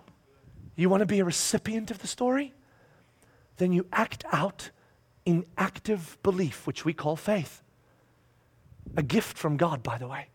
you 0.76 0.90
want 0.90 1.02
to 1.02 1.06
be 1.06 1.20
a 1.20 1.26
recipient 1.26 1.92
of 1.92 2.00
the 2.00 2.08
story? 2.08 2.54
Then 3.62 3.74
you 3.74 3.86
act 3.94 4.26
out 4.32 4.72
in 5.24 5.46
active 5.56 6.18
belief, 6.24 6.66
which 6.66 6.84
we 6.84 6.94
call 6.94 7.16
faith. 7.16 7.62
A 8.98 9.04
gift 9.04 9.38
from 9.38 9.56
God, 9.56 9.84
by 9.84 10.00
the 10.00 10.08
way. 10.08 10.30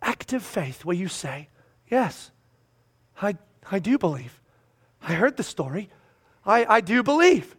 Active 0.00 0.44
faith, 0.44 0.84
where 0.84 0.94
you 0.94 1.08
say, 1.08 1.48
Yes, 1.88 2.30
I, 3.20 3.34
I 3.68 3.80
do 3.80 3.98
believe. 3.98 4.40
I 5.02 5.14
heard 5.14 5.36
the 5.36 5.42
story. 5.42 5.90
I, 6.44 6.64
I 6.76 6.80
do 6.80 7.02
believe. 7.02 7.56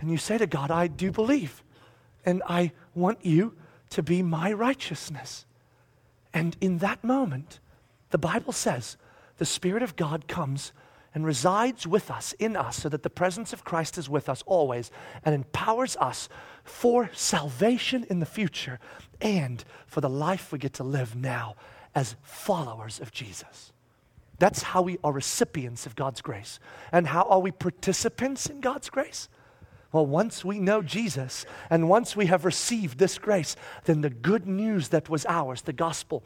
And 0.00 0.10
you 0.10 0.16
say 0.16 0.38
to 0.38 0.46
God, 0.46 0.70
I 0.70 0.86
do 0.86 1.12
believe. 1.12 1.62
And 2.24 2.42
I 2.48 2.72
want 2.94 3.26
you 3.26 3.54
to 3.90 4.02
be 4.02 4.22
my 4.22 4.54
righteousness. 4.54 5.44
And 6.32 6.56
in 6.62 6.78
that 6.78 7.04
moment, 7.04 7.60
the 8.08 8.16
Bible 8.16 8.54
says 8.54 8.96
the 9.36 9.44
Spirit 9.44 9.82
of 9.82 9.96
God 9.96 10.28
comes 10.28 10.72
and 11.14 11.24
resides 11.24 11.86
with 11.86 12.10
us, 12.10 12.32
in 12.34 12.56
us, 12.56 12.76
so 12.76 12.88
that 12.88 13.04
the 13.04 13.10
presence 13.10 13.52
of 13.52 13.64
Christ 13.64 13.96
is 13.96 14.08
with 14.08 14.28
us 14.28 14.42
always 14.46 14.90
and 15.24 15.34
empowers 15.34 15.96
us 15.96 16.28
for 16.64 17.08
salvation 17.14 18.04
in 18.10 18.18
the 18.18 18.26
future 18.26 18.80
and 19.20 19.64
for 19.86 20.00
the 20.00 20.10
life 20.10 20.50
we 20.52 20.58
get 20.58 20.74
to 20.74 20.84
live 20.84 21.14
now 21.14 21.54
as 21.94 22.16
followers 22.22 23.00
of 23.00 23.12
Jesus. 23.12 23.72
That's 24.38 24.62
how 24.62 24.82
we 24.82 24.98
are 25.04 25.12
recipients 25.12 25.86
of 25.86 25.94
God's 25.94 26.20
grace. 26.20 26.58
And 26.90 27.06
how 27.06 27.22
are 27.22 27.38
we 27.38 27.52
participants 27.52 28.46
in 28.46 28.60
God's 28.60 28.90
grace? 28.90 29.28
Well, 29.94 30.06
once 30.06 30.44
we 30.44 30.58
know 30.58 30.82
Jesus 30.82 31.46
and 31.70 31.88
once 31.88 32.16
we 32.16 32.26
have 32.26 32.44
received 32.44 32.98
this 32.98 33.16
grace, 33.16 33.54
then 33.84 34.00
the 34.00 34.10
good 34.10 34.44
news 34.44 34.88
that 34.88 35.08
was 35.08 35.24
ours, 35.24 35.62
the 35.62 35.72
gospel, 35.72 36.24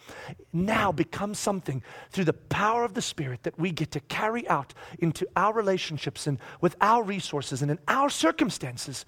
now 0.55 0.91
becomes 0.91 1.39
something 1.39 1.83
through 2.11 2.25
the 2.25 2.33
power 2.33 2.83
of 2.83 2.95
the 2.95 3.03
Spirit 3.03 3.43
that 3.43 3.59
we 3.59 3.71
get 3.71 3.91
to 3.91 4.01
carry 4.01 4.49
out 4.49 4.73
into 5.01 5.29
our 5.37 5.53
relationships 5.53 6.27
and 6.27 6.39
with 6.62 6.77
our 6.81 7.03
resources 7.03 7.61
and 7.61 7.71
in 7.71 7.79
our 7.89 8.09
circumstances 8.09 9.05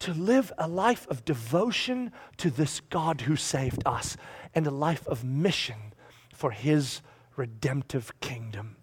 to 0.00 0.12
live 0.12 0.52
a 0.58 0.68
life 0.68 1.06
of 1.08 1.24
devotion 1.24 2.12
to 2.36 2.50
this 2.50 2.80
God 2.80 3.22
who 3.22 3.36
saved 3.36 3.82
us 3.86 4.18
and 4.54 4.66
a 4.66 4.70
life 4.70 5.06
of 5.06 5.24
mission 5.24 5.94
for 6.34 6.50
his 6.50 7.00
redemptive 7.36 8.12
kingdom. 8.20 8.76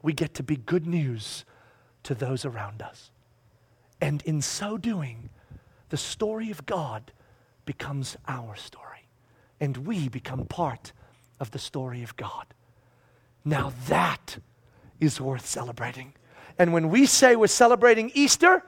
We 0.00 0.14
get 0.14 0.32
to 0.36 0.42
be 0.42 0.56
good 0.56 0.86
news 0.86 1.44
to 2.04 2.14
those 2.14 2.46
around 2.46 2.80
us. 2.80 3.10
And 4.00 4.22
in 4.22 4.42
so 4.42 4.78
doing, 4.78 5.30
the 5.88 5.96
story 5.96 6.50
of 6.50 6.66
God 6.66 7.12
becomes 7.64 8.16
our 8.26 8.56
story. 8.56 9.08
And 9.60 9.78
we 9.78 10.08
become 10.08 10.44
part 10.46 10.92
of 11.40 11.50
the 11.50 11.58
story 11.58 12.02
of 12.02 12.16
God. 12.16 12.46
Now 13.44 13.72
that 13.88 14.38
is 15.00 15.20
worth 15.20 15.46
celebrating. 15.46 16.14
And 16.58 16.72
when 16.72 16.88
we 16.90 17.06
say 17.06 17.36
we're 17.36 17.46
celebrating 17.46 18.10
Easter, 18.14 18.64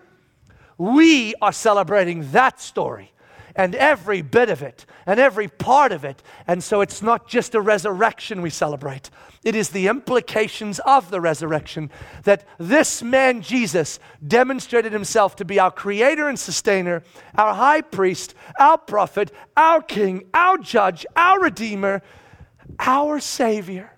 we 0.79 1.35
are 1.43 1.53
celebrating 1.53 2.31
that 2.33 2.61
story 2.61 3.13
and 3.61 3.75
every 3.75 4.23
bit 4.23 4.49
of 4.49 4.63
it 4.63 4.87
and 5.05 5.21
every 5.21 5.47
part 5.47 5.93
of 5.93 6.03
it. 6.03 6.23
And 6.47 6.65
so 6.65 6.81
it's 6.81 7.03
not 7.03 7.29
just 7.29 7.55
a 7.55 7.61
resurrection 7.61 8.41
we 8.41 8.49
celebrate, 8.49 9.11
it 9.45 9.55
is 9.55 9.69
the 9.69 9.87
implications 9.87 10.79
of 10.81 11.11
the 11.11 11.21
resurrection 11.21 11.91
that 12.25 12.47
this 12.57 13.03
man, 13.03 13.43
Jesus, 13.43 13.99
demonstrated 14.27 14.95
himself 14.95 15.37
to 15.37 15.45
be 15.45 15.59
our 15.59 15.71
creator 15.71 16.27
and 16.27 16.39
sustainer, 16.39 17.03
our 17.35 17.53
high 17.55 17.83
priest, 17.83 18.35
our 18.59 18.79
prophet, 18.79 19.31
our 19.59 19.83
king, 19.83 20.25
our 20.33 20.57
judge, 20.57 21.05
our 21.15 21.39
redeemer, 21.41 22.01
our 22.79 23.21
savior, 23.21 23.93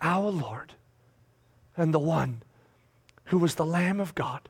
our 0.00 0.28
Lord, 0.28 0.72
and 1.76 1.94
the 1.94 2.00
one 2.00 2.42
who 3.26 3.38
was 3.38 3.54
the 3.54 3.66
Lamb 3.66 4.00
of 4.00 4.16
God 4.16 4.48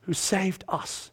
who 0.00 0.12
saved 0.12 0.64
us 0.68 1.12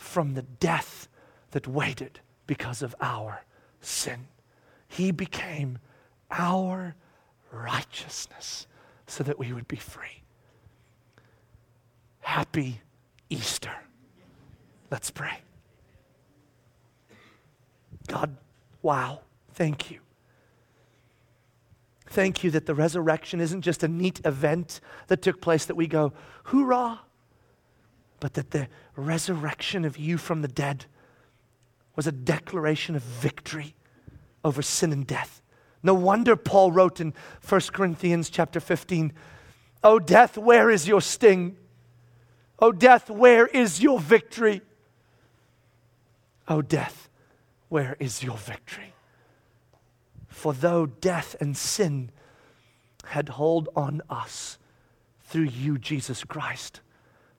from 0.00 0.34
the 0.34 0.42
death 0.42 1.08
that 1.50 1.68
waited 1.68 2.20
because 2.46 2.82
of 2.82 2.94
our 3.00 3.44
sin. 3.80 4.28
He 4.88 5.10
became 5.10 5.78
our 6.30 6.96
righteousness 7.52 8.66
so 9.06 9.22
that 9.24 9.38
we 9.38 9.52
would 9.52 9.68
be 9.68 9.76
free. 9.76 10.22
Happy 12.20 12.80
Easter. 13.28 13.74
Let's 14.90 15.10
pray. 15.10 15.40
God, 18.06 18.36
wow, 18.82 19.20
thank 19.52 19.90
you. 19.90 20.00
Thank 22.06 22.42
you 22.42 22.50
that 22.52 22.66
the 22.66 22.74
resurrection 22.74 23.40
isn't 23.40 23.60
just 23.60 23.84
a 23.84 23.88
neat 23.88 24.20
event 24.24 24.80
that 25.08 25.22
took 25.22 25.40
place 25.40 25.66
that 25.66 25.76
we 25.76 25.86
go, 25.86 26.12
hoorah, 26.44 27.00
but 28.20 28.34
that 28.34 28.50
the 28.50 28.68
resurrection 28.94 29.84
of 29.84 29.96
you 29.96 30.18
from 30.18 30.42
the 30.42 30.48
dead 30.48 30.86
was 31.96 32.06
a 32.06 32.12
declaration 32.12 32.94
of 32.94 33.02
victory 33.02 33.74
over 34.44 34.62
sin 34.62 34.92
and 34.92 35.06
death. 35.06 35.42
No 35.82 35.94
wonder 35.94 36.36
Paul 36.36 36.72
wrote 36.72 37.00
in 37.00 37.14
1 37.40 37.72
Corinthians 37.72 38.30
chapter 38.30 38.60
15, 38.60 39.12
"O 39.82 39.98
death, 39.98 40.36
where 40.36 40.70
is 40.70 40.86
your 40.86 41.00
sting? 41.00 41.56
O 42.58 42.70
death, 42.70 43.08
where 43.08 43.46
is 43.46 43.82
your 43.82 43.98
victory? 43.98 44.60
O 46.48 46.60
death, 46.60 47.08
where 47.68 47.96
is 47.98 48.22
your 48.22 48.36
victory?" 48.36 48.94
For 50.28 50.52
though 50.52 50.86
death 50.86 51.34
and 51.40 51.56
sin 51.56 52.12
had 53.04 53.30
hold 53.30 53.68
on 53.74 54.02
us 54.10 54.58
through 55.22 55.44
you, 55.44 55.78
Jesus 55.78 56.24
Christ, 56.24 56.80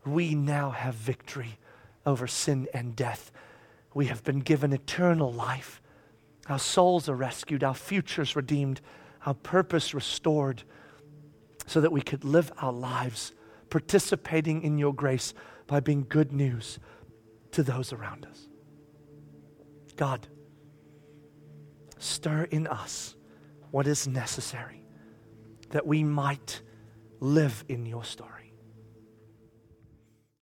we 0.06 0.36
now 0.36 0.72
have 0.72 0.96
victory 0.96 1.58
over 2.06 2.28
sin 2.28 2.68
and 2.74 2.96
death. 2.96 3.32
We 3.94 4.08
have 4.08 4.24
been 4.24 4.40
given 4.40 4.74
eternal 4.74 5.32
life. 5.32 5.82
Our 6.48 6.60
souls 6.60 7.08
are 7.08 7.16
rescued, 7.16 7.64
our 7.64 7.76
futures 7.76 8.36
redeemed, 8.36 8.82
our 9.26 9.34
purpose 9.34 9.94
restored, 9.94 10.64
so 11.68 11.82
that 11.82 11.92
we 11.92 12.02
could 12.02 12.24
live 12.24 12.52
our 12.58 12.74
lives 12.74 13.34
participating 13.70 14.62
in 14.64 14.78
your 14.78 14.94
grace 14.94 15.34
by 15.68 15.80
being 15.80 16.06
good 16.10 16.32
news 16.32 16.80
to 17.52 17.64
those 17.64 17.94
around 17.94 18.26
us. 18.26 18.48
God, 19.96 20.28
stir 21.98 22.44
in 22.46 22.68
us 22.68 23.16
what 23.72 23.88
is 23.88 24.08
necessary 24.08 24.84
that 25.70 25.88
we 25.88 26.04
might 26.04 26.62
live 27.20 27.64
in 27.70 27.86
your 27.86 28.04
story. 28.04 28.41